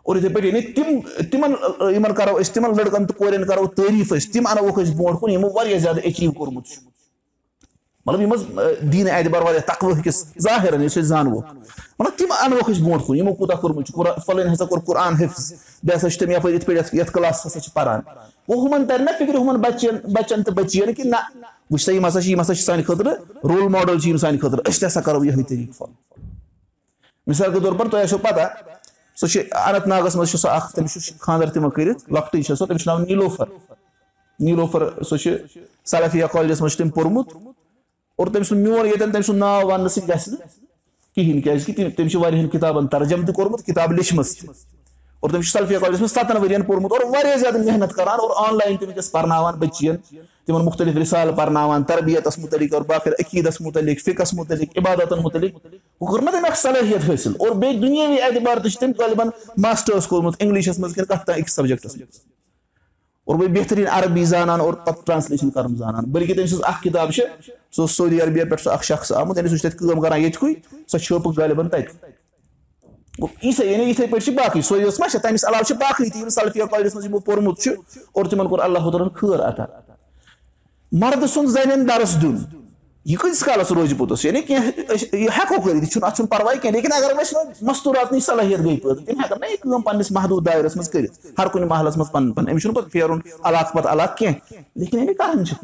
اور 0.06 0.16
یِتھٕے 0.16 0.34
پٲٹھۍ 0.34 0.46
یعنی 0.48 0.62
تِم 0.74 1.00
تِمن 1.32 1.54
یِمن 1.94 2.14
کرو 2.16 2.38
أسۍ 2.40 2.54
تِمن 2.54 2.76
لٔڑکن 2.78 3.06
تہٕ 3.08 3.18
کورٮ۪ن 3.18 3.46
کرو 3.48 3.66
تعٲریٖف 3.76 4.14
أسۍ 4.14 4.32
تِم 4.34 4.48
اَنوکھ 4.48 4.80
أسۍ 4.80 4.96
برونٛٹھ 4.98 5.20
کُن 5.20 5.32
یِمو 5.32 5.50
واریاہ 5.56 5.80
زیادٕ 5.80 6.00
ایچیٖو 6.04 6.32
کوٚرمُت 6.32 6.66
چھُ 6.68 6.82
مطلب 8.10 8.22
یِم 8.22 8.34
حظ 8.34 8.44
دیٖنہٕ 8.92 9.14
اعتبار 9.14 9.42
واریاہ 9.42 9.62
تَکوٕ 9.68 9.98
أکِس 9.98 10.26
ظٲہِرن 10.44 10.82
یُس 10.84 10.98
أسۍ 10.98 11.02
زانوکھ 11.08 11.46
مطلب 12.00 12.18
تِم 12.18 12.32
اَنوکھ 12.32 12.70
أسۍ 12.70 12.82
برونٛٹھ 12.84 13.06
کُن 13.06 13.18
یِمو 13.18 13.34
کوٗتاہ 13.34 13.58
کوٚرمُت 13.62 13.88
چھُ؟ 13.88 13.94
فلٲنۍ 14.26 14.54
ہسا 14.54 14.66
کوٚر 14.66 14.80
قرآن 14.86 15.14
حِفظ 15.22 15.54
بیٚیہِ 15.84 15.98
ہسا 15.98 16.10
چھِ 16.10 16.20
تِم 16.20 16.32
یَپٲرۍ 16.32 16.54
یِتھ 16.54 16.66
پٲٹھۍ 16.66 16.94
یَتھ 16.94 17.12
کٕلاسَس 17.12 17.46
ہسا 17.46 17.60
چھِ 17.60 17.74
پَران. 17.74 18.00
گوٚو 18.50 18.66
ہُمَن 18.66 18.86
تَرِ 18.88 19.02
نہ 19.02 19.58
بَچَن 19.58 19.96
بَچَن 20.14 20.44
تہٕ 20.44 20.54
بٔچِیَن 20.54 20.94
کہِ 20.94 21.06
نہ 21.06 21.16
وٕچھ 21.72 21.84
سا 21.84 21.92
یِم 21.92 22.08
ہسا 22.08 22.22
چھِ 22.22 22.30
یِم 22.32 22.42
ہسا 22.42 22.54
چھِ 22.56 22.64
سانہِ 22.64 22.86
خٲطرٕ 22.86 23.14
رول 23.44 23.68
ماڈل 23.76 24.00
چھِ 24.00 24.10
یِم 24.10 24.18
سانہِ 24.18 24.42
خٲطرٕ 24.42 24.62
أسۍ 24.68 24.80
تہِ 24.80 24.88
ہسا 24.88 25.02
کَرو 25.02 25.26
یِہوے 25.26 25.44
طریٖقہٕ 25.44 25.78
فالو. 25.78 25.94
مِثال 27.28 27.54
کے 27.54 27.60
طور 27.64 27.74
پر 27.80 27.90
تۄہہِ 27.90 28.04
آسیو 28.04 28.18
پَتہ 28.18 28.48
سۄ 29.20 29.28
چھِ 29.28 29.42
اننت 29.66 29.88
ناگَس 29.88 30.16
منٛز 30.16 30.30
چھِ 30.30 30.40
سۄ 30.40 30.50
اکھ 30.50 30.74
تٔمِس 30.76 30.94
چھُ 31.06 31.20
خاندر 31.20 31.50
تِمن 31.50 31.70
کٔرِتھ 31.70 32.12
لۄکٹٕے 32.14 32.42
چھےٚ 32.42 32.58
سۄ 32.58 32.68
تٔمِس 32.68 32.82
چھُ 32.82 32.88
ناو 32.88 33.00
نیٖلوفر. 33.00 33.46
نیٖلوفر 34.40 35.04
سۄ 35.10 35.18
چھِ 35.18 35.38
سلفیا 35.86 36.28
کالیجَس 36.28 36.62
منٛز 36.62 36.72
چھُ 36.72 36.80
تٔمۍ 36.80 36.94
پوٚرمُت 36.94 37.28
اور 38.20 38.28
تٔمۍ 38.28 38.44
سُنٛد 38.44 38.62
میون 38.62 38.86
ییٚتٮ۪ن 38.86 39.12
تٔمۍ 39.12 39.22
سُنٛد 39.22 39.40
ناو 39.40 39.68
وَننہٕ 39.68 39.88
سۭتۍ 39.88 40.08
گژھِ 40.08 40.30
نہٕ 40.30 40.38
کِہینۍ 41.16 41.42
کیازِ 41.44 41.66
کہِ 41.66 41.96
تٔمۍ 41.96 42.10
چھِ 42.10 42.16
واریاہن 42.16 42.50
کِتابَن 42.50 42.88
ترجم 42.88 43.26
تہِ 43.26 43.36
کوٚرمُت 43.36 43.66
کِتاب 43.66 43.92
لیٚچھمٕژ 43.92 44.28
اور 45.20 45.30
تٔمۍ 45.30 45.42
چھُ 45.42 45.52
سلفیا 45.52 45.80
کالیجَس 45.80 46.02
منٛز 46.02 46.14
سَتَن 46.14 46.38
ؤرۍ 46.38 46.52
یَن 46.52 46.62
پوٚرمُت 46.62 46.92
اور 46.92 47.02
واریاہ 47.04 47.36
زیادٕ 47.36 47.66
محنت 47.66 47.94
کران 47.94 48.20
اور 48.20 48.48
آن 48.48 48.58
لاین 48.58 48.78
تہِ 48.78 48.84
وٕنکیٚس 48.84 49.12
پَرناوان 49.12 49.54
بٔچِین۔ 49.54 49.98
تِمن 50.46 50.66
مُختٔلِف 50.66 50.96
رِسالہٕ 50.96 51.36
پَرناوان 51.36 51.84
تربیتَس 51.84 52.40
مُتعلِق 52.40 52.74
اور 52.74 52.82
باقٕے 52.82 53.12
عقیٖدَس 53.20 53.62
مُتعلِق 53.62 54.00
فِکَس 54.06 54.34
مُتعلِق 54.34 54.78
عبادتَن 54.78 55.20
مُتعلِق۔ 55.22 55.56
وۄنۍ 56.02 56.14
کٔر 56.14 56.22
نہ 56.24 56.30
تٔمۍ 56.30 56.50
اکھ 56.50 56.58
صلٲحیت 56.58 57.10
حٲصِل۔ 57.10 57.32
اور 57.40 57.52
بیٚیہِ 57.52 57.82
دُنیٲوی 57.82 58.22
اعتبار 58.22 58.58
تہِ 58.58 58.72
چھِ 58.72 58.80
تٔمۍ 58.80 58.94
طالبان 58.98 59.30
ماسٹٲرٕس 59.58 60.08
کوٚرمُت 60.08 60.36
اِنگلِشَس 60.40 60.80
منٛز 60.80 60.94
کِنہٕ 60.94 61.08
کَتھ 61.08 61.32
أکِس 61.40 61.52
سَبجکٹَس 61.52 61.98
اور 63.26 63.36
بیٚیہِ 63.36 63.58
بہتریٖن 63.58 63.88
عربی 63.92 64.24
زانان 64.24 64.62
اور 64.62 64.74
پَتہٕ 64.74 65.04
ٹرانسلیشن 65.06 65.50
کَرُن 65.50 65.76
زانان۔ 65.76 66.04
بٔلکہِ 66.06 66.36
تٔمۍ 66.36 66.48
سٕنٛز 66.48 66.64
اکھ 66.64 66.84
کِتاب 66.84 67.12
چھِ 67.12 67.24
سُہ 67.76 67.82
اوس 67.82 67.98
سعودی 67.98 68.22
عربِیا 68.22 68.46
پٮ۪ٹھ 68.46 68.62
سُہ 68.62 68.72
اکھ 68.74 68.86
شخص 68.86 69.12
آمُت 69.12 69.38
یعنی 69.38 69.50
سُہ 69.50 69.58
چھُ 69.58 69.70
تَتہِ 69.70 69.80
کٲم 69.80 70.02
کران 70.02 70.20
ییٚتہِ 70.22 70.54
سۄ 70.92 70.98
چھٲپٕکھ 70.98 71.40
غالبن 71.40 71.70
تَتہِ 71.70 72.18
یِتھٕے 73.44 73.66
یعنی 73.66 73.84
یِتھٕے 73.84 74.08
پٲٹھۍ 74.08 74.26
چھِ 74.26 74.34
باقٕے 74.36 74.62
سۄ 74.62 74.80
یۄس 74.82 75.00
ما 75.00 75.10
چھِ 75.10 75.22
تَمہِ 75.22 75.38
علاوٕ 75.48 75.64
چھِ 75.68 75.76
باقٕے 75.80 76.10
تہِ 76.10 76.22
یِم 76.22 76.30
سلفیا 76.30 76.66
کالیجَس 76.66 76.96
منٛز 76.96 77.06
یِمو 77.06 77.20
پوٚرمُت 77.20 77.60
چھُ 77.62 77.74
اور 78.12 78.26
تِمن 78.26 78.48
کوٚر 78.48 78.64
اللہ 78.64 78.90
تعالیٰ 78.90 79.02
ہن 79.02 79.14
خٲر 79.16 79.48
عطا 79.48 79.66
مردٕ 80.92 81.28
سُنٛد 81.28 81.50
زَنٮ۪ن 81.52 81.88
درس 81.88 82.22
دیُن 82.22 82.38
یہِ 83.06 83.18
کۭتِس 83.18 83.44
کالَس 83.44 83.72
روزِ 83.72 83.94
پوٚتُس 83.98 84.26
یعنی 84.26 84.42
کینٛہہ 84.42 84.94
أسۍ 84.94 85.08
یہِ 85.14 85.28
ہٮ۪کو 85.38 85.62
کٔرِتھ 85.62 85.84
یہِ 85.84 85.90
چھُنہٕ 85.92 86.08
اَتھ 86.08 86.16
چھُنہٕ 86.16 86.30
پَرواے 86.32 86.58
کینٛہہ 86.62 86.76
لیکِن 86.76 86.94
اَگر 86.94 87.20
أسۍ 87.22 87.64
مستوٗراتنٕچ 87.68 88.24
صلٲحیت 88.24 88.60
گٔے 88.60 88.76
پٲدٕ 88.84 89.06
تِم 89.06 89.20
ہٮ۪کَن 89.20 89.40
نہ 89.42 89.46
یہِ 89.46 89.58
کٲم 89.62 89.82
پَنٕنِس 89.82 90.12
محدوٗد 90.12 90.46
دایرَس 90.46 90.76
منٛز 90.76 90.90
کٔرِتھ 90.90 91.40
ہر 91.40 91.48
کُنہِ 91.48 91.68
محلَس 91.70 91.98
منٛز 91.98 92.12
پَنُن 92.12 92.32
پَنُن 92.34 92.50
أمِس 92.52 92.62
چھُنہٕ 92.62 92.76
پَتہٕ 92.76 92.92
پھیرُن 92.92 93.20
علاقہٕ 93.44 93.74
پَتہٕ 93.74 93.92
علاقہٕ 93.92 94.18
کیٚنٛہہ 94.18 94.62
لیکِن 94.76 95.00
یعنی 95.00 95.14
کَران 95.14 95.46
چھِ 95.46 95.56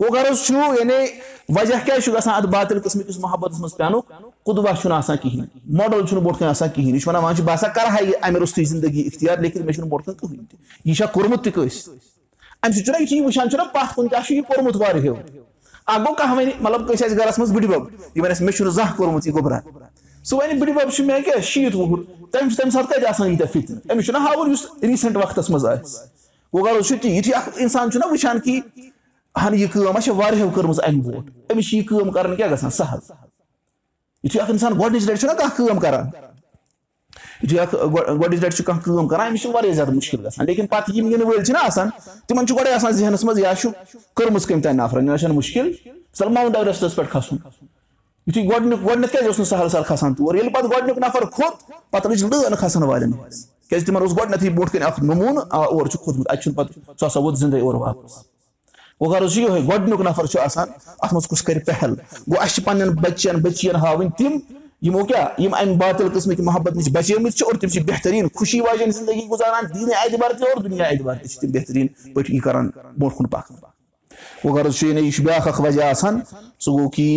گوٚو 0.00 0.14
غرض 0.14 0.42
چھُ 0.42 0.54
یعنی 0.54 0.94
وجہ 1.48 1.74
کیازِ 1.84 2.02
چھُ 2.04 2.12
گژھان 2.14 2.34
اَتھ 2.34 2.46
باتِل 2.46 2.78
قٕسمٕکِس 2.80 3.18
محبتَس 3.18 3.58
منٛز 3.58 3.76
پٮ۪نُک 3.76 4.12
قُدوا 4.44 4.72
چھُنہٕ 4.80 4.98
آسان 4.98 5.16
کِہینۍ۔ 5.16 5.46
ماڈل 5.70 6.06
چھُنہٕ 6.06 6.22
برونٛٹھ 6.22 6.38
کَنۍ 6.38 6.48
آسان 6.48 6.68
کِہینۍ۔ 6.68 6.92
یہِ 6.92 7.00
چھُ 7.00 7.08
وَنان 7.08 7.24
وۄنۍ 7.24 7.36
چھُ 7.36 7.44
باسان 7.44 7.70
کَرٕ 7.74 7.90
ہا 7.90 7.96
یہِ 8.00 8.12
اَمہِ 8.22 8.36
روٚستُے 8.36 8.64
زندگی 8.64 9.00
اِختِیار 9.00 9.38
لیکِن 9.38 9.64
مےٚ 9.64 9.74
چھُنہٕ 9.74 9.90
برونٛٹھ 9.90 10.06
کَنۍ 10.06 10.16
کٕہٕنۍ 10.16 10.44
تہِ۔ 10.50 10.58
یہِ 10.84 10.96
چھا 10.96 11.06
کوٚرمُت 11.06 11.44
تہِ 11.44 11.52
کٲنٛسہِ؟ 11.52 11.94
اَمہِ 12.62 12.74
سۭتۍ 12.74 12.84
چھُنہ 12.84 12.96
یہِ 13.00 13.08
چھُ 13.08 13.16
یہِ 13.16 13.24
وٕچھان 13.24 13.50
چھُنہ 13.50 13.62
پَتھ 13.72 13.94
کُن 13.94 14.08
کیاہ 14.08 14.22
چھُ 14.26 14.34
یہِ 14.34 14.44
کوٚرمُت 14.46 14.76
واریاہو 14.76 15.16
اکھ 15.86 16.00
گوٚو 16.00 16.14
کانٛہہ 16.14 16.36
وَنہِ 16.36 16.52
مطلب 16.60 16.86
کٲنٛسہِ 16.86 17.06
آسہِ 17.06 17.18
گرَس 17.18 17.38
منٛز 17.38 17.52
بٕڈِبب 17.52 17.82
یہِ 18.14 18.24
وَنہِ 18.24 18.40
مےٚ 18.40 18.54
چھُنہٕ 18.56 18.72
زانٛہہ 18.72 18.96
کوٚرمُت 18.96 19.26
یہِ 19.26 19.34
گۄبرا 19.34 19.58
سُہ 20.24 20.38
وَنہِ 20.38 20.60
بٕڈِبب 20.60 20.90
چھُ 20.90 21.04
مےٚ 21.04 21.22
کیاہ 21.24 21.40
شیٖتھ 21.40 21.76
وُہُر 21.76 21.98
تٔمِس 22.32 22.56
تَمہِ 22.56 22.72
ساتہٕ 22.72 22.88
کَتہِ 22.90 23.06
آسان 23.06 23.28
ییٖتیاہ 23.28 23.52
فِتنہٕ؟ 23.52 23.80
أمِس 23.92 24.04
چھُنہ 24.04 24.18
ہاوُن 24.18 24.50
یُس 24.50 24.66
ریٖسنٛٹ 24.82 25.16
وقتَس 25.16 25.50
منٛز 25.50 25.66
آسہِ۔ 25.66 26.08
گوٚو 26.54 26.64
غرض 26.66 26.86
چھُ 26.86 26.96
تی 27.02 27.16
یِتھُے 27.16 27.32
اکھ 27.32 27.48
اِنسان 27.56 27.90
چھُنہ 27.90 28.06
وٕچھان 28.06 28.40
کہِ 28.40 28.60
اہن 29.36 29.54
یہِ 29.54 29.70
کٲم 29.72 29.98
چھےٚ 30.00 30.16
واریاہو 30.16 30.50
کٔرمٕژ 30.50 30.80
اَمہِ 30.86 31.04
برونٛٹھ 31.04 31.52
أمِس 31.52 31.68
چھِ 31.68 31.76
یہِ 31.78 31.86
کٲم 31.86 32.10
کَرٕنۍ 32.10 32.36
کیٛاہ 32.36 32.52
گژھان 32.52 32.70
سہل 32.70 32.98
یِتھُے 34.24 34.40
اکھ 34.40 34.50
اِنسان 34.50 34.72
گۄڈٕنِچ 34.78 35.02
لَٹہِ 35.08 35.20
چھُنہ 35.20 35.32
کانٛہہ 35.38 35.56
کٲم 35.56 35.78
کران 35.80 36.06
یِتھُے 37.42 37.58
اکھ 37.60 37.74
گۄڈٕنِچ 37.74 38.40
لَٹہِ 38.42 38.56
چھُ 38.56 38.64
کانٛہہ 38.64 38.82
کٲم 38.84 39.08
کران 39.08 39.26
أمِس 39.28 39.42
چھُ 39.42 39.54
واریاہ 39.54 39.74
زیادٕ 39.74 39.94
مُشکِل 39.94 40.26
گژھان 40.26 40.46
لیکِن 40.46 40.66
پَتہٕ 40.66 40.94
یِم 40.96 41.10
یِنہٕ 41.10 41.26
وٲلۍ 41.26 41.44
چھِنہ 41.44 41.58
آسان 41.66 41.88
تِمن 42.28 42.46
چھُ 42.46 42.56
گۄڈَے 42.58 42.72
آسان 42.74 42.92
ذہنَس 42.92 43.24
منٛز 43.24 43.38
یا 43.38 43.54
چھُ 43.60 43.70
کٔرمٕژ 44.16 44.46
کٔمۍ 44.46 44.62
تانۍ 44.62 44.76
نَفرَن 44.76 45.08
یہِ 45.08 45.18
چھَنہٕ 45.18 45.36
مُشکِل. 45.36 45.70
مِثال 46.14 46.28
ماوُنٹ 46.32 46.56
ایٚورسٹَس 46.56 46.94
پٮ۪ٹھ 46.96 47.10
کھسُن 47.10 47.36
یِتھُے 48.26 48.42
گۄڈٕنیُک 48.48 48.84
گۄڈٕنیٚتھ 48.84 49.12
کیازِ 49.12 49.26
اوس 49.26 49.38
نہٕ 49.38 49.48
سہل 49.48 49.68
سہل 49.68 49.82
کھسان 49.86 50.14
تور 50.14 50.34
ییٚلہِ 50.34 50.52
پَتہٕ 50.54 50.70
گۄڈٕنیُک 50.70 50.98
نَفر 50.98 51.24
کھوٚت 51.34 51.70
پَتہٕ 51.90 52.10
لٔج 52.10 52.24
لٲن 52.24 52.54
کھسان 52.60 52.82
والٮ۪ن 52.82 53.12
ہٕنٛز 53.12 53.46
کیازِ 53.68 53.86
تِمن 53.86 54.02
اوس 54.02 54.16
گۄڈٕنیتھٕے 54.16 54.50
برونٛٹھ 54.50 54.72
کَنۍ 54.72 54.86
اکھ 54.86 55.00
نموٗنہٕ 55.04 55.44
آ 55.50 55.58
اور 55.58 55.86
چھُ 55.86 55.98
کھوٚتمُت 56.02 56.26
اَتہِ 56.30 56.42
چھُنہٕ 56.42 56.56
پَتہٕ 56.56 56.96
سُہ 57.00 57.06
ہسا 57.06 57.20
ووت 57.20 57.38
زِندَے 57.38 57.60
اورٕ 57.60 57.80
واپَس 57.80 58.33
گوٚو 59.00 59.12
غرض 59.12 59.32
چھُ 59.34 59.40
یِہوے 59.40 59.60
گۄڈٕنیُک 59.60 60.00
نَفر 60.00 60.26
چھُ 60.26 60.40
آسان 60.40 60.68
اَتھ 60.98 61.14
منٛز 61.14 61.26
کُس 61.28 61.42
کَرِ 61.42 61.64
پہل 61.66 61.94
گوٚو 62.28 62.40
اَسہِ 62.40 62.54
چھِ 62.54 62.64
پَنٕنٮ۪ن 62.64 62.94
بَچن 63.02 63.36
بٔچِین 63.42 63.76
ہاوٕنۍ 63.76 64.10
تِم 64.18 64.38
یِمو 64.86 65.04
کیاہ 65.04 65.40
یِم 65.40 65.54
اَمہِ 65.54 65.76
باتِل 65.76 66.08
قٕسمٕکۍ 66.08 66.44
محبت 66.44 66.76
نِش 66.76 66.88
بَچیمٕتۍ 66.92 67.36
چھِ 67.36 67.46
اور 67.46 67.54
تِم 67.60 67.68
چھِ 67.68 67.82
بہتریٖن 67.88 68.26
خوشی 68.34 68.60
واجٮ۪ن 68.60 68.90
زندگی 68.90 69.26
گُزاران 69.30 69.64
دیٖنہِ 69.74 69.94
اعتبار 70.02 70.30
تہِ 70.38 70.48
اور 70.48 70.62
دُنیا 70.62 70.84
اعتبار 70.84 71.14
تہِ 71.14 71.28
چھِ 71.30 71.40
تِم 71.40 71.50
بہتریٖن 71.52 71.86
پٲٹھۍ 72.14 72.34
یہِ 72.34 72.40
کران 72.42 72.70
برونٛٹھ 72.98 73.16
کُن 73.16 73.26
پَکان 73.26 73.56
گوٚو 74.44 74.56
غرض 74.56 74.74
چھُ 74.78 74.88
یعنی 74.88 75.00
یہِ 75.00 75.12
چھُ 75.12 75.24
بیاکھ 75.24 75.48
اکھ 75.48 75.60
وجہ 75.60 75.82
آسان 75.82 76.20
سُہ 76.60 76.70
گوٚو 76.72 76.88
کہِ 76.90 77.08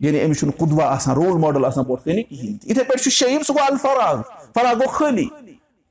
یعنی 0.00 0.24
أمِس 0.24 0.38
چھُنہٕ 0.38 0.56
قُدوا 0.58 0.84
آسان 0.94 1.14
رول 1.14 1.38
ماڈل 1.40 1.64
آسان 1.64 1.84
برونٛٹھ 1.84 2.04
کَنہِ 2.04 2.22
یِتھٕے 2.68 2.84
پٲٹھۍ 2.84 3.02
چھُ 3.02 3.10
شیٖم 3.10 3.42
سُہ 3.42 3.54
گوٚو 3.54 3.72
الفراغ. 3.72 4.20
فراغ 4.54 4.74
گوٚو 4.78 4.92
خٲلی 4.92 5.26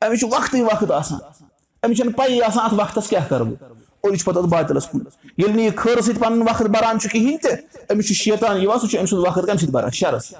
أمِس 0.01 0.19
چھُ 0.19 0.27
وقتٕے 0.31 0.61
وقت 0.61 0.91
آسان 0.91 1.19
أمِس 1.83 1.97
چھَنہٕ 1.97 2.15
پَیی 2.17 2.41
آسان 2.41 2.65
اَتھ 2.65 2.73
وقتَس 2.73 3.09
کیاہ 3.09 3.25
کَرٕ 3.29 3.45
بہٕ 3.45 3.76
اور 4.07 4.15
یہِ 4.15 4.49
باتِلَس 4.49 4.87
کُن 4.87 4.99
ییٚلہِ 5.37 5.55
نہٕ 5.55 5.63
یہِ 5.65 5.75
خٲرٕ 5.77 6.01
سۭتۍ 6.01 6.19
پَنُن 6.21 6.41
وقت 6.49 6.69
بَران 6.75 6.99
چھُ 6.99 7.09
کِہینۍ 7.11 7.37
تہِ 7.43 7.51
أمِس 7.91 8.07
چھُ 8.07 8.13
شیطان 8.15 8.61
یِوان 8.61 8.79
سُہ 8.79 8.87
چھُ 8.87 8.99
أمۍ 8.99 9.07
سُنٛد 9.07 9.27
وقت 9.27 9.45
کَمہِ 9.47 9.59
سۭتۍ 9.59 9.71
بَران 9.71 9.91
شَرَس 9.91 10.33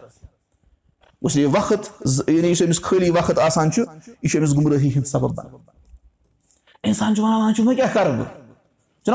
گوٚژھ 1.24 1.38
یہِ 1.38 1.56
وقت 1.56 2.30
یعنی 2.30 2.48
یُس 2.48 2.62
أمِس 2.62 2.82
خٲلی 2.82 3.10
وقت 3.10 3.40
آسان 3.40 3.72
چھُ 3.72 3.82
یہِ 3.82 4.30
چھُ 4.32 4.38
أمِس 4.40 4.56
گُمرٲہی 4.58 4.90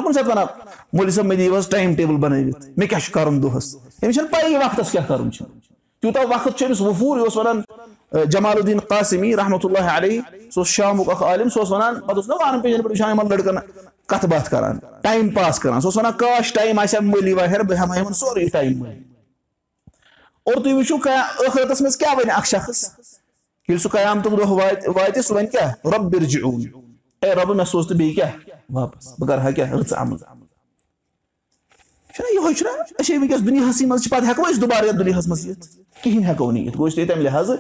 کُنہِ 0.05 0.15
ساتہٕ 0.15 0.31
وَنان 0.31 0.47
مولوی 0.93 1.11
صٲب 1.13 1.25
مےٚ 1.27 1.39
دِیِو 1.39 1.57
حظ 1.57 1.69
ٹایم 1.69 1.95
ٹیبٕل 1.95 2.17
بَنٲوِتھ 2.17 2.67
مےٚ 2.77 2.89
کیاہ 2.89 3.01
چھُ 3.01 3.13
کَرُن 3.13 3.43
دۄہَس 3.43 3.77
أمِس 4.03 4.15
چھَنہٕ 4.15 4.31
پَیی 4.31 4.57
وقتَس 4.57 4.91
کیاہ 4.93 5.07
کَرُن 5.09 5.31
تیوٗتاہ 5.31 6.23
وقت 6.31 6.59
چھُ 6.59 6.67
أمِس 6.67 6.81
وفوٗر 6.81 7.17
یہِ 7.17 7.25
اوس 7.25 7.37
وَنان 7.37 7.61
جمال 8.31 8.57
الدیٖن 8.57 8.79
قاسمی 8.89 9.37
رحمتہ 9.37 9.67
اللہ 9.67 9.91
علیہ 9.97 10.21
سُہ 10.55 10.61
اوس 10.61 10.69
شامُک 10.69 11.11
اکھ 11.11 11.23
عالِم 11.23 11.49
سُہ 11.49 11.61
اوس 11.61 11.71
وَنان 11.71 11.95
پَتہٕ 12.01 12.17
اوس 12.17 12.29
نہ 12.29 12.35
لٔڑکَن 13.29 13.59
کَتھ 14.13 14.27
باتھ 14.27 14.51
کران؟ 14.51 14.79
ٹایم 15.03 15.29
پاس 15.29 15.59
کران۔ 15.59 15.81
سُہ 15.81 15.87
اوس 15.87 15.97
وَنان 15.97 16.13
کاش 16.13 16.53
ٹایم 16.53 16.79
آسہِ 16.79 17.01
ہا 17.01 17.07
مٲلی 17.07 17.33
واہر 17.33 17.63
بہٕ 17.63 17.79
ہٮ۪مہٕ 17.79 17.97
ہا 17.97 18.01
یِمن 18.01 18.13
سورُے 18.13 18.49
ٹایم 18.49 18.79
مٔلۍ 18.79 18.95
اور 20.45 20.55
تُہۍ 20.55 20.73
وٕچھِو 20.73 20.97
ٲخرتس 21.47 21.81
منٛز 21.81 21.97
کیاہ 21.97 22.15
وَنہِ 22.15 22.33
اکھ 22.37 22.49
شخص؟ 22.49 22.85
ییٚلہِ 23.69 23.81
سُہ 23.81 23.89
قیامتُک 23.89 24.33
دۄہ 24.33 24.47
واتہِ 24.47 24.89
واتہِ 24.89 25.25
سُہ 25.25 25.37
وَنہِ 25.37 25.51
کیاہ؟ 25.51 25.73
رۄب 25.85 26.15
اے 27.23 27.35
رۄبہٕ 27.35 27.57
مےٚ 27.57 27.67
سوز 27.67 27.89
تہٕ 27.89 27.97
بیٚیہِ 27.97 28.15
کیاہ؟ 28.15 28.31
واپس. 28.71 29.09
بہٕ 29.19 29.29
کرٕ 29.29 29.39
ہا 29.39 29.51
کیاہ 29.51 29.73
رٕژ 29.73 29.93
عمل؟ 29.97 30.17
چھُنہ 32.15 32.35
یِہوے 32.35 32.55
چھُنہ 32.55 33.03
چھِ 33.03 33.17
وٕنکیٚس 33.17 33.41
دُنیاہسٕے 33.41 33.87
منٛز 33.87 34.03
چھِ 34.03 34.11
پَتہٕ 34.11 34.29
ہٮ۪کو 34.29 34.43
أسۍ 34.43 34.61
دُبارٕ 34.61 34.87
یَتھ 34.87 34.97
دُنیاہَس 34.97 35.29
منٛز 35.29 35.47
یِتھ؟ 35.47 35.67
کِہینۍ 36.03 36.31
ہٮ۪کو 36.31 36.51
نہٕ 36.51 36.63
یِتھ۔ 36.63 36.77
گوٚو 36.79 36.89
أسۍ 36.93 37.07
تَمہِ 37.07 37.23
لِحاظہٕ 37.23 37.57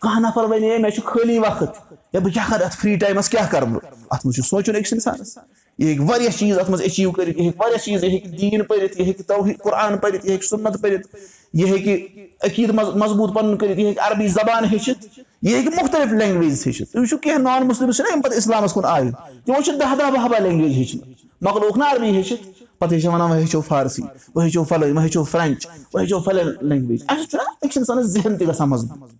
کانٛہہ 0.00 0.28
نفر 0.28 0.44
وَنہِ 0.44 0.70
ہے 0.70 0.78
مےٚ 0.78 0.90
چھُ 0.90 1.04
خٲلی 1.04 1.38
وقت۔ 1.38 1.92
یا 2.12 2.20
بہٕ 2.20 2.32
کیاہ 2.32 2.50
کَرٕ 2.50 2.64
اَتھ 2.64 2.76
فرٛی 2.76 2.96
ٹایمَس 2.96 3.28
کیاہ 3.28 3.46
کَرٕ 3.50 3.66
بہٕ؟ 3.66 3.80
اَتھ 4.10 4.26
منٛز 4.26 4.34
چھُ 4.36 4.44
سونٛچُن 4.44 4.74
أکِس 4.74 4.92
اِنسانَس 4.92 5.38
یہِ 5.78 5.88
ہیٚکہِ 5.88 6.08
واریاہ 6.10 6.36
چیٖز 6.38 6.58
اَتھ 6.58 6.70
منٛز 6.70 6.80
ایٚچیٖو 6.80 7.10
کٔرِتھ 7.12 7.38
یہِ 7.38 7.44
ہیٚکہِ 7.44 7.60
واریاہ 7.60 7.84
چیٖز 7.84 8.04
یہِ 8.04 8.10
ہیٚکہِ 8.10 8.40
دیٖن 8.40 8.62
پٔرِتھ 8.62 9.00
یہِ 9.00 9.06
ہیٚکہِ 9.06 9.26
تو 9.26 9.42
قۄران 9.62 9.96
پٔرِتھ 9.98 10.26
یہِ 10.26 10.30
ہیٚکہِ 10.30 10.48
سُنت 10.48 10.80
پٔرِتھ 10.82 11.16
یہِ 11.54 11.68
ہیٚکہِ 11.68 12.26
عقیٖد 12.44 12.70
منٛز 12.70 12.94
مضبوٗط 13.02 13.34
پَنُن 13.34 13.56
کٔرِتھ 13.58 13.78
یہِ 13.78 13.86
ہیٚکہِ 13.86 14.06
عربی 14.06 14.28
زبان 14.28 14.64
ہیٚچھِتھ 14.64 15.06
یہِ 15.42 15.54
ہیٚکہِ 15.54 15.82
مُختٔلِف 15.82 16.12
لینٛگویجِز 16.12 16.66
ہیٚچھِتھ 16.66 16.92
تُہۍ 16.92 17.00
وٕچھِو 17.00 17.16
کینٛہہ 17.16 17.42
نان 17.42 17.66
مُسلِمٕز 17.68 17.96
چھِنہ 17.96 18.12
یِم 18.12 18.20
پَتہٕ 18.22 18.36
اِسلامَس 18.36 18.72
کُن 18.72 18.84
آیہِ 18.84 19.10
تِمو 19.46 19.60
چھِ 19.64 19.78
دہ 19.80 19.94
دہ 19.98 20.10
بہہ 20.10 20.28
بہہ 20.28 20.40
لینٛگویج 20.40 20.76
ہیٚچھمٕژ 20.76 21.24
مۄکلووُکھ 21.40 21.78
نا 21.78 21.90
عربی 21.90 22.10
ہیٚچھِتھ 22.10 22.46
پَتہٕ 22.78 23.00
چھِ 23.00 23.08
وَنان 23.08 23.30
وۄنۍ 23.30 23.40
ہیٚچھو 23.40 23.60
فارسی 23.60 24.02
وۄنۍ 24.02 24.44
ہیٚچھو 24.44 24.64
فَلٲنۍ 24.64 24.90
وۄنۍ 24.90 25.02
ہیٚچھو 25.02 25.24
فرٛٮ۪نٛچ 25.24 25.66
وۄنۍ 25.66 26.00
ہیٚچھو 26.00 26.20
فَلٲنۍ 26.20 26.52
لینٛگویج 26.62 27.02
اَمہِ 27.08 27.20
سۭتۍ 27.20 27.30
چھُنہ 27.30 27.42
أکِس 27.64 27.76
اِنسانَس 27.76 28.06
ذہن 28.06 28.36
تہِ 28.36 28.48
گژھان 28.48 28.68
مضبوٗط 28.68 29.12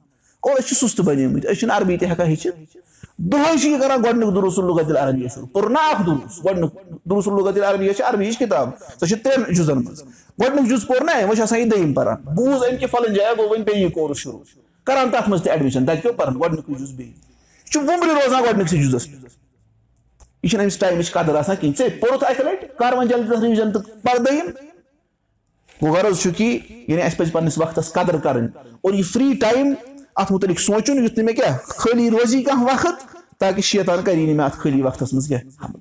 اور 0.42 0.58
أسۍ 0.58 0.66
چھِ 0.68 0.76
سُستہٕ 0.76 1.04
بَنیمٕتۍ 1.06 1.50
أسۍ 1.50 1.58
چھِنہٕ 1.60 1.76
عربی 1.76 1.96
تہِ 1.96 2.10
ہٮ۪کان 2.10 2.26
ہیٚچھِتھ 2.26 2.76
دۄہے 3.18 3.58
چھِ 3.58 3.68
یہِ 3.68 3.80
کران 3.80 4.02
گۄڈٕنیُک 4.02 4.34
دُروٗسُل 4.34 4.64
لُغتِل 4.66 4.96
عربیہ 4.96 5.28
شروٗع 5.34 5.46
پوٚر 5.52 5.70
اکھ 5.80 6.02
دُروٗس 6.06 6.44
گۄڈٕنیُک 6.44 6.72
دُروٗسُل 7.10 7.34
لُغتِل 7.34 7.64
عربیہ 7.64 7.92
چھِ 7.92 8.04
عربِہِچ 8.04 8.38
کِتاب 8.38 8.68
سۄ 9.00 9.06
چھِ 9.06 9.22
ترٛٮ۪ن 9.22 9.54
جُزن 9.54 9.78
منٛز 9.84 10.02
گۄڈٕنیُک 10.40 10.68
جُز 10.68 10.86
پوٚر 10.86 11.04
نا 11.04 11.12
وۄنۍ 11.12 11.34
چھِ 11.34 11.42
آسان 11.42 11.58
یہِ 11.58 11.70
دوٚیِم 11.70 11.92
پَران 11.94 12.16
بوٗز 12.34 12.62
أمۍ 12.62 12.78
کہِ 12.80 12.88
فَلٲنۍ 12.90 13.14
جایہِ 13.14 13.36
گوٚو 13.36 13.48
وۄنۍ 13.48 13.64
بیٚیہِ 13.64 13.84
یہِ 13.84 13.92
کورُس 13.92 14.18
شروٗع 14.18 14.42
کران 14.86 15.10
تَتھ 15.10 15.28
منٛز 15.28 15.42
تہِ 15.42 15.50
ایڈمِشن 15.52 15.86
تَتہِ 15.86 16.02
کیٚو 16.02 16.12
پَران 16.12 16.34
گۄڈٕنیُکُے 16.40 16.74
جُز 16.78 16.92
بیٚیہِ 16.92 17.14
یہِ 17.14 17.72
چھُ 17.72 17.80
وُمبرِ 17.80 18.10
روزان 18.10 18.42
گۄڈٕنِکسٕے 18.42 18.82
جُزَس 18.82 19.08
یہِ 19.08 20.50
چھُنہٕ 20.50 20.64
أمِس 20.64 20.78
ٹایمٕچ 20.78 21.12
قدٕر 21.12 21.34
آسان 21.34 21.56
کِہینۍ 21.56 21.76
ژےٚ 21.78 22.00
پوٚرُتھ 22.00 22.24
اَکہِ 22.24 22.44
لَٹہِ 22.44 22.76
کر 22.78 22.92
وۄنۍ 22.92 23.08
دوٚیِم 24.24 24.46
گوٚو 25.82 25.94
غرض 25.94 26.20
چھُ 26.22 26.30
کہِ 26.36 26.58
یعنی 26.88 27.02
اَسہِ 27.02 27.18
پَزِ 27.18 27.32
پَنٕنِس 27.32 27.58
وقتَس 27.58 27.92
قدٕر 27.92 28.18
کَرٕنۍ 28.18 28.48
اور 28.82 28.92
یہِ 28.94 29.04
فرٛی 29.12 29.34
ٹایم 29.40 29.74
اَتھ 30.16 30.32
مُتعلِق 30.32 30.60
سونٛچُن 30.60 31.04
یُتھ 31.04 31.18
نہٕ 31.18 31.24
مےٚ 31.24 31.34
کیاہ 31.36 31.56
خٲلی 31.66 32.10
روزی 32.10 32.42
کانٛہہ 32.42 32.64
وقت 32.64 33.38
تاکہِ 33.38 33.64
شیطان 33.64 34.02
کَری 34.04 34.26
نہٕ 34.26 34.34
مےٚ 34.36 34.46
اَتھ 34.46 34.56
خٲلی 34.58 34.82
وقتَس 34.82 35.12
منٛز 35.12 35.28
کیٚنٛہہ 35.28 35.72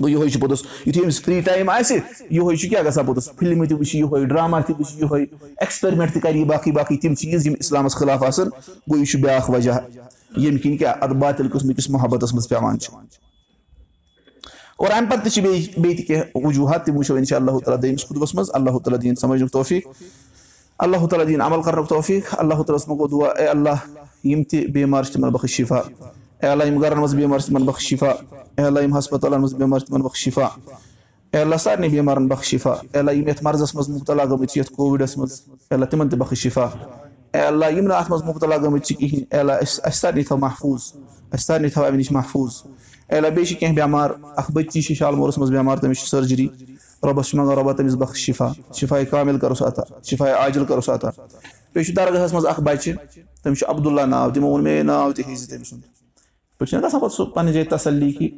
گوٚو 0.00 0.08
یِہوے 0.08 0.28
چھُ 0.28 0.40
پوٚتُس 0.40 0.62
یِتھُے 0.86 1.02
أمِس 1.04 1.20
فرٛی 1.22 1.40
ٹایم 1.40 1.70
آسہِ 1.70 1.98
یِہوے 2.30 2.56
چھُ 2.56 2.68
کیاہ 2.70 2.82
گژھان 2.82 3.06
پوٚتُس 3.06 3.30
فِلمہٕ 3.38 3.68
تہِ 3.68 3.78
وٕچھِ 3.78 3.96
یِہوے 3.98 4.24
ڈراما 4.24 4.60
تہِ 4.60 4.74
وٕچھِ 4.78 4.98
یِہوے 5.00 5.20
ایٚکٕسپیرمینٹ 5.20 6.12
تہِ 6.12 6.22
کَرِ 6.22 6.44
باقٕے 6.48 6.72
باقٕے 6.72 6.96
تِم 7.02 7.14
چیٖز 7.14 7.46
یِم 7.46 7.54
اِسلامَس 7.60 7.96
خٕلاف 7.96 8.22
آسان 8.22 8.48
گوٚو 8.48 8.98
یہِ 8.98 9.06
چھُ 9.06 9.20
بیاکھ 9.20 9.50
وجہ 9.50 9.72
ییٚمہِ 10.36 10.62
کِنۍ 10.62 10.78
کیاہ 10.78 10.94
اَتھ 11.00 11.12
باتِل 11.12 11.48
قٕسمٕکِس 11.48 11.90
محبتَس 11.90 12.32
منٛز 12.32 12.48
پیٚوان 12.48 12.78
چھُ 12.78 12.94
اور 14.76 14.90
اَمہِ 14.90 15.10
پَتہٕ 15.10 15.22
تہِ 15.24 15.32
چھِ 15.32 15.42
بیٚیہِ 15.42 15.78
بیٚیہِ 15.78 15.96
تہِ 15.96 16.06
کینٛہہ 16.06 16.24
اللہ 20.84 21.06
تعالیٰ 21.06 21.26
دِیِن 21.28 21.40
عمل 21.40 21.62
کَرنُک 21.62 21.88
توفیٖق 21.88 22.34
اللہ 22.38 22.62
تعالیٰ 22.62 22.76
ہَس 22.76 22.88
گوٚو 22.88 23.06
دُعا 23.06 23.30
اے 23.38 23.46
اللہ 23.46 23.86
یِم 24.26 24.42
تہِ 24.50 24.66
بیمار 24.72 25.04
چھِ 25.04 25.12
تِمن 25.12 25.30
بخش 25.32 25.50
شِفا 25.56 25.80
اے 26.42 26.46
اللہ 26.48 26.64
یِم 26.64 26.78
گرن 26.82 26.98
منٛز 26.98 27.14
بیمار 27.14 27.38
چھِ 27.38 27.48
تِمن 27.48 27.64
بخش 27.66 27.88
شِفا 27.88 28.10
اے 28.56 28.62
اللہ 28.64 28.80
یِم 28.80 28.96
ہسپتالن 28.98 29.40
منٛز 29.40 29.54
بیمار 29.54 29.78
چھِ 29.78 29.88
تِمن 29.88 30.02
بخش 30.02 30.24
شِفا 30.24 30.46
اے 31.32 31.40
اللہ 31.40 31.56
سارنٕے 31.64 31.88
بیمارن 31.88 32.26
بخش 32.28 32.48
شِفا 32.50 32.70
اے 32.70 32.98
اللہ 32.98 33.10
یِم 33.14 33.28
یَتھ 33.28 33.42
مرضس 33.44 33.74
منٛز 33.74 33.88
مُبتلا 33.88 34.24
گٔمٕتۍ 34.24 34.46
چھِ 34.46 34.58
یَتھ 34.58 34.72
کووِڈس 34.72 35.16
منٛز 35.18 35.40
اے 35.48 35.74
اللہ 35.74 35.84
تِمن 35.90 36.08
تہِ 36.08 36.18
بخش 36.18 36.38
شِفا 36.42 36.66
اے 37.34 37.40
اللہ 37.40 37.72
یِم 37.76 37.86
نہٕ 37.86 37.96
اَتھ 37.96 38.10
منٛز 38.10 38.24
مُبتلا 38.24 38.56
گٔمٕتۍ 38.56 38.84
چھِ 38.86 38.96
کِہینۍ 38.96 39.50
اَسہِ 39.60 39.92
سارنٕے 39.94 40.22
تھاو 40.22 40.38
محفوٗظ 40.38 40.92
اَسہِ 41.32 41.44
سارنٕے 41.46 41.68
تھاو 41.68 41.84
اَمہِ 41.84 41.98
نِش 41.98 42.10
محفوٗظ 42.12 42.62
اے 43.10 43.16
اللہ 43.16 43.28
بیٚیہِ 43.28 43.48
چھِ 43.48 43.58
کیٚنٛہہ 43.58 43.76
بٮ۪مار 43.76 44.10
اکھ 44.36 44.50
بٔچی 44.52 44.82
چھِ 44.82 44.94
شالمورَس 44.96 45.38
منٛز 45.38 45.50
بٮ۪مار 45.50 45.76
تٔمِس 45.76 45.98
چھِ 45.98 46.08
سٔرجری 46.08 46.48
رۄبَس 47.06 47.28
چھُ 47.28 47.36
منٛگان 47.38 47.56
رۄبا 47.58 47.72
تٔمِس 47.72 47.94
بخش 47.98 48.24
شِفا 48.26 48.48
شِفاے 48.80 49.04
کامِل 49.10 49.38
کَروس 49.38 49.62
عطا 49.62 49.82
شِفاے 50.10 50.32
عاجِل 50.32 50.64
کَروس 50.68 50.88
عطا 50.88 51.10
بیٚیہِ 51.72 51.86
چھُ 51.86 51.96
درگاہَس 51.96 52.32
منٛز 52.32 52.46
اکھ 52.46 52.60
بَچہِ 52.60 52.94
تٔمِس 53.42 53.58
چھُ 53.58 53.68
عبداللہ 53.70 54.04
ناو 54.06 54.30
تِمو 54.30 54.48
ووٚن 54.48 54.62
مےٚ 54.64 54.82
ناو 54.84 55.12
تہِ 55.12 55.24
ہیٚزِ 55.26 55.48
تٔمۍ 55.50 55.64
سُنٛد 55.64 55.82
پٲٹھۍ 56.58 56.70
چھُنہ 56.70 56.86
گژھان 56.86 57.00
پَتہٕ 57.00 57.16
سُہ 57.16 57.24
پَنٕنہِ 57.34 57.54
جایہِ 57.54 57.68
تسلی 57.70 58.10
کہِ 58.12 58.28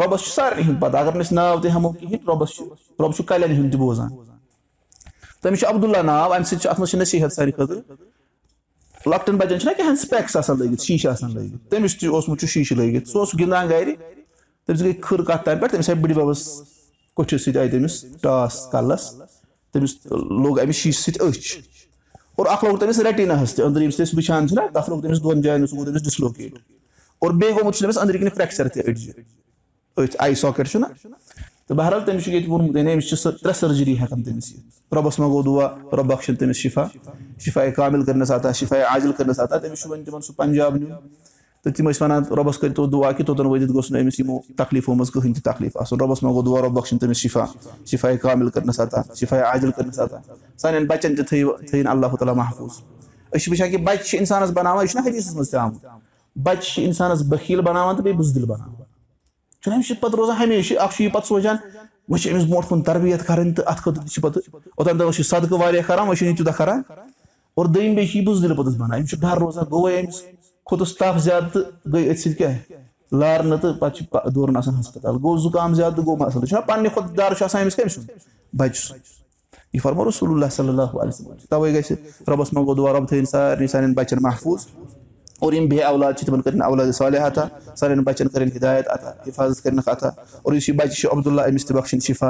رۄبَس 0.00 0.20
چھُ 0.20 0.32
سارنٕے 0.34 0.62
ہُنٛد 0.62 0.80
پَتہٕ 0.80 1.00
اَگر 1.00 1.12
نہٕ 1.12 1.24
أسۍ 1.26 1.34
ناو 1.34 1.60
تہِ 1.60 1.70
ہٮ۪مو 1.70 1.92
کِہینۍ 1.92 2.26
رۄبَس 2.28 2.50
چھُ 2.56 2.64
رۄب 3.00 3.14
چھُ 3.16 3.24
کَلٮ۪ن 3.24 3.56
ہُنٛد 3.56 3.72
تہِ 3.72 3.80
بوزان 3.80 4.08
تٔمِس 5.42 5.60
چھُ 5.60 5.68
عبداللہ 5.68 6.02
ناو 6.02 6.32
اَمہِ 6.32 6.46
سۭتۍ 6.46 6.60
چھُ 6.62 6.68
اَتھ 6.70 6.80
منٛز 6.80 6.90
چھِ 6.90 6.98
نصیٖحت 7.00 7.32
ساروی 7.32 7.52
خٲطرٕ 7.52 7.82
لۄکٹٮ۪ن 9.06 9.36
بَچن 9.36 9.58
چھِنہ 9.60 9.72
کینٛہہ 9.76 9.94
سِپیکٕس 10.02 10.36
آسان 10.36 10.58
لٲگِتھ 10.58 10.82
شیٖشہٕ 10.82 11.12
آسان 11.12 11.30
لٲگِتھ 11.34 11.70
تٔمِس 11.70 11.98
تہِ 11.98 12.08
اوسمُت 12.08 12.40
چھُ 12.40 12.48
شیٖشہٕ 12.48 12.78
لٲگِتھ 12.78 13.08
سُہ 13.08 13.18
اوس 13.18 13.34
گِنٛدان 13.38 13.68
گرِ 13.70 13.94
تٔمِس 14.66 14.82
گٔے 14.82 14.92
کھٕر 14.92 15.22
کَتھ 15.24 15.44
تَمہِ 15.44 15.60
پٮ۪ٹھ 15.60 15.72
تٔمِس 15.72 15.88
آیہِ 15.88 16.00
بٔڈِ 16.02 16.14
بَبَس 16.14 16.42
کوٚٹھِس 17.20 17.44
سۭتۍ 17.44 17.58
آیہِ 17.60 17.70
تٔمِس 17.70 18.04
ٹاس 18.22 18.60
کَلَس 18.72 19.10
تٔمِس 19.72 19.96
لوٚگ 20.10 20.58
اَمہِ 20.58 20.74
شیٖشہٕ 20.74 21.02
سۭتۍ 21.04 21.28
أچھ 21.28 21.56
اور 22.36 22.46
اکھ 22.50 22.64
لوٚگ 22.64 22.78
تٔمِس 22.78 22.98
ریٹیٖناہَس 23.06 23.54
تہِ 23.54 23.64
أنٛدرٕ 23.64 23.90
سۭتۍ 23.90 24.02
أسۍ 24.02 24.16
وٕچھان 24.16 24.48
چھِنہ 24.48 24.60
تَتھ 24.74 24.88
لوٚگ 24.90 25.02
تٔمِس 25.02 25.22
دۄن 25.24 25.42
جاین 25.42 25.66
سُہ 25.66 25.76
گوٚو 25.76 25.84
تٔمِس 25.86 26.04
ڈِسلوکیٹ 26.04 26.54
اور 27.22 27.30
بیٚیہِ 27.30 27.54
گوٚمُت 27.56 27.74
چھُ 27.74 27.82
تٔمِس 27.82 27.98
أنٛدرٕ 27.98 28.18
کِنۍ 28.20 28.34
فریکچر 28.34 28.68
تہِ 28.68 28.82
أڑجہِ 28.86 29.12
أتھۍ 29.96 30.16
آی 30.18 30.34
ساکیٹ 30.34 30.68
چھُنہ 30.70 30.86
تہٕ 31.66 31.76
بہرحال 31.76 32.04
تٔمِس 32.04 32.24
چھُ 32.24 32.32
ییٚتہِ 32.32 32.48
ووٚنمُت 32.50 32.76
یعنی 32.76 32.92
أمِس 32.92 33.08
چھِ 33.08 33.16
سۄ 33.18 33.30
ترٛےٚ 33.42 33.56
سٔرجری 33.60 33.98
ہٮ۪کان 33.98 34.22
تٔمِس 34.22 34.52
یِتھ 34.52 34.94
رۄبَس 34.94 35.18
منٛز 35.18 35.30
گوٚو 35.32 35.42
دُعا 35.42 35.68
رۄب 35.96 36.06
بخشن 36.12 36.36
تٔمِس 36.36 36.56
شِفا 36.56 36.84
شِفاے 37.44 37.70
کامِل 37.72 38.04
کٔرنَس 38.04 38.30
آتا 38.30 38.52
شِفاے 38.52 38.82
عاجِل 38.82 39.12
کٔرنَس 39.12 39.40
آتا 39.40 39.58
تٔمِس 39.58 39.82
چھُ 39.82 39.90
وۄنۍ 39.90 40.04
تِمن 40.04 40.20
سُہ 40.20 40.32
پنجاب 40.36 40.76
نیُن 40.76 40.92
تہٕ 41.64 41.72
تِم 41.76 41.88
ٲسۍ 41.90 42.02
وَنان 42.02 42.22
رۄبَس 42.36 42.58
کٔرۍتو 42.58 42.86
دُعا 42.86 43.10
کہِ 43.12 43.26
توٚتَن 43.26 43.46
وٲتِتھ 43.46 43.72
گوٚژھ 43.72 43.92
نہٕ 43.92 44.02
أمِس 44.02 44.18
یِمو 44.20 44.38
تکلیٖفو 44.56 44.94
منٛز 44.94 45.10
کٕہٕنۍ 45.10 45.34
تہِ 45.34 45.42
تکلیٖف 45.52 45.76
آسُن 45.80 46.00
رۄبَس 46.00 46.22
منٛز 46.22 46.34
گوٚو 46.34 46.44
دُعا 46.44 46.62
رۄب 46.62 46.72
بخشن 46.78 46.98
تٔمِس 46.98 47.16
شِفا 47.16 47.44
شِفاے 47.90 48.16
کامِل 48.22 48.50
کٔرنَس 48.50 48.80
آتا 48.80 49.02
شِفاے 49.20 49.40
عاجِل 49.40 49.70
کٔرنَس 49.70 49.98
آتا 50.00 50.18
سانٮ۪ن 50.56 50.86
بَچَن 50.86 51.16
تہِ 51.16 51.26
تھٲیِو 51.28 51.52
تھٲیِن 51.68 51.86
اللہ 51.86 52.16
تعالیٰ 52.18 52.34
محفوٗظ 52.36 52.80
أسۍ 53.32 53.38
چھِ 53.42 53.50
وٕچھان 53.52 53.70
کہِ 53.70 53.84
بَچہِ 53.84 54.04
چھِ 54.06 54.18
اِنسانَس 54.18 54.50
بَناوان 54.50 54.84
یہِ 54.84 54.90
چھُنہ 54.90 55.08
حدیٖثَس 55.08 55.34
منٛز 55.34 55.50
تہِ 55.50 55.60
آمُت 55.60 55.84
بَچہِ 56.44 56.62
چھِ 56.72 56.84
اِنسانَس 56.84 57.22
بٔخیٖل 57.28 57.60
بَناوان 57.60 57.96
تہٕ 57.96 58.04
بیٚیہِ 58.04 58.18
بُزدِل 58.18 58.44
بَناوان 58.44 58.74
چھُنہ 59.62 59.74
أمِس 59.74 59.86
چھِ 59.88 60.00
پَتہٕ 60.00 60.18
روزان 60.18 60.36
ہمیشہِ 60.42 60.78
اکھ 60.78 60.94
چھُ 60.94 61.04
یہِ 61.04 61.12
پَتہٕ 61.12 61.28
سونٛچان 61.28 61.56
وۄنۍ 62.08 62.22
چھِ 62.22 62.32
أمِس 62.32 62.44
برونٛٹھ 62.44 62.68
کُن 62.68 62.82
تربِیت 62.82 63.26
کَرٕنۍ 63.26 63.54
تہٕ 63.54 63.64
اَتھ 63.66 63.80
خٲطرٕ 63.80 64.02
تہِ 64.02 64.10
چھِ 64.10 64.22
پَتہٕ 64.22 64.42
اوٚتام 64.76 64.98
تام 64.98 65.10
چھِ 65.12 65.24
صدقہٕ 65.24 65.60
واریاہ 65.60 65.82
کران 65.86 66.06
وۄنۍ 66.06 66.16
چھُنہٕ 66.16 66.30
یہِ 66.30 66.36
تیوٗتاہ 66.36 66.56
کران 66.58 66.82
اور 67.54 67.66
دوٚیِم 67.66 67.94
بیٚیہِ 67.94 68.10
چھِ 68.10 68.18
یہِ 68.18 68.26
بُزدِل 68.26 68.54
پوٚتُس 68.56 68.76
بَنان 68.76 68.98
أمِس 68.98 69.10
چھُ 69.10 69.20
ڈر 69.20 69.38
روزان 69.40 69.64
گوٚوے 69.70 70.00
أمِس 70.00 70.22
کھوٚتُس 70.70 70.96
تَپھ 70.96 71.18
زیادٕ 71.18 71.50
تہٕ 71.52 71.92
گٔے 71.92 72.10
أتھۍ 72.10 72.20
سۭتۍ 72.22 72.36
کیاہ 72.38 72.56
لارنہٕ 73.20 73.60
تہٕ 73.60 73.78
پَتہٕ 73.78 73.94
چھُ 73.96 74.32
دورُن 74.34 74.56
آسان 74.56 74.74
ہسپَتال 74.80 75.16
گوٚو 75.22 75.36
زُکام 75.36 75.74
زیادٕ 75.74 75.96
تہٕ 75.96 76.04
گوٚو 76.06 76.16
مَسلہٕ 76.16 76.46
چھُنہ 76.46 76.60
پَنٕنہِ 76.66 76.92
کھۄتہٕ 76.92 77.14
ڈر 77.16 77.34
چھُ 77.34 77.44
آسان 77.44 77.62
أمِس 77.62 77.76
کٔمۍ 77.76 77.92
سُنٛد 77.94 78.10
بَچہِ 78.58 78.82
سُنٛد 78.82 79.00
یہِ 79.72 79.82
فرمو 79.82 80.08
رسول 80.08 80.30
اللہ 80.30 80.50
صلی 80.52 80.68
اللہ 80.68 80.82
علیہ 80.82 81.08
وسلم۔ 81.08 81.34
تَوے 81.50 81.72
گژھِ 81.74 81.92
رۄبَس 82.28 82.52
منٛز 82.52 82.66
گوٚو 82.66 82.74
دُعا 82.74 82.92
رۄب 82.92 83.08
تھٲیِن 83.08 83.24
سارنٕے 83.24 83.66
سانٮ۪ن 83.66 83.92
بَچَن 83.94 84.18
محفوٗظ 84.20 84.66
اور 85.40 85.52
یِم 85.52 85.66
بیٚیہِ 85.68 85.84
اولاد 85.86 86.12
چھِ 86.12 86.26
تِمن 86.26 86.42
کٔرِنۍ 86.42 86.64
اولاد 86.64 86.92
صالح 86.94 87.26
عطا 87.26 87.44
سانٮ۪ن 87.76 88.02
بَچَن 88.04 88.28
کٔرِنۍ 88.28 88.56
ہِدایت 88.56 88.88
عطا 88.88 89.10
حِفاظت 89.26 89.62
کٔرنَکھ 89.62 89.88
عطا 89.88 90.08
اور 90.42 90.52
یُس 90.52 90.68
یہِ 90.68 90.76
بَچہِ 90.76 90.96
چھُ 91.00 91.12
عبداللہ 91.12 91.42
أمِس 91.48 91.66
تہِ 91.66 91.76
بخشِن 91.76 92.00
شِفا 92.06 92.28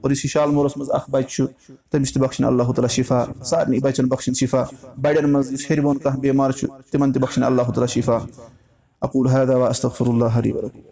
اور 0.00 0.10
یُس 0.10 0.24
یہِ 0.24 0.30
شالمورَس 0.32 0.76
منٛز 0.76 0.90
اکھ 0.90 1.10
بَچہِ 1.10 1.28
چھُ 1.28 1.46
تٔمِس 1.90 2.12
تہِ 2.12 2.22
بخشِن 2.22 2.44
اللہ 2.44 2.72
تعالیٰ 2.72 2.90
شِفا 2.90 3.24
سارنٕے 3.44 3.78
بَچَن 3.82 4.08
بخشِن 4.08 4.34
شِفا 4.34 4.64
بَڑٮ۪ن 5.02 5.30
منٛز 5.32 5.52
یُس 5.52 5.70
ہیٚرِ 5.70 5.84
بۄن 5.84 5.98
کانٛہہ 5.98 6.20
بٮ۪مار 6.20 6.50
چھُ 6.50 6.68
تِمن 6.90 7.12
تہِ 7.12 7.22
بخشِن 7.22 7.42
اللہ 7.42 7.62
تعالیٰ 7.62 7.88
شِفا 7.88 8.18
اکوٗل 9.00 9.26
ورحم 9.26 10.91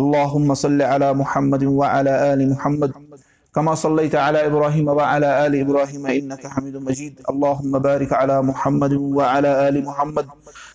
اللهم 0.00 0.54
صل 0.54 0.82
على 0.82 1.08
محمد 1.14 1.64
وعلى 1.64 2.12
آل 2.32 2.40
محمد 2.52 2.90
كما 3.54 3.74
صليت 3.74 4.14
على 4.14 4.46
ابراهيم 4.46 4.88
وعلى 4.88 5.46
ال 5.46 5.54
ابراهيم 5.64 6.06
انك 6.06 6.46
حميد 6.46 6.76
مجيد 6.76 7.14
اللهم 7.30 7.72
بارك 7.78 8.12
على 8.12 8.42
محمد 8.42 8.92
وعلى 8.92 9.68
ال 9.68 9.76
محمد 9.84 10.26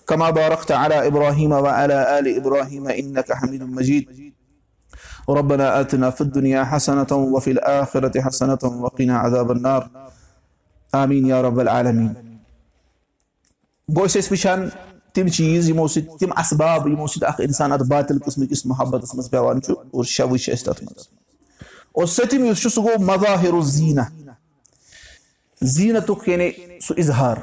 كما 0.10 0.30
باركت 0.30 0.72
على 0.72 0.98
ابراهيم 1.08 1.52
وعلى 1.52 1.98
ال 2.20 2.26
ابراهيم 2.40 2.88
انك 2.88 3.30
حميد 3.40 3.64
مجيد 3.78 4.06
ربنا 5.30 5.66
آتنا 5.82 6.10
في 6.10 6.22
الدنيا 6.22 6.64
حسنة 6.64 7.12
وفي 7.34 7.52
الآخرة 7.52 8.22
حسنة 8.22 8.64
وقنا 8.84 9.18
عذاب 9.18 9.52
النار 9.52 9.84
آمين 10.96 11.24
يا 11.26 11.42
رب 11.42 11.60
العالمين 11.66 12.14
ٲسۍ 13.92 14.26
وٕچھان 14.32 14.60
تِم 15.14 15.28
چیٖز 15.28 15.70
یِمو 15.70 15.88
سۭتۍ 15.88 16.18
تِم 16.18 16.30
اَسباب 16.36 16.88
یِمو 16.88 17.08
سۭتۍ 17.08 17.28
اکھ 17.28 17.42
اِنسان 17.42 17.72
اَتھ 17.72 17.84
باطِل 17.84 18.20
قٕسمٕکِس 18.20 18.66
محبتس 18.66 19.16
منٛز 19.16 19.32
پیٚوان 19.32 19.62
چھُ 19.62 19.74
اور 19.92 20.04
شَوٕے 20.04 20.38
چھِ 20.38 20.54
اَسہِ 20.54 20.66
تَتھ 20.66 20.84
منٛز۔ 20.84 21.08
اور 21.92 22.06
سٔتِم 22.06 22.46
یُس 22.46 22.62
چھُ 22.62 22.70
سُہ 22.72 22.84
گوٚو 22.84 23.04
مظاہر 23.04 23.62
زیٖنہ۔ 23.62 24.02
زیٖنتُک 25.62 26.30
یعنی 26.30 26.52
سُہ 26.82 26.94
اِظہار۔ 26.98 27.38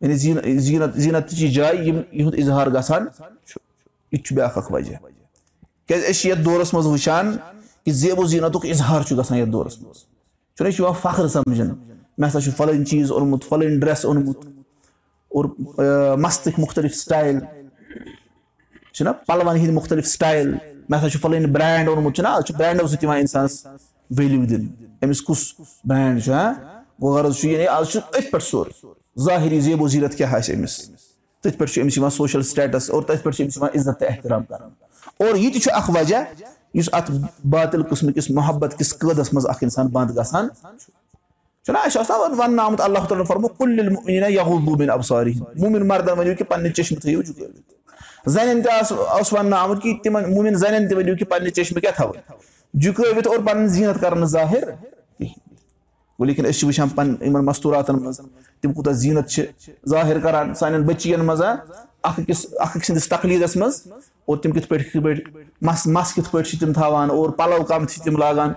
یعنی 0.00 0.14
زیٖنت 0.58 0.96
زیٖنتچہِ 0.96 1.50
جایہِ 1.50 1.88
یِم 1.88 1.96
یِہُنٛد 2.12 2.34
اِظہار 2.38 2.66
گژھان 2.66 3.06
چھُ 3.46 3.60
یہِ 4.12 4.20
تہِ 4.20 4.26
چھُ 4.26 4.36
بیاکھ 4.36 4.58
اکھ 4.58 4.72
وجہ۔ 4.72 4.96
کیازِ 5.86 6.04
أسۍ 6.04 6.12
چھِ 6.12 6.30
یَتھ 6.30 6.40
دورس 6.40 6.74
منٛز 6.74 6.86
وٕچھان 6.86 7.36
کہِ 7.84 7.92
زیبو 7.94 8.24
زیٖنتُک 8.24 8.66
اِظہار 8.66 9.02
چھُ 9.02 9.18
گژھان 9.18 9.38
یَتھ 9.38 9.50
دورس 9.50 9.82
منٛز۔ 9.82 9.96
چھُنہ 10.56 10.68
یہِ 10.68 10.76
چھُ 10.76 10.84
یِوان 10.84 10.94
فخر 11.02 11.28
سَمجھنہٕ 11.28 11.74
مےٚ 12.18 12.30
ہسا 12.30 12.40
چھُ 12.40 12.52
فلٲنۍ 12.56 12.84
چیٖز 12.84 13.12
اوٚنمُت 13.12 13.44
فلٲنۍ 13.48 13.80
ڈرٛٮ۪س 13.80 14.04
اوٚنمُت 14.04 14.57
اور 15.38 15.44
مستٕکۍ 16.18 16.58
مُختٔلِف 16.58 16.94
سٹایل 16.94 17.38
چھُنہ 18.92 19.10
پَلوَن 19.26 19.56
ہِنٛدۍ 19.56 19.74
مُختٔلِف 19.74 20.06
سٹایل 20.06 20.48
مےٚ 20.88 20.98
ہسا 20.98 21.08
چھُ 21.10 21.20
فلٲنۍ 21.20 21.50
برٛینٛڈ 21.52 21.88
اوٚنمُت 21.88 22.14
چھُنہ 22.16 22.28
آز 22.28 22.44
چھُ 22.44 22.54
برٛینٛڈو 22.58 22.86
سۭتۍ 22.86 23.02
یِوان 23.02 23.18
اِنسانَس 23.18 23.66
ویلیوٗ 24.18 24.46
دِنہٕ. 24.46 24.68
أمِس 25.04 25.22
برٛینٛڈ 25.84 26.24
چھُ 26.24 26.32
غرض 27.02 27.36
چھُ 27.38 27.48
یعنی 27.48 27.66
آز 27.66 27.88
چھُ 27.90 27.98
أتھۍ 27.98 28.30
پٮ۪ٹھ 28.30 28.44
سورُے. 28.44 28.72
ظٲہِری 29.24 29.60
زیبو 29.60 29.88
زیٖرت 29.88 30.14
کیاہ 30.14 30.34
آسہِ 30.34 30.56
أمِس؟ 30.56 30.74
تٔتھۍ 31.42 31.58
پٮ۪ٹھ 31.58 31.72
چھُ 31.72 31.82
أمِس 31.82 31.96
یِوان 31.96 32.10
سوشَل 32.10 32.42
سِٹیٹَس 32.42 32.90
اور 32.90 33.02
تٔتھۍ 33.02 33.22
پٮ۪ٹھ 33.22 33.36
چھُ 33.36 33.42
أمِس 33.42 33.56
یِوان 33.56 33.70
عزت 33.78 33.98
تہٕ 34.00 34.10
احترام 34.10 34.44
کَران 34.44 34.70
اور 35.18 35.36
یہِ 35.36 35.52
تہِ 35.52 35.62
چھُ 35.62 35.70
اکھ 35.74 35.90
وجہ 35.94 36.16
یُس 36.74 36.88
اَتھ 36.92 37.10
باطِل 37.50 37.82
قٕسمہٕ 37.82 38.14
کِس 38.14 38.30
محبت 38.30 38.78
کِس 38.78 38.98
قٲدَس 38.98 39.32
منٛز 39.32 39.46
اکھ 39.46 39.62
اِنسان 39.62 39.86
بنٛد 39.86 40.16
گژھان 40.16 40.48
اَسہِ 41.76 41.92
چھُ 41.92 42.00
آسان 42.00 42.40
وَننہٕ 42.40 42.64
آمُت 42.64 42.80
اللہ 42.80 42.98
تعالیٰ 42.98 43.20
ہن 43.20 43.24
فرمو 43.24 43.48
کُلہِ 43.48 44.32
یہوٗبیٖن 44.32 44.90
ابساری 44.90 45.32
موٗمِن 45.56 45.88
مردن 45.88 46.18
ؤنِو 46.18 46.34
کہِ 46.34 46.48
پَنٕنہِ 46.48 46.72
چٔشمہٕ 46.72 47.00
تھٲیِو 47.00 47.22
جُکٲوِتھ 47.22 48.30
زَنٮ۪ن 48.30 48.62
تہِ 48.62 48.72
آسہٕ 48.72 48.98
اوس 48.98 49.32
وَننہٕ 49.32 49.58
آمُت 49.58 49.82
کہِ 49.82 49.92
تِمن 50.02 50.30
موٗمِن 50.30 50.54
زَنٮ۪ن 50.54 50.88
تہِ 50.88 50.96
ؤنِو 50.96 51.16
کہِ 51.16 51.28
پَنٕنہِ 51.28 51.52
چٔشمہٕ 51.52 51.80
کیاہ 51.80 51.92
تھاوٕنۍ 51.92 52.22
جُکٲوِتھ 52.74 53.28
اور 53.28 53.38
پَنٕنۍ 53.38 53.66
زیٖنت 53.66 54.00
کَرنہٕ 54.00 54.26
ظٲہِر 54.26 54.64
کِہینۍ 54.64 55.32
گوٚو 56.18 56.24
لیکِن 56.24 56.46
أسۍ 56.46 56.52
چھِ 56.52 56.66
وٕچھان 56.66 56.88
پَنٕنۍ 56.88 57.26
یِمن 57.26 57.44
مستوٗراتن 57.44 57.96
منٛز 57.96 58.20
تِم 58.60 58.72
کوٗتاہ 58.72 58.92
زیٖنت 58.92 59.28
چھِ 59.28 59.46
ظٲہِر 59.88 60.18
کران 60.18 60.54
سانٮ۪ن 60.54 60.82
بٔچین 60.82 61.20
منٛز 61.24 61.42
اکھ 62.02 62.20
أکِس 62.20 62.46
اکھ 62.58 62.76
أکۍ 62.76 62.84
سٕنٛدِس 62.84 63.08
تکلیٖدس 63.08 63.56
منٛز 63.56 63.82
اور 64.26 64.36
تِم 64.36 64.50
کِتھ 64.52 64.68
پٲٹھۍ 64.68 65.16
مس 65.62 65.86
مس 65.86 66.14
کِتھ 66.14 66.30
پٲٹھۍ 66.30 66.50
چھِ 66.50 66.60
تِم 66.60 66.72
تھاوان۔ 66.72 67.10
اور 67.10 67.30
پَلو 67.30 67.64
کَم 67.64 67.86
چھِ 67.86 68.02
تِم 68.02 68.16
لاگان۔ 68.16 68.52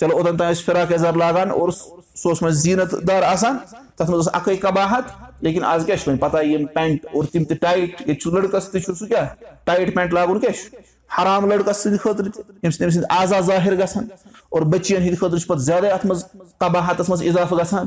چلو 0.00 0.16
اوٚتن 0.16 0.36
تام 0.36 0.50
ٲسۍ 0.52 0.62
فِراک 0.64 0.92
یَزار 0.92 1.12
لاگان۔ 1.12 1.50
اور 1.50 1.68
سُہ 2.14 2.28
اوس 2.28 2.42
وۄنۍ 2.42 2.54
زیٖنت 2.54 2.94
دار 3.08 3.22
آسان 3.22 3.56
تَتھ 3.96 4.10
منٛز 4.10 4.26
ٲس 4.26 4.34
اَکٕے 4.34 4.56
کَباہت 4.56 5.04
لیکِن 5.40 5.64
آز 5.64 5.86
کیاہ 5.86 5.96
چھُ 5.96 6.08
وۄنۍ 6.08 6.20
پَتہ 6.20 6.44
یِم 6.44 6.66
پینٹ 6.66 7.06
اور 7.12 7.24
تِم 7.24 7.44
تہِ 7.44 7.58
ٹایٹ 7.60 8.00
ییٚتہِ 8.00 8.16
چھُ 8.16 8.32
لٔڑکَس 8.32 8.68
تہِ 8.68 8.82
چھُ 8.82 8.94
سُہ 8.94 9.06
کیاہ؟ 9.06 9.26
ٹایٹ 9.64 9.94
پینٹ 9.94 10.12
لاگُن 10.12 10.40
کیاہ 10.40 10.52
چھُ؟ 10.52 10.76
حرام 11.18 11.50
لٔڑکَس 11.50 11.76
سٕنٛدِ 11.76 12.00
خٲطرٕ 12.00 12.30
تہِ 12.32 12.42
ییٚمہِ 12.46 12.72
سۭتۍ 12.72 12.78
تٔمۍ 12.78 12.90
سٕنٛدۍ 12.90 13.06
آزاد 13.08 13.42
ظٲہِر 13.42 13.78
گژھان 13.78 14.06
اور 14.50 14.62
بٔچِین 14.62 15.02
ہِنٛدِ 15.02 15.18
خٲطرٕ 15.18 15.38
چھُ 15.38 15.48
پَتہٕ 15.48 15.64
زیادَے 15.64 15.88
اَتھ 15.88 16.06
منٛز 16.06 16.24
کَباہَتَس 16.60 17.08
منٛز 17.08 17.22
اِضافہٕ 17.22 17.58
گژھان۔ 17.58 17.86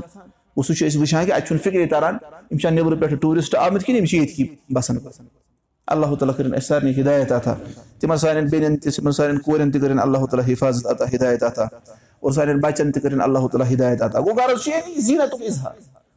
سُہ 0.63 0.73
چھِ 0.73 0.87
أسۍ 0.87 0.99
وٕچھان 0.99 1.25
کہِ 1.25 1.33
اَتہِ 1.33 1.47
چھُنہٕ 1.47 1.63
فِکری 1.63 1.85
تَران 1.85 2.17
یِم 2.51 2.57
چھا 2.57 2.69
نیٚبرٕ 2.69 2.99
پٮ۪ٹھٕ 2.99 3.17
ٹوٗرِسٹ 3.21 3.55
آمٕتۍ 3.55 3.85
کِنہٕ 3.85 3.99
یِم 3.99 4.05
چھِ 4.05 4.17
ییٚتکی 4.17 4.45
بَسان۔ 4.73 4.97
اللہ 5.87 6.15
تعالیٰ 6.15 6.35
کٔرِنۍ 6.37 6.55
اَسہِ 6.55 6.67
سارنٕے 6.67 7.01
ہِدایت 7.01 7.31
اَتھا 7.31 7.55
تِمن 7.99 8.17
سانٮ۪ن 8.17 8.45
بیٚنٮ۪ن 8.49 8.77
تہِ 8.77 8.93
تِمن 8.95 9.11
سانٮ۪ن 9.11 9.39
کورٮ۪ن 9.39 9.71
تہِ 9.71 9.81
کٔرِنۍ 9.81 10.01
اللہ 10.01 10.25
تعالیٰ 10.25 10.49
حِفاظت 10.49 10.85
عطا 10.85 11.05
ہِدایت 11.13 11.43
عطا 11.43 11.65
اور 12.25 12.33
سانٮ۪ن 12.33 12.59
بَچن 12.59 12.91
تہِ 12.91 13.01
کٔرِنۍ 13.01 13.23
اللہ 13.23 13.47
تعالیٰ 13.47 13.71
ہِدایت 13.71 14.01
گوٚو 14.15 14.33
غرض 14.37 14.63
چھُ 14.63 14.71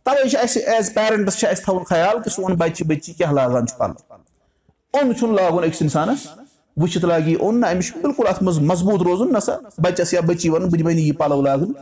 تَوے 0.04 0.28
چھُ 0.28 0.38
اَسہِ 0.42 0.62
ایز 0.66 0.92
پیرنٹٕس 0.94 1.38
چھُ 1.38 1.48
اَسہِ 1.48 1.64
تھاوُن 1.64 1.84
خیال 1.88 2.22
کہِ 2.22 2.32
سون 2.32 2.54
بَچہِ 2.58 2.86
بٔچی 2.86 3.12
کیاہ 3.12 3.32
لاگان 3.32 3.66
چھُ 3.66 3.82
اوٚن 3.82 5.14
چھُنہٕ 5.14 5.34
لاگُن 5.34 5.64
أکِس 5.64 5.82
اِنسانَس 5.82 6.26
وٕچھِتھ 6.76 7.04
لاگہِ 7.04 7.28
یہِ 7.28 7.40
اوٚن 7.40 7.60
نہ 7.60 7.66
أمِس 7.72 7.88
چھُ 7.88 8.00
بِلکُل 8.02 8.26
اَتھ 8.28 8.42
منٛز 8.42 8.58
مضبوٗط 8.70 9.02
روزُن 9.06 9.32
نہ 9.32 9.38
سا 9.46 9.56
بَچَس 9.82 10.12
یا 10.14 10.20
بٔچی 10.26 10.48
وَنُن 10.48 10.68
بہٕ 10.68 10.78
دِمے 10.78 10.94
نہٕ 10.94 11.04
یہِ 11.04 11.16
پَلو 11.18 11.40
لاگُن 11.42 11.72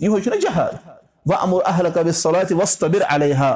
یِہوے 0.00 0.20
چھُنہ 0.20 1.60
اہل 1.66 1.90
کبِس 1.94 2.16
صلات 2.22 2.52
وۄستبِر 2.52 3.02
علیہ 3.08 3.54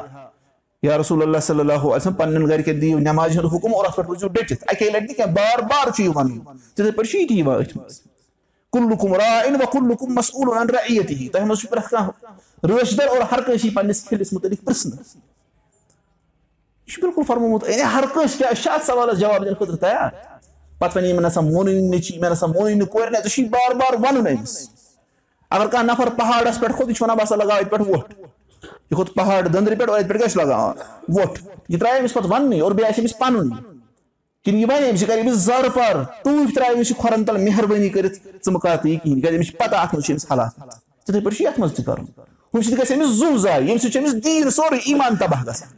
یا 0.82 0.98
رسول 0.98 1.22
اللہ 1.22 1.38
صلی 1.42 1.60
اللہ 1.60 1.86
علیہ 1.94 2.10
پَنٕنٮ۪ن 2.10 2.48
گرِکٮ۪ن 2.48 2.80
دِیِو 2.80 2.98
نٮ۪مازِ 2.98 3.38
ہُنٛد 3.38 3.52
حُکُم 3.54 3.74
اور 3.74 3.84
اَتھ 3.84 4.00
روٗزِو 4.00 4.28
ڈٔٹِتھ 4.28 4.64
اَکے 4.66 4.90
لَٹہِ 4.90 5.26
بار 5.34 5.62
بار 5.70 5.90
چھُ 5.96 6.02
یہِ 6.02 6.16
وَنُن 6.16 6.38
تِتھٕے 6.74 6.90
پٲٹھۍ 6.90 7.10
چھُ 7.10 7.18
یہِ 7.18 7.28
تہِ 7.28 7.36
یِوان 7.38 7.60
أتھۍ 7.60 7.76
منٛز 7.76 8.00
کُلُکُم 8.72 9.14
راین 9.14 9.54
وۄنۍ 9.54 9.66
کُلُکُم 9.72 10.14
مسوٗل 10.14 10.48
اَنٛدرا 10.56 10.78
ییٚتہِ 10.88 11.16
ہی 11.16 11.28
تۄہہِ 11.28 11.46
منٛز 11.46 11.60
چھُ 11.60 11.68
پرٮ۪تھ 11.70 11.90
کانٛہہ 11.90 12.68
رٲچھ 12.68 12.96
در 12.98 13.08
اور 13.08 13.20
ہر 13.32 13.40
کٲنٛسہِ 13.42 13.74
پَنٕنِس 13.74 14.02
کھِلِس 14.08 14.32
مُتعلِق 14.32 14.64
پرژھنہٕ 14.64 14.98
یہِ 16.86 16.92
چھُ 16.92 17.02
بِلکُل 17.02 17.24
فرمومُت 17.26 17.68
یعنی 17.68 17.82
ہر 17.82 18.04
کٲنٛسہِ 18.14 18.38
کیٛاہ 18.38 18.52
أسۍ 18.52 18.62
چھِ 18.62 18.70
اَتھ 18.72 18.84
سوالَس 18.86 19.18
جواب 19.18 19.44
دِنہٕ 19.44 19.58
خٲطرٕ 19.58 19.78
تَیار 19.80 20.10
پَتہٕ 20.78 20.96
وَنے 20.96 21.12
مےٚ 21.12 21.22
نہ 21.22 21.28
سا 21.34 21.40
مونُے 21.40 21.80
نہٕ 21.80 22.00
چی 22.00 22.18
مےٚ 22.18 22.30
نہ 22.30 22.34
سا 22.34 22.46
مونُے 22.46 22.74
نہٕ 22.74 22.88
کورِ 22.92 23.10
نہ 23.10 23.16
ژےٚ 23.16 23.30
چھُے 23.34 23.44
بار 23.52 23.74
بار 23.74 23.94
وَنُن 24.04 24.26
أمِس 24.26 24.68
اَگر 25.50 25.66
کانٛہہ 25.66 25.92
نَفر 25.92 26.08
پہاڑَس 26.18 26.60
پٮ۪ٹھ 26.60 26.74
کھوٚت 26.76 26.88
یہِ 26.88 26.96
چھُ 26.96 27.02
وَنان 27.02 27.16
بہٕ 27.16 27.26
ہسا 27.26 27.36
لگاو 27.36 27.56
اَتہِ 27.56 27.70
پٮ۪ٹھ 27.70 27.88
وۄٹھ 27.88 28.14
یہِ 28.90 28.94
کھوٚت 28.94 29.14
پہاڑ 29.14 29.42
دٔنٛدرِ 29.42 29.78
پٮ۪ٹھ 29.78 29.90
اور 29.90 29.98
اَتہِ 29.98 30.12
کِنہٕ 34.48 34.60
یہِ 34.60 34.70
وَنہِ 34.70 34.90
أمِس 34.90 35.02
یہِ 35.02 35.08
کَرِ 35.08 35.20
أمِس 35.20 35.34
زارٕ 35.34 35.74
پار 35.74 35.94
ٹوٗپۍ 36.24 36.54
ترٛایہِ 36.54 36.76
أمِس 36.76 36.90
یہِ 36.90 36.98
کھۄرَن 36.98 37.24
تَل 37.24 37.36
مہربٲنی 37.36 37.88
کٔرِتھ 37.88 38.14
ژٕ 38.14 38.52
مہٕ 38.52 38.60
کَر 38.60 38.76
تہٕ 38.76 38.90
یہِ 38.90 39.00
کِہیٖنۍ 39.02 39.20
کیازِ 39.20 39.36
أمِس 39.36 39.46
چھِ 39.46 39.56
پَتہ 39.58 39.74
اَتھ 39.74 39.94
منٛز 39.94 40.04
چھُ 40.04 40.12
أمِس 40.12 40.26
حالات۔ 40.30 40.54
تِتھٕے 41.04 41.20
پٲٹھۍ 41.20 41.36
چھُ 41.36 41.44
یَتھ 41.44 41.60
منٛز 41.60 41.74
تہِ 41.74 41.84
کَرُن۔ 41.84 42.04
ہُمہِ 42.54 42.64
سۭتۍ 42.64 42.78
گژھِ 42.78 42.96
أمِس 42.96 43.08
زُو 43.08 43.36
زایہِ 43.38 43.62
ییٚمہِ 43.62 43.80
سۭتۍ 43.80 43.92
چھُ 43.92 44.00
أمِس 44.00 44.24
دیٖن 44.24 44.50
سورُے 44.50 44.76
ایٖمان 44.76 45.16
تَباہ 45.16 45.42
گژھان۔ 45.42 45.68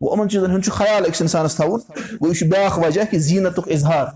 گوٚو 0.00 0.14
یِمَن 0.14 0.28
چیٖزَن 0.28 0.50
ہُنٛد 0.50 0.64
چھُ 0.64 0.72
خیال 0.72 1.06
أکِس 1.06 1.20
اِنسانَس 1.20 1.56
تھاوُن۔ 1.56 1.80
گوٚو 1.98 2.28
یہِ 2.28 2.36
چھُ 2.36 2.46
بیٛاکھ 2.46 2.78
وجہ 2.78 3.02
کہِ 3.10 3.18
زیٖنتُک 3.20 3.68
اِظہار۔ 3.68 4.06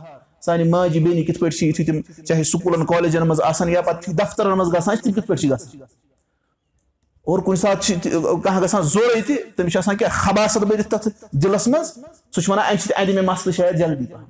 سانہِ 0.41 0.69
ماجہِ 0.69 1.03
بیٚنہِ 1.03 1.27
کِتھ 1.27 1.39
پٲٹھۍ 1.39 1.59
چھِ 1.59 1.67
یِتھُے 1.67 1.85
تِم 1.85 2.25
چاہے 2.25 2.43
سکوٗلَن 2.43 2.87
کالیجَن 2.87 3.23
منٛز 3.23 3.41
آسان 3.41 3.69
یا 3.69 3.83
پَتہٕ 3.83 4.15
دفترَن 4.15 4.59
منٛز 4.59 4.69
گژھان 4.69 4.97
چھِ 4.97 5.05
تِم 5.05 5.13
کِتھ 5.13 5.27
پٲٹھۍ 5.27 5.43
چھِ 5.43 5.51
گژھان 5.51 6.02
اور 7.27 7.39
کُنہِ 7.39 7.59
ساتہٕ 7.59 7.83
چھِ 7.83 8.11
کانٛہہ 8.45 8.61
گژھان 8.63 8.83
زورے 8.83 9.21
تہِ 9.27 9.37
تٔمِس 9.57 9.73
چھِ 9.73 9.79
آسان 9.79 9.97
کیٛاہ 9.97 10.13
خباست 10.13 10.65
بٔرِتھ 10.65 10.89
تَتھ 10.91 11.09
دِلَس 11.33 11.69
منٛز 11.69 11.89
سُہ 12.35 12.41
چھُ 12.41 12.51
وَنان 12.51 12.65
اَمہِ 12.69 12.81
سۭتۍ 12.81 13.01
اَندِ 13.01 13.15
مےٚ 13.15 13.25
مَسلہٕ 13.25 13.55
شاید 13.57 13.79
جلدی 13.79 14.07
پَہَم 14.07 14.25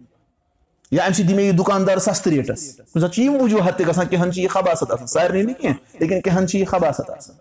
یا 0.91 1.03
اَمہِ 1.05 1.15
سۭتۍ 1.15 1.29
دِ 1.29 1.35
مےٚ 1.35 1.45
یہِ 1.47 1.57
دُکاندار 1.59 1.99
سَستہٕ 1.99 2.33
ریٹَس 2.33 2.63
کُنہِ 2.77 3.01
ساتہٕ 3.01 3.15
چھِ 3.15 3.23
یِم 3.25 3.41
وجوٗہات 3.41 3.79
تہِ 3.79 3.87
گژھان 3.89 4.07
کینٛہہ 4.07 4.31
چھِ 4.31 4.43
یہِ 4.43 4.51
خباست 4.51 4.91
آسان 4.93 5.07
سارنٕے 5.07 5.43
نہٕ 5.43 5.61
کینٛہہ 5.61 5.99
لیکِن 6.01 6.21
کینٛہہ 6.21 6.39
ہَن 6.39 6.49
چھِ 6.49 6.59
یہِ 6.59 6.67
خباست 6.69 7.11
آسان 7.11 7.37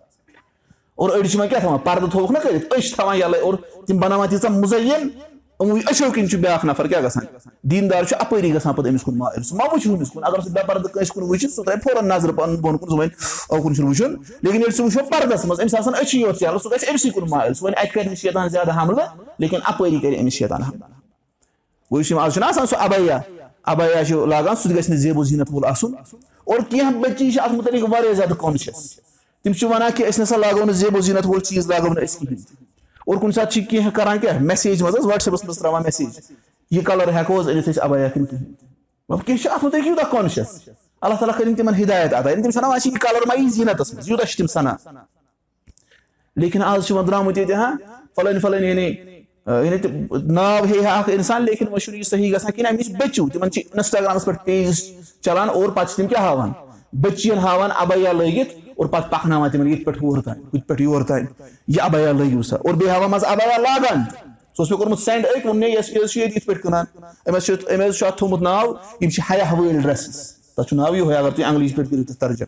اور 0.94 1.10
أڑۍ 1.10 1.28
چھِ 1.28 1.36
وۄنۍ 1.38 1.48
کیٛاہ 1.48 1.60
تھاوان 1.60 1.78
پَردٕ 1.84 2.10
تھووُکھ 2.10 2.32
نہ 2.32 2.38
کٔرِتھ 2.38 2.74
أسۍ 2.74 2.80
چھِ 2.80 2.94
تھاوان 2.94 3.16
یَلَے 3.16 3.38
اور 3.38 3.54
تِم 3.86 3.98
بَناوان 4.00 4.28
تیٖژاہ 4.28 4.50
مُزین 4.50 5.08
أچھو 5.62 6.10
کِنۍ 6.14 6.28
چھُ 6.28 6.38
بیٛاکھ 6.38 6.64
نَفر 6.66 6.86
کیٛاہ 6.88 7.02
گژھان 7.02 7.24
دیٖندار 7.70 8.04
چھُ 8.04 8.16
اَپٲری 8.20 8.54
گژھان 8.54 8.74
پَتہٕ 8.74 8.90
أمِس 8.90 9.02
کُن 9.02 9.16
مایِل 9.18 9.42
سُہ 9.42 9.56
ما 9.56 9.64
وٕچھ 9.72 9.86
أمِس 9.88 10.10
کُن 10.12 10.24
اَگر 10.24 10.40
سُہ 10.40 10.50
بے 10.52 10.60
پَردٕ 10.66 10.90
کٲنٛسہِ 10.92 11.14
کُن 11.14 11.22
وٕچھِ 11.22 11.50
سُہ 11.50 11.64
ترٛایہِ 11.64 11.82
فورَن 11.82 12.08
نظرٕ 12.08 12.34
پَنُن 12.36 12.56
بۄن 12.60 12.76
کُن 12.78 12.88
سُہ 12.88 12.98
وَنہِ 12.98 13.10
اوکُن 13.48 13.74
چھُنہٕ 13.74 13.88
وٕچھُن 13.88 14.12
لیکِن 14.42 14.60
ییٚلہِ 14.60 14.76
سُہ 14.76 14.84
وٕچھو 14.84 15.00
پَردَس 15.10 15.44
منٛز 15.44 15.60
أمِس 15.60 15.74
آسان 15.74 15.94
أچھی 16.00 16.20
یوت 16.20 16.38
چلو 16.40 16.58
سُہ 16.58 16.70
گژھِ 16.72 16.88
أمسٕے 16.90 17.10
کُن 17.10 17.28
مایِل 17.30 17.54
سُہ 17.54 17.64
وَنہِ 17.64 17.76
اَتہِ 17.78 17.92
کَرِ 17.94 18.06
أمِس 18.06 18.18
شیطان 18.18 18.48
زیادٕ 18.48 18.76
حملہٕ 18.76 19.06
لیکِن 19.38 19.60
اَپٲری 19.64 19.98
کَرِ 20.00 20.20
أمِس 20.20 20.32
شیطان 20.32 20.62
حملہٕ 20.62 20.88
گوٚو 21.90 22.00
یُس 22.00 22.10
یِم 22.10 22.18
آز 22.18 22.32
چھُنہ 22.34 22.46
آسان 22.46 22.66
سُہ 22.66 22.76
اَبیا 22.84 23.18
اَبیا 23.72 24.04
چھُ 24.04 24.26
لاگان 24.26 24.56
سُہ 24.56 24.68
تہِ 24.68 24.76
گژھِ 24.76 24.90
نہٕ 24.90 24.98
زیبو 24.98 25.24
زیٖنت 25.24 25.50
وول 25.52 25.64
آسُن 25.70 25.94
اور 26.44 26.58
کینٛہہ 26.70 26.98
بٔچی 27.00 27.30
چھِ 27.30 27.40
اَتھ 27.40 27.54
مُتعلِق 27.54 27.84
واریاہ 27.92 28.12
زیادٕ 28.12 28.36
کانشِیَس 28.40 28.90
تِم 29.42 29.52
چھِ 29.52 29.70
وَنان 29.70 29.90
کہِ 29.96 30.08
أسۍ 30.08 30.20
نسا 30.20 30.36
لاگو 30.36 30.64
نہٕ 30.64 30.74
زیبو 30.74 31.00
زیٖنت 31.00 31.26
وول 31.26 31.40
چیٖز 31.40 31.66
لاگو 31.70 31.88
نہٕ 31.88 32.02
أسۍ 32.02 32.18
کِہینۍ 32.18 32.36
تہِ 32.36 32.62
اور 33.06 33.16
کُنہِ 33.16 33.34
ساتہٕ 33.34 33.50
چھِ 33.50 33.64
کینٛہہ 33.70 33.90
کران 33.94 34.18
کیٛاہ 34.18 34.38
میسیج 34.38 34.82
منٛز 34.82 34.96
حظ 34.96 35.06
وَٹسیپَس 35.06 35.44
منٛز 35.44 35.58
ترٛاوان 35.58 35.82
میسیج 35.82 36.20
یہِ 36.70 36.84
کَلر 36.84 37.08
ہٮ۪کو 37.08 37.40
حظ 37.40 37.48
أنِتھ 37.48 37.68
أسۍ 37.68 37.82
اَبیا 37.82 38.08
کِنہٕ 38.08 38.28
کینٛہہ 39.26 39.42
چھِ 39.42 39.50
اَتھ 39.50 39.64
مُتعلِق 39.64 39.86
یوٗتاہ 39.86 40.10
کانشِیَس 40.10 40.68
اللہ 41.00 41.14
تعالیٰ 41.14 41.36
کٔرِنۍ 41.38 41.56
تِمن 41.56 41.74
ہِدایت 41.74 42.12
ییٚلہِ 42.12 42.42
تِم 42.42 42.50
سَنان 42.50 42.72
اَسہِ 42.72 42.92
یہِ 42.92 43.00
کَلر 43.00 43.26
ما 43.28 43.34
یی 43.38 43.48
زیٖنتَس 43.48 43.94
منٛز 43.94 44.08
یوٗتاہ 44.08 44.26
چھِ 44.26 44.36
تِم 44.38 44.46
سَنان 44.46 44.76
لیکِن 46.36 46.62
آز 46.62 46.86
چھِ 46.86 46.94
وۄنۍ 46.96 47.06
درٛامٕتۍ 47.06 47.38
ییٚتہِ 47.38 47.54
ہاں 47.54 47.72
فَلٲنۍ 48.16 48.40
فَلٲنۍ 48.40 48.68
یعنی 48.68 48.86
یعنی 49.46 50.32
ناو 50.32 50.64
ہے 50.64 50.84
ہا 50.84 50.98
اکھ 50.98 51.08
اِنسان 51.10 51.42
لیکِن 51.44 51.68
وۄنۍ 51.68 51.80
چھُنہٕ 51.80 51.98
یہِ 51.98 52.06
صحیح 52.06 52.32
گژھان 52.34 52.52
کِہینۍ 52.52 52.68
اَمِچ 52.68 52.90
بٔچِو 52.98 53.28
تِمن 53.28 53.50
چھِ 53.50 53.62
اِنسٹاگرامَس 53.74 54.24
پٮ۪ٹھ 54.24 54.44
پیج 54.44 54.82
چلان 55.24 55.48
اور 55.50 55.68
پَتہٕ 55.68 55.88
چھِ 55.88 55.96
تِم 55.96 56.08
کیاہ 56.08 56.22
ہاوان 56.22 56.52
بٔچِین 56.92 57.38
ہاوان 57.38 57.70
اَبیا 57.76 58.12
لٲگِتھ 58.12 58.54
اور 58.76 58.86
پَتہٕ 58.86 59.10
پَکناوان 59.10 59.50
تِمن 59.50 59.66
ییٚتہِ 59.66 59.84
پٮ۪ٹھ 59.84 60.02
ہور 60.02 60.22
تام 60.22 60.34
ہُتہِ 60.34 60.66
پٮ۪ٹھ 60.66 60.82
یور 60.82 61.02
تام 61.02 61.18
یہِ 61.68 61.80
اَبیا 61.80 62.12
لٲگِو 62.12 62.42
سا 62.42 62.56
اور 62.56 62.74
بیٚیہِ 62.74 62.94
ہاوان 62.94 63.10
منٛزٕ 63.10 63.28
اَبیا 63.30 63.58
لاگان 63.58 64.02
سُہ 64.56 64.60
اوس 64.60 64.70
مےٚ 64.70 64.78
کوٚرمُت 64.78 64.98
سینڈ 64.98 65.26
أکۍ 65.26 65.44
ووٚن 65.44 65.58
مےٚ 65.60 65.78
حظ 65.78 66.10
چھُ 66.12 66.20
یِتھ 66.20 66.46
پٲٹھۍ 66.46 66.62
کٕنان 66.62 66.84
أمِس 67.28 67.46
چھُ 67.46 67.54
أمۍ 67.74 67.88
حظ 67.88 67.98
چھُ 67.98 68.06
اَتھ 68.06 68.16
تھوٚمُت 68.18 68.42
ناو 68.42 68.72
یِم 69.00 69.10
چھِ 69.10 69.20
ہیا 69.30 69.52
وٲلۍ 69.52 69.80
ڈرٛیسٕز 69.82 70.16
تَتھ 70.56 70.68
چھُ 70.68 70.76
ناو 70.76 70.96
یِہوے 70.96 71.16
اگر 71.16 71.30
تُہۍ 71.30 71.44
انگلش 71.44 71.74
پٲٹھۍ 71.74 71.90
کٔرِو 71.90 72.04
تَتھ 72.04 72.18
ترجم. 72.20 72.44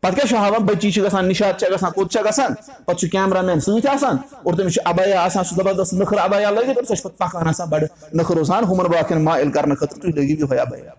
پتہٕ 0.00 0.14
کیاہ 0.14 0.26
چھُ 0.28 0.36
ہاوان 0.36 0.62
بٔچی 0.66 0.90
چھِ 0.90 1.02
گژھان 1.04 1.28
نِشات 1.28 1.58
چھےٚ 1.60 1.70
گژھان 1.72 1.90
کوٚت 1.92 2.12
چھےٚ 2.12 2.24
گژھان 2.24 2.54
پتہٕ 2.84 2.98
چھُ 2.98 3.10
کیمرا 3.10 3.40
مین 3.40 3.60
سۭتۍ 3.60 3.94
آسان. 3.94 4.16
اور 4.42 4.54
تٔمِس 4.54 4.74
چھُ 4.74 4.82
ابیا 4.84 5.22
آسان 5.22 5.44
سُہ 5.44 5.54
زبردست 5.56 5.94
نٔکھر 5.94 6.18
ابیا 6.18 6.50
لٲگِتھ 6.50 6.78
اور 6.78 6.84
سۄ 6.84 6.94
چھِ 6.94 7.02
پتہٕ 7.02 7.28
پکان 7.28 7.48
آسان 7.48 7.68
بڑٕ 7.68 7.86
نٔکھرو 8.14 8.44
سان 8.44 8.64
ہُمن 8.64 8.90
باقین 8.90 9.24
مایل 9.24 9.50
کرنہٕ 9.50 9.76
خٲطرٕ 9.76 10.00
تُہۍ 10.00 10.12
لٲگِو 10.12 10.36
یِہوے 10.38 10.58
ابیا 10.58 10.92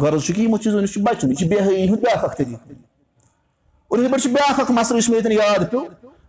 غرض 0.00 0.24
چھُ 0.24 0.34
کہِ 0.34 0.42
یِمو 0.44 0.58
چیٖزو 0.58 0.80
نِش 0.80 0.92
چھُ 0.92 1.02
بچُن 1.02 1.30
یہِ 1.30 1.36
چھُ 1.38 1.48
بے 1.48 1.58
حٲیی 1.60 1.88
ہُنٛد 1.88 2.00
بیاکھ 2.02 2.24
اکھ 2.24 2.36
طریٖقہٕ 2.36 2.72
یِتھٕے 3.90 4.08
پٲٹھۍ 4.08 4.22
چھُ 4.22 4.30
بیاکھ 4.32 4.60
اکھ 4.60 4.70
مسلہٕ 4.72 4.98
یُس 4.98 5.08
مےٚ 5.08 5.16
ییٚتٮ۪ن 5.18 5.32
یاد 5.32 5.70
پیوٚو 5.70 5.86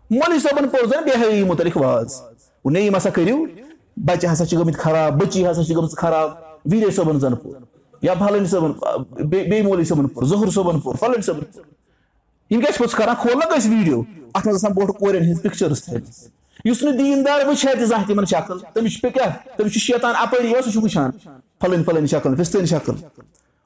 مولوی 0.09 0.39
صٲبن 0.39 0.69
پوٚر 0.69 0.87
زن 0.87 1.03
بے 1.05 1.11
حٲیی 1.21 1.43
مُتعلِق 1.43 1.77
واز 1.77 2.21
نہ 2.65 2.79
یِم 2.79 2.95
ہسا 2.97 3.09
کٔرِو 3.09 3.45
بچہِ 4.05 4.31
ہسا 4.31 4.45
چھِ 4.45 4.57
گٔمٕتۍ 4.57 4.79
خراب 4.79 5.19
بٔچی 5.19 5.45
ہسا 5.47 5.63
چھِ 5.63 5.75
گٔمٕژ 5.75 5.95
خراب 5.97 6.29
ویٖرے 6.71 6.91
صٲبن 6.91 7.19
زن 7.19 7.35
پوٚر 7.35 7.59
یا 8.01 8.13
فلٲنۍ 8.19 8.45
صٲبن 8.49 8.71
بیٚیہِ 9.29 9.63
مولوی 9.65 9.83
صٲبن 9.85 10.07
پوٚر 10.07 10.27
ظہوٗر 10.27 10.49
صٲبن 10.51 10.79
پوٚر 10.79 10.95
فلٲنۍ 10.99 11.21
صٲبن 11.25 11.43
یِم 12.51 12.59
کیاہ 12.61 12.71
چھِ 12.71 12.77
پوٚتُس 12.77 12.95
کران 12.95 13.15
کھولنکھ 13.21 13.57
أسۍ 13.57 13.69
ویٖڈیو 13.69 14.01
اَتھ 14.33 14.47
منٛز 14.47 14.55
آسان 14.55 14.71
برونٛٹھ 14.73 14.99
کورٮ۪ن 14.99 15.23
ہِنٛز 15.23 15.41
پِکچٲرٕس 15.41 15.83
تھٲیمٕژ 15.83 16.27
یُس 16.65 16.83
نہٕ 16.83 16.97
دیٖندار 16.97 17.45
وٕچھِ 17.47 17.67
ہے 17.67 17.73
تہِ 17.75 17.85
زانٛہہ 17.85 18.07
تِمن 18.07 18.25
شکٕل 18.25 18.59
تٔمِس 18.73 18.99
چھُ 18.99 19.11
کیاہ 19.13 19.31
تٔمِس 19.57 19.73
چھُ 19.73 19.79
شیطان 19.79 20.15
اَپٲری 20.21 20.51
یوت 20.51 20.63
سُہ 20.65 20.71
چھُ 20.71 20.83
وٕچھان 20.83 21.11
فلٲنۍ 21.61 21.83
فلٲنۍ 21.85 22.07
شکٕل 22.07 22.35
فِستٲنۍ 22.35 22.65
شکٕل 22.65 22.95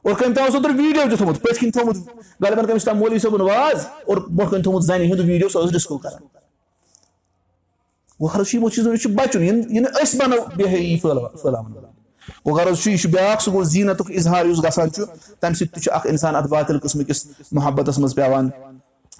اور 0.04 0.16
کٔمۍ 0.16 0.36
تام 0.36 0.43
اوس 0.43 0.56
اوترٕ 0.56 0.76
ویٖڈیو 0.78 1.10
تہِ 1.10 1.18
تھومُت 1.18 1.41
پٔتھۍ 1.41 1.60
کِنۍ 1.60 1.72
تھومُت 1.72 1.97
غالبن 2.43 2.66
کٔمِس 2.66 2.84
تام 2.84 2.97
مولوی 2.97 3.20
صٲبُن 3.20 3.41
واز 3.41 3.86
اور 4.06 4.18
برونٛہہ 4.18 4.52
کَنۍ 4.52 4.64
تھومُت 4.64 4.84
زَنہِ 4.84 5.12
ہُنٛد 5.12 5.20
ویٖڈیو 5.20 5.47
ٲس 5.47 5.74
ڈِسکو 5.74 6.00
غرض 8.20 8.47
چھُ 8.47 8.56
یِمو 8.56 8.70
چیٖزو 8.70 8.91
نِش 8.91 9.04
چھُ 9.04 9.12
بَچُن 9.16 9.43
یہِ 9.43 9.52
نہٕ 9.52 10.02
أسۍ 10.02 10.18
بَنو 10.20 10.36
بے 10.56 10.64
حٲیی 10.64 11.00
پھٲلاوان 11.00 11.74
گوٚو 12.45 12.58
غرض 12.58 12.82
چھُ 12.82 12.91
یہِ 12.91 13.00
چھُ 13.00 13.10
بیاکھ 13.12 13.43
سُہ 13.43 13.52
گوٚو 13.52 13.64
زیٖنتُک 13.64 14.12
اِظہار 14.16 14.45
یُس 14.45 14.64
گژھان 14.64 14.91
چھُ 14.91 15.04
تَمہِ 15.39 15.56
سۭتۍ 15.56 15.74
تہِ 15.74 15.82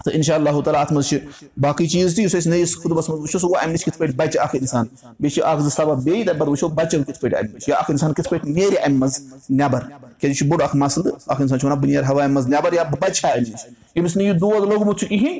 تہٕ 0.04 0.14
اِنشاء 0.14 0.34
اللہ 0.34 0.60
تعالیٰ 0.64 0.80
اَتھ 0.80 0.92
منٛز 0.92 1.08
چھِ 1.08 1.18
باقٕے 1.60 1.86
چیٖز 1.86 2.14
تہِ 2.16 2.24
یُس 2.24 2.34
أسۍ 2.34 2.50
نٔیِس 2.50 2.76
خُطبس 2.82 3.08
منٛز 3.08 3.20
وٕچھو 3.20 3.38
سُہ 3.38 3.46
گوٚو 3.46 3.58
اَمہِ 3.62 3.72
نِش 3.72 3.84
کِتھ 3.84 3.98
پٲٹھۍ 3.98 4.16
بَچہِ 4.16 4.40
اکھ 4.42 4.54
اِنسان 4.56 4.86
بیٚیہِ 5.20 5.34
چھِ 5.34 5.42
اکھ 5.44 5.60
زٕ 5.62 5.70
سبب 5.76 6.02
بیٚیہِ 6.04 6.26
تَمہِ 6.26 6.38
پَتہٕ 6.38 6.50
وٕچھو 6.50 6.68
بَچو 6.68 7.02
کِتھ 7.06 7.20
پٲٹھۍ 7.20 7.38
اَمہِ 7.38 7.54
نِش 7.54 7.68
یا 7.68 7.76
اکھ 7.76 7.90
اِنسان 7.90 8.12
کِتھ 8.12 8.28
پٲٹھۍ 8.28 8.50
نیرِ 8.54 8.76
اَمہِ 8.84 8.98
منٛز 8.98 9.18
نٮ۪بر 9.50 9.80
کیازِ 10.18 10.30
یہِ 10.30 10.36
چھُ 10.38 10.46
بوٚڑ 10.48 10.62
اکھ 10.62 10.76
مَسلہٕ 10.76 11.12
اکھ 11.26 11.40
اِنسان 11.40 11.58
چھُ 11.58 11.66
وَنان 11.66 11.78
بہٕ 11.78 11.90
نیرٕ 11.90 12.04
ہا 12.04 12.12
اَمہِ 12.12 12.32
منٛز 12.34 12.46
نٮ۪بر 12.48 12.72
یا 12.72 12.82
بہٕ 12.82 13.00
بَچہٕ 13.00 13.24
ہا 13.24 13.30
اَمہِ 13.34 13.48
نِش 13.52 13.64
ییٚمِس 13.94 14.16
نہٕ 14.16 14.26
یہِ 14.26 14.40
دود 14.40 14.68
لوٚگمُت 14.68 14.98
چھُ 15.00 15.08
کِہینۍ 15.08 15.38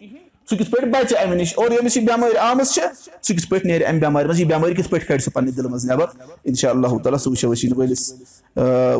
سُہ 0.50 0.56
کِتھ 0.58 0.70
پٲٹھۍ 0.70 0.90
بَچہِ 0.90 1.16
اَمہِ 1.22 1.36
نِش 1.36 1.52
اور 1.56 1.70
ییٚمِس 1.70 1.96
یہِ 1.96 2.06
بٮ۪مٲرۍ 2.06 2.36
آمٕژ 2.42 2.70
چھےٚ 2.74 2.86
سُہ 3.22 3.34
کِتھ 3.34 3.48
پٲٹھۍ 3.48 3.66
نیرِ 3.66 3.84
اَمہِ 3.86 4.00
بٮ۪مارِ 4.00 4.26
منٛز 4.26 4.40
یہِ 4.40 4.46
بٮ۪مٲرۍ 4.48 4.74
کِتھ 4.76 4.88
پٲٹھۍ 4.90 5.06
کَڑِ 5.08 5.20
سُہ 5.20 5.30
پَنٕنہِ 5.34 5.56
دِلہٕ 5.56 5.70
منٛز 5.70 5.84
نٮ۪بر 5.84 6.06
اِنشاء 6.44 6.70
اللہ 6.70 6.96
تعالیٰ 7.02 7.18
سُہ 7.18 7.30
وٕچھو 7.30 7.52
أسۍ 7.52 7.64
یِنہٕ 7.64 7.78
وٲلِس 7.78 8.12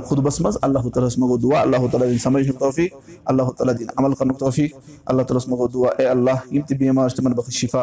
خُطبس 0.09 0.41
منٛز 0.41 0.59
اللہ 0.63 0.89
تعالیٰ 0.89 1.07
ہَس 1.07 1.19
منٛز 1.19 1.31
گوٚو 1.31 1.37
دُعا 1.37 1.61
اللہ 1.61 1.87
تعالیٰ 1.93 2.09
دِنۍ 2.09 2.19
سَمجھنُک 2.23 2.59
توفیٖق 2.59 3.11
اللہ 3.25 3.51
تعالیٰ 3.59 3.75
دِنۍ 3.79 3.93
عمل 3.97 4.15
کَرنُک 4.15 4.39
توفیٖق 4.39 4.79
اللہ 5.07 5.23
تعالیٰ 5.23 5.43
ہَس 5.43 5.49
منٛز 5.49 5.59
گوٚو 5.59 5.69
دُعا 5.75 5.91
اے 5.99 6.07
اللہ 6.07 6.47
یِم 6.51 6.63
تہِ 6.69 6.79
بٮ۪مار 6.79 7.09
چھِ 7.09 7.17
تِمن 7.17 7.33
بخش 7.33 7.55
شِفا 7.61 7.83